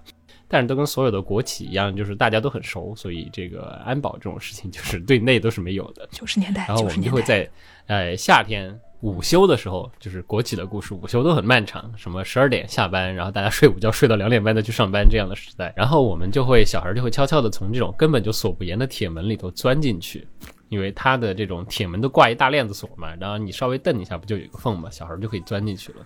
[0.52, 6.06] 但是都跟所有的国企一样，就是大家都很熟，所以这个安保这种事情就是对内都是没有的。
[6.12, 7.50] 九十年代，然后我九十年代，们就会在
[7.88, 20.28] 呃夏天午休的时候，就是国企的故事，午休都很漫长，什么十二点下班，然后大家睡午觉睡到两点半再去上班这样的时代，然后我们就会小孩就会悄悄的从这种根本就锁不严的铁门里头钻进去。
[20.70, 25.98] 因为它的这种铁门都挂一大链子锁嘛，然后你稍微蹬一下，不就有一个缝嘛，小孩就可以钻进去了。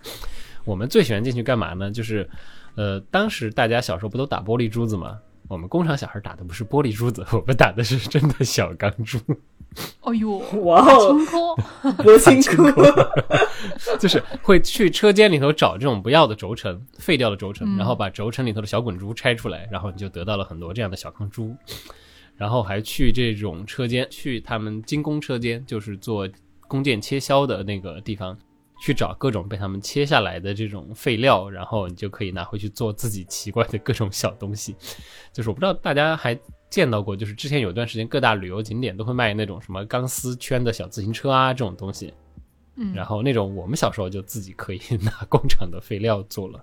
[0.64, 1.92] 我们最喜欢进去干嘛呢？
[1.92, 2.28] 就是，
[2.76, 5.20] 呃，当时大家小时候不都打玻璃珠子吗？
[5.48, 9.20] 我们工厂小孩打的不是玻璃珠子，我们打的是真的小钢珠。
[10.02, 11.56] 哦呦，哇哦清空，
[12.04, 21.56] 博清库，就是会去车间里头找这种不要的轴承、废掉的轴承，嗯然后把轴承里头的小滚珠拆出来，然后你就得到了很多这样的小钢珠。
[22.38, 26.28] 然后还去这种车间，去他们精工车间，就是做
[26.68, 28.38] 弓箭切削的那个地方，
[28.80, 34.76] 去找各种被他们切下来的这种废料，然后你就可以拿回去做自己奇怪的各种小东西。
[35.34, 36.38] 就是我不知道大家还
[36.70, 42.14] 见到过，就是之前有段时间各大旅游景点都会卖那种什么钢丝圈的小自行车啊这种东西。
[42.78, 46.62] 嗯然后那种我们小时候就自己可以 拿工厂的废料做了。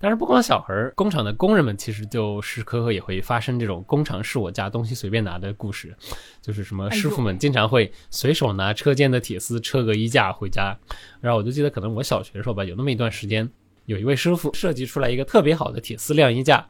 [0.00, 5.94] 但是不光小孩儿，工厂的工人们其实就时时刻刻也会发生这种工厂是我家东西随便拿的故事，
[6.40, 10.76] 就是什么师傅们经常会随手拿车间的铁丝车个衣架回家。
[11.20, 13.48] 然后我就记得可能我小学的时候吧，有那么一段时间，
[13.86, 16.66] 有一位师傅设计出来一个特别好的铁丝晾衣架。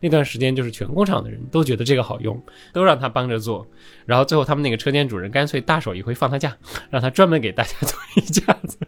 [0.00, 2.40] 那段时间就是全工厂的人都觉得这个好用，
[2.72, 3.66] 都让他帮着做。
[4.06, 6.56] 然后最后他们那个车间主任干脆大手一挥放他假，
[6.88, 8.78] 让他专门给大家做 衣架子。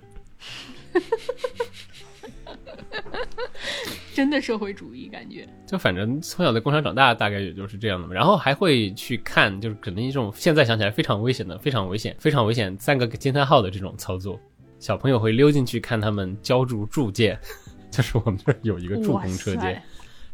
[4.14, 5.48] 真的社会主义感觉。
[5.66, 8.14] 就反正从小在工厂长大，大概也就是这样的嘛。
[8.14, 14.38] 然后还会去看，就是可能一种现在想起来非常危险的、非常危险、非常危险三个惊叹号的这种操作。
[14.78, 17.38] 小朋友会溜进去看他们浇筑铸件，
[17.90, 19.82] 就是我们这儿有一个铸哇工车间塞，，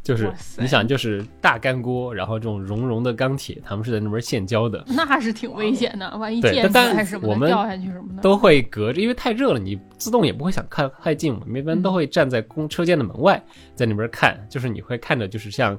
[0.06, 13.42] 就是你想就是大干锅，然后这种熔融的钢铁，他们是在那边现浇的，那是挺危险的，万一对溅死但还是什么我们的掉下去什么的，都会隔着，因为太热了，你自动也不会想看太近嘛，我们一般都会站在公车间的门外，
[13.74, 15.76] 在那边看，就是你会看着就是像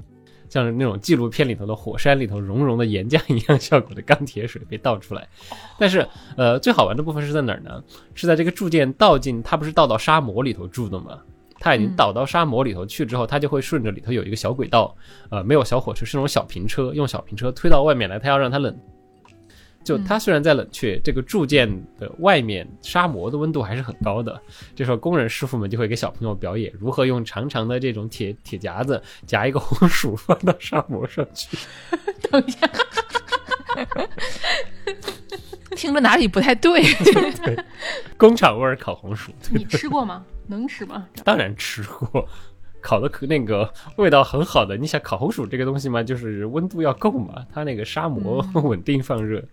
[0.50, 5.26] 像那种纪录片里头的火山里头熔融的岩浆一样效果的钢铁水被倒出来。
[5.80, 6.06] 但是
[6.36, 7.82] 呃，最好玩的部分是在哪儿呢？
[8.14, 11.20] 是在这个铸件倒进，它不是倒到沙漠里头铸的吗？
[11.60, 14.96] 它已经嗯倒到沙漠里头去之后，它就会顺着里头有一个小轨道，
[15.30, 18.78] 呃，没有小火车，是那种小平车，用小平车推到外面来，它要让它冷。
[19.84, 24.38] 就嗯它虽然在冷却，这个铸件的外面沙膜的温度还是很高的。
[24.76, 31.58] 这时候工人师傅们就会给小朋友表演如何用长长的这种铁铁夹子夹一个红薯放到沙膜上去。
[32.30, 32.70] 等一下，
[35.74, 36.84] 听着哪里不太 对？
[38.18, 40.26] 工厂味儿烤红薯，你吃过吗？
[40.48, 41.08] 能吃吗？
[41.24, 42.28] 当然吃过。
[42.80, 49.44] 烤的可那个味道很好的，你想烤红薯这个东西嘛，就是温度要够嘛，它那个砂膜稳定放热，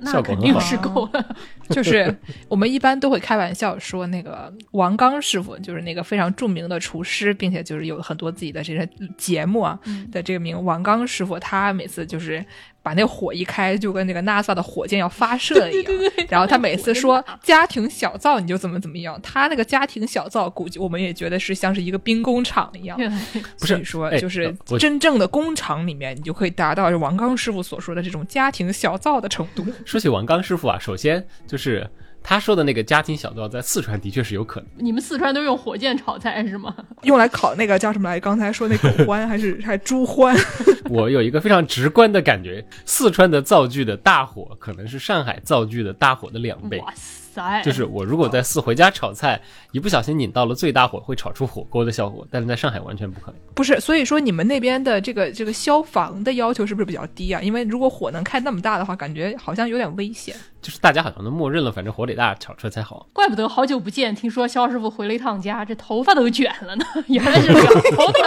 [0.00, 1.36] 那肯定是够了。
[1.70, 2.14] 就是
[2.50, 12.44] 我们一般都会开玩笑说，那个王刚师傅就是那个非常著名的厨师，并且就是有很多自己的这些节目啊嗯的这个名王刚师傅，他每次就是
[12.82, 15.92] 把那火一开，就跟那个 NASA 的火箭要发 射一样。
[16.28, 22.98] 然后他每次说家庭小灶你就怎么怎么样，他那个家庭小灶估计我们也觉得是像是一个兵工厂一样。
[23.60, 29.64] 不是说，哎就是真正的工厂里面，你就可以达到王刚师傅所说的这种家庭小灶的程度。
[29.84, 31.88] 说起王刚师傅啊，首先就是
[32.22, 34.68] 他说的那个家庭小灶，在四川的确是有可能。
[34.76, 36.74] 你们四川都用火箭炒菜是吗？
[37.02, 38.20] 用来烤那个叫什么来？
[38.20, 40.36] 刚才说那狗欢 还是还猪欢？
[40.90, 46.78] 我有一个非常直观的感觉，四川的灶具的大火可能是上海灶具的大火的两倍。
[46.78, 47.21] 哇塞，
[47.62, 49.40] 就是我如果在四回家炒菜，
[49.70, 53.40] 一不小心拧到了最大火，会炒出火锅的效果，但是在上海完全不可能。
[53.54, 57.40] 不是，所以说你们那边的这个这个消防的要求是不是比较低啊？
[57.40, 60.34] 因为如果火能开那么大的话，感觉好像有点危险。
[60.60, 63.08] 就是大家好像都默认了，反正火得大，炒出来才好。
[63.12, 68.22] 怪不得好久不见，听说肖师傅回了一趟家，这头发都卷了呢，原来是两头的。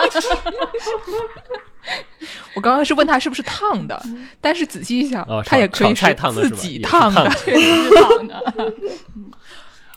[2.56, 4.02] 我刚刚是问他是不是烫的，
[4.42, 7.32] 但是仔细一想，哦他也可以是自己烫的。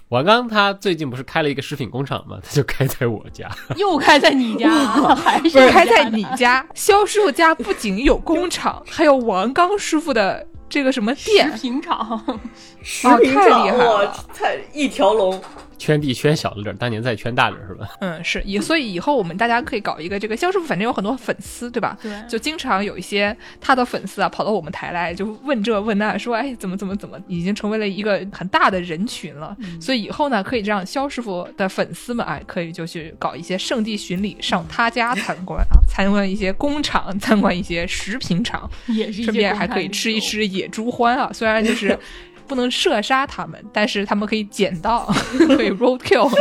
[0.09, 3.49] 王 刚他最近不是开了一个食品工厂吗， 他就开在我家。
[3.77, 4.69] 又开在你家，
[5.15, 11.51] 还是开在你家，肖师傅家不仅有工厂，还有王刚师傅的这个什么店。
[11.53, 12.41] 食，品厂，
[12.83, 14.05] 食哦品厂太厉害了。
[14.05, 15.41] 哇，太一条龙。
[15.79, 17.89] 圈地圈小了点儿，当年再圈大点儿是吧？
[18.01, 21.97] 嗯，是以所以以后我们大家可以搞一个这个肖师傅，反正有很多粉丝，对吧？
[22.03, 29.57] 对就经常有一些他的粉丝啊，跑到我们台来，就问这问那，说哎怎么怎么怎么，已经成为了一个很大的人群了。
[29.81, 39.89] 所以以后呢，可以让肖师傅的粉丝们哎，可以就去搞一些圣地巡礼，上他家参观啊，参观一些工厂，参观一些食品厂，也是一顺便还可以。
[39.89, 41.31] 吃一吃野猪欢啊。
[41.33, 41.99] 虽然就是
[42.49, 45.05] 不能射杀他们，但是他们可以捡到，
[45.57, 46.29] 可以 roadkill。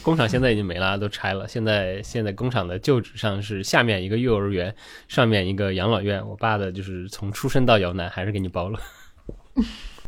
[0.00, 1.46] 工厂现在已经没了，都拆了。
[1.48, 4.74] 现在现在工厂的旧址上是下面一个幼儿园，
[5.08, 6.24] 上面一个养老院。
[6.26, 8.78] 我爸的就是从出生到摇篮还是给你包了。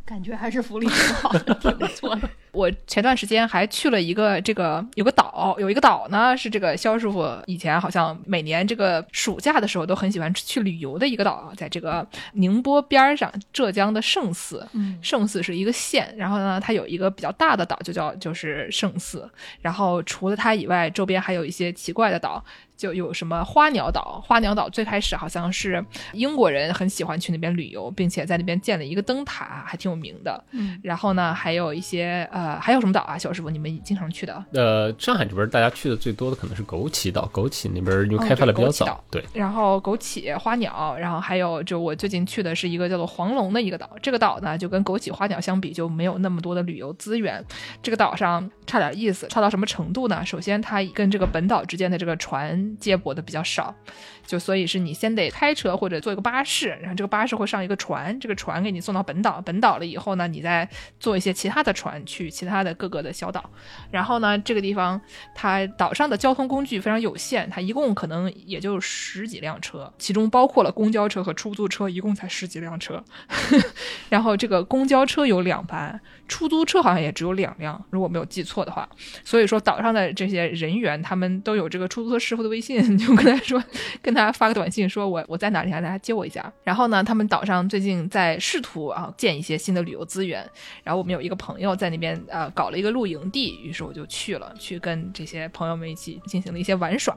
[0.09, 2.27] 感觉还是福利挺好的，挺不错的。
[2.53, 14.67] 我前段时间还去了一个这个有个岛，有一个岛呢是这个肖师傅以前好像每年这个暑假的时候都很喜欢去旅游的一个岛，在这个宁波边儿上，浙江的嵊泗。
[14.73, 19.29] 嗯嵊泗是一个县，然后呢，它有一个比较大的岛，就叫就是嵊泗。
[19.61, 22.43] 然后除了它以外，周边还有一些奇怪的岛。
[22.79, 30.43] 就有什么花鸟岛，花鸟岛最开始好像是英国人很喜欢去那边旅游，并且在那边建了一个灯塔，还挺有名的。
[30.53, 33.19] 嗯，然后呢，还有一些呃，还有什么岛啊？
[33.19, 34.45] 小师傅，你们经常去的？
[34.53, 43.91] 呃，上海这边大家去的最多的可能是枸杞岛，枸杞那边因为哦开发的比较早对，然后枸杞、花鸟，然后还有就我最近去的是一个叫做黄龙的一个岛。
[44.01, 47.45] 这个岛呢，就跟枸杞、花鸟相比，就没有那么多的旅游资源。
[47.83, 50.25] 这个岛上差点意思，差到什么程度呢？
[50.25, 53.75] 首先，它跟这个本岛之间的这个船接驳的比较少，
[54.27, 60.69] 就所以是你先得开车或者坐一个巴士，然后这个巴士会上一个船，这个船给你送到本岛，本岛了以后呢，你再
[61.01, 63.51] 坐一些其他的船去其他的各个的小岛。
[63.91, 65.01] 然后呢，这个地方
[65.35, 73.03] 它岛上的交通工具非常有限，它一共可能也就十几辆车，其中包括了公交车和出租车，一共才十几辆车。
[74.09, 78.89] 然后这个公交车有两班，出租车好像也只有两辆，如果没有记错的话。
[79.25, 83.63] 所以说岛上的这些人员，他们都有这个出租车师傅的微信，就跟他说，
[84.01, 86.53] 跟他发个短信，说我我在哪里，让大家接我一下。
[86.63, 90.49] 然后呢，他们岛上最近在试图啊建一些新的旅游资源，
[90.85, 97.17] 然后我们有一个朋友在那边呃搞了一个露营地，于是我就去了，去跟这些朋友们一起进行了一些玩耍。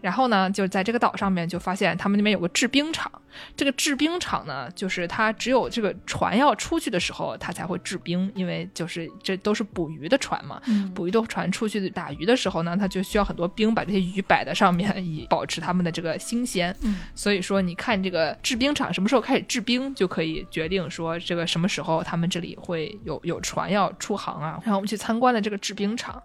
[0.00, 3.10] 然后呢，就在这个岛上面就发现他们那边有个制冰厂，
[3.56, 16.74] 这个制冰厂呢，就是它只有这个船要出去的时候，它才会制冰，因为就是这都是捕鱼的船嘛，嗯捕鱼的船出去打鱼的时候呢，它就需要很多冰把这些鱼摆在上面，以保持它们的这个新鲜。
[16.82, 24.60] 嗯所以说，你看这个制冰厂什么时候开始制冰，就可以决定说这个什么时候他们这里会有有船要出航啊。
[24.62, 26.22] 然后我们去参观了这个制冰厂，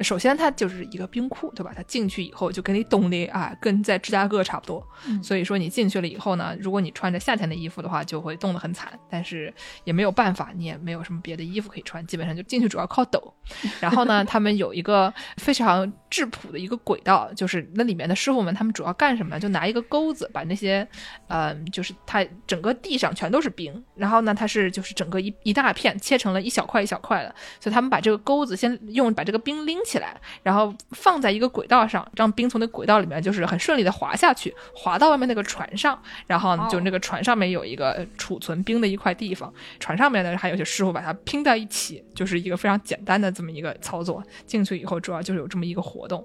[0.00, 1.72] 首先它就是一个冰库，对吧？
[1.76, 4.86] 它进去以后就跟你冻的啊，跟在芝加哥差不多。
[5.06, 8.98] 嗯所以说你进去了以后呢，如果你穿着夏天的衣服的话，就会冻得很惨。
[9.10, 9.52] 但是
[9.84, 13.32] 也没有办法，你也没有什么别的衣服可以穿，基本上就进去主要靠抖。
[13.80, 19.40] 然后呢， 他们有一个非常质朴的一个轨道，就是那里面的师傅们他们主要干什么呢？
[19.40, 20.86] 就拿一个钩子把那些，
[21.26, 44.22] 呃，就是它整个地上全都是冰，然后呢，它是就是整个一一大片切成了一小块一小块的，所以他们把这个钩子先用把这个冰拎起来，然后放在一个轨道上，让冰从那轨道里面就是很顺利的滑下去，滑到外面那个船上，然后就那个船上面有一个储存冰的一块地方，船上面呢还有些师傅把它拼在一起，就是一个非常简单的这么一个操作。
[44.44, 46.24] 进去以后主要就是有这么一个活活动，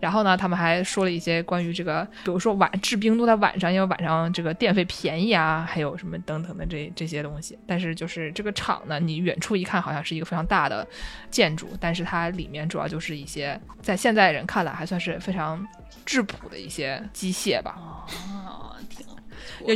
[0.00, 7.58] 然后呢，他们还说了一些关于这个，比如说晚制冰都在晚上，因为晚上这个电费便宜啊，还有什么等等的这这些东西。
[7.66, 10.86] 但是就是这个厂呢，你远处一看好像是一个非常大的
[11.30, 15.62] 建筑，但是它里面主要就是一些在现在人看来还算是非常
[16.06, 17.76] 质朴的一些机械吧。
[17.78, 19.07] 哦，天。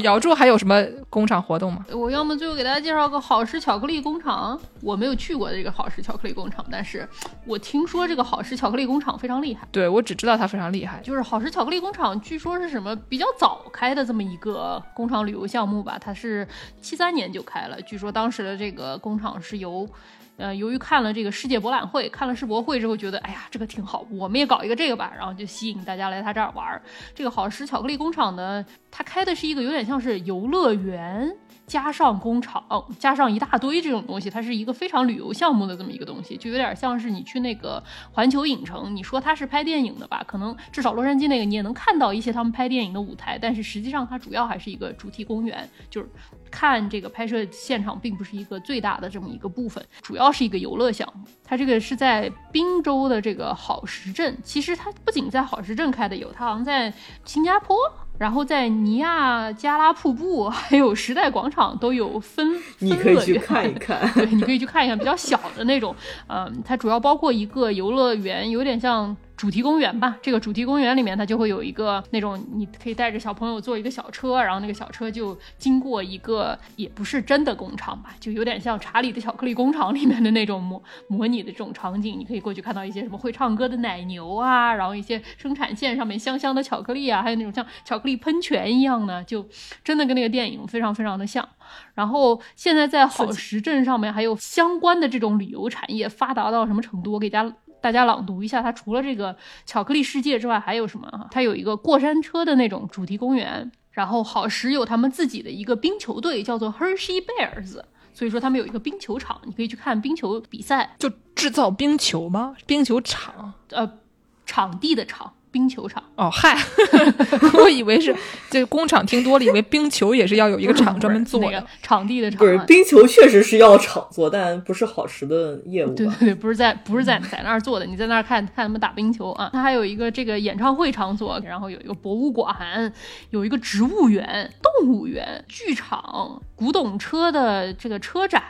[0.03, 1.85] 姚柱还有什么工厂活动吗？
[1.93, 7.09] 我要么最后给大家介绍个好时巧克力工厂，我没有去过这个好时巧克力工厂，但是
[7.47, 9.67] 我听说这个好时巧克力工厂非常厉害。
[9.71, 15.99] 对我只知道它非常厉害，就是好时巧克力工厂，据说是什么比较早开的这么一个工厂旅游项目吧？
[16.01, 16.47] 它是
[16.81, 19.89] 七三年就开了，据说当时的这个工厂是由。
[20.37, 26.83] 呃，由于看了这个世界博览会，看了世博会之后，觉得哎呀，这个挺好，我们也搞一个这个吧，然后就吸引大家来他这儿玩儿。
[27.15, 31.31] 这个好时巧克力工厂呢，他开的是一个有点像是游乐园
[31.67, 32.63] 加上工厂
[32.99, 37.83] 加上一大堆这种东西，它是一个非常旅游项目的这么一个东西，就有点像是你去那个
[38.13, 40.23] 环球影城，你说它是拍电影的吧？
[40.27, 46.09] 可能至少洛杉矶那个你也能看到一些他们拍电影的舞台，但是实际上它主要还是一个主题公园，就是
[46.51, 51.25] 看这个拍摄现场并不是一个最大的这么一个部分，主要是一个游乐项目。
[51.45, 56.93] 它这个是在滨州的这个好时镇，其实它不仅在好时镇开的有，它好像在
[57.25, 57.77] 新加坡。
[58.19, 62.47] 然后在尼亚加拉瀑布还有时代广场都有分，
[62.79, 64.09] 你可以去看一看。
[64.15, 65.95] 对，你可以去看一看，比较小的那种。
[66.29, 70.17] 嗯，它主要包括一个游乐园，有点像主题公园吧。
[70.23, 82.17] 这个主题公园里面，它就会有一个那种，你可以带着小朋友坐一个小车，然后那个小车就经过一个也不是真的工厂吧，就有点像查理的巧克力工厂里面的那种模模拟的这种场景。
[82.17, 89.45] 你可以过去看到一些什么会唱歌的奶牛啊，然后一些生产线上面香香的巧克力啊，还有那种像巧克力喷泉一样的，就
[89.83, 91.49] 真的跟那个电影非常非常的像。
[91.95, 97.15] 然后现在在好时镇上面还有相关的这种旅游产业发达到什么程度？
[97.15, 97.53] 我给大家
[97.83, 99.37] 大家朗读一下，它除了这个
[99.67, 101.27] 巧克力世界之外，还有什么啊？
[101.31, 107.83] 它有一个过山车的那种主题公园，然后好时有他们自己的一个冰球队，叫做 Hershey Bears。
[108.15, 110.95] 所以说他们有一个冰球场，你可以去看冰球比赛。
[110.99, 112.55] 就制造冰球吗？
[112.67, 113.55] 冰球场？
[113.71, 113.99] 呃，
[114.47, 116.03] 场地的场，冰球场。
[116.17, 116.59] 哦，嗨，
[117.61, 118.15] 我以为是
[118.51, 121.47] 这工厂听多了，以为冰球也是要有一个厂专门做的。
[121.47, 125.95] 那个场地的场不是啊，冰球确实是要场做，但不是好时的业务？
[125.95, 129.51] 对对对，不是在不是在在那儿做的，你在那儿看看他们打冰球啊。
[129.53, 132.93] 它还有一个这个演唱会场所，然后有一个博物馆，
[133.31, 138.41] 有一个植物园、动物园、剧场、古董车的这个车展，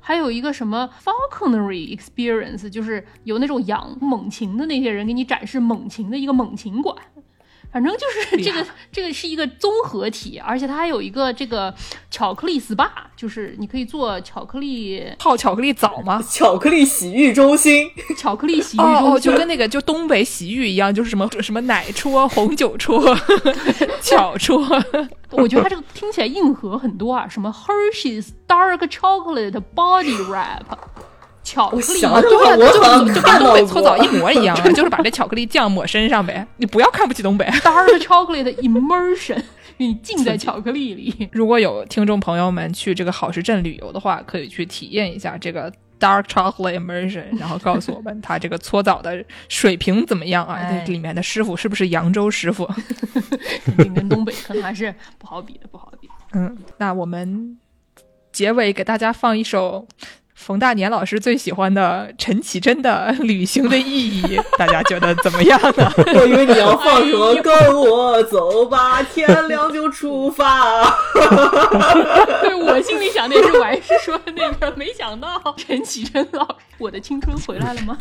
[0.00, 6.96] 还有一个什么 falconry experience，就是有那种养猛禽的那些人给你展示猛禽的一个猛禽馆。
[7.72, 11.74] 反正就是这个，这个是一个综合体，而且它还有一个这个
[12.10, 12.86] 巧克力 SPA，
[13.16, 16.22] 就是你可以做巧克力泡巧克力澡吗？
[16.28, 23.02] 巧克力洗浴中心， 巧克力洗浴中哦哦，心就跟那个就东北洗浴一样，就是什么什么奶戳、红酒戳、
[24.02, 24.60] 巧戳。
[25.30, 30.64] 我觉得它这个听起来硬核很多啊，什么 Hershey's Dark Chocolate Body Wrap，
[31.42, 36.46] 巧克力对啊，我就就就跟东北搓澡一模一样啊， 就是把这巧克力酱抹身上呗。
[36.56, 37.44] 你不要看不起东北。
[37.46, 39.42] Dark Chocolate Immersion，
[39.78, 41.28] 你浸在巧克力里。
[41.32, 50.54] 如果有听众朋友们去这个好时镇旅游的话，可以去体验一下这个 dark chocolate immersion，然后告诉我们他这个搓澡的水平怎么样啊？
[50.54, 52.64] 哎这里面的师傅是不是扬州师傅？
[53.64, 56.08] 肯定跟东北可能还是不好比的，不好比。
[56.34, 57.58] 嗯，那我们
[58.32, 59.86] 结尾给大家放一首
[60.34, 65.92] 冯大年老师最喜欢的陈绮贞的《旅行的意义》，大家觉得怎么样呢？
[66.14, 70.82] 我以为你要放什么“跟我走吧，天亮就出发
[72.40, 77.96] 对我心里想的也是，我还是说那个，没想到陈绮贞老师，我的青春回来了吗？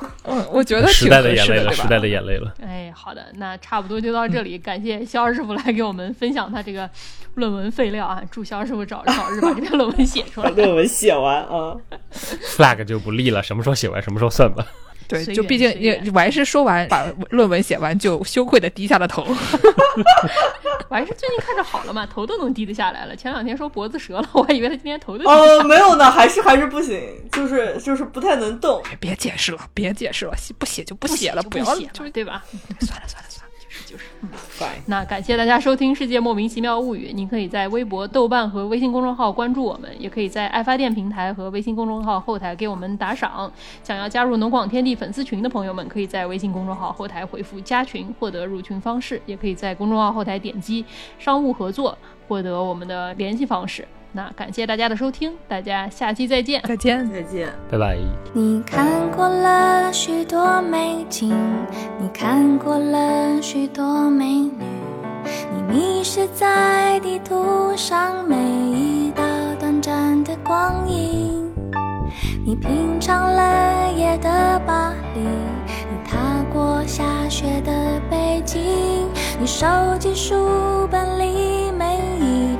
[0.24, 1.82] 嗯，我觉得时挺代的眼泪了，合适？
[1.82, 2.54] 时代的眼泪了。
[2.62, 4.58] 哎，好的，那差不多就到这里。
[4.58, 6.88] 感谢肖师傅来给我们分享他这个
[7.34, 10.56] 论文废料啊，祝肖师傅早早日把这篇论文写出”，来把。
[10.56, 11.76] 论文写完啊。
[12.12, 14.66] flag 就不立了，什么时候写完什么时候算吧。
[15.10, 19.26] 对，就毕竟也我还是说完 把论文写完，就羞愧的低下了头。
[20.88, 23.14] 我还是最近看着好了嘛，头都能低得下来了。
[23.14, 27.00] 前两天说脖子折了，我还以为他今天头都低不下来哦，没有呢，还是还是不行，
[27.32, 28.82] 就是就是不太能动。
[28.98, 32.42] 别解释了，别解释了，写不写就不不写了，不要写就嘛，对吧？
[32.80, 33.29] 算了算了。
[33.90, 34.04] 就是。
[34.56, 43.50] Fine，那 感谢大家收听《世界莫名其妙物语》，您可以在微博、豆瓣和微信公众号关注我们，也可以在爱发电平台和微信公众号后台给我们打赏。
[43.82, 50.84] 想要加入农广天地粉丝群的朋友们，可以在微信公众号后台回复“加群”获得入群方式，也可以在公众号后台点击
[51.18, 51.96] “商务合作”
[52.28, 53.86] 获得我们的联系方式。
[54.12, 56.60] 那感谢大家的收听，大家下期再见。
[56.66, 57.08] 再见。
[57.12, 57.48] 再见。
[57.70, 57.96] 拜拜。
[58.32, 61.32] 你看过了许多美景，
[62.00, 64.52] 你看过了许多美女，
[65.54, 69.22] 你迷失在地图上每一道
[69.60, 71.48] 短暂的光影。
[72.44, 76.18] 你品尝了夜的巴黎，你踏
[76.52, 78.60] 过下雪的北京，
[79.38, 79.66] 你收
[80.00, 82.59] 集书本里每一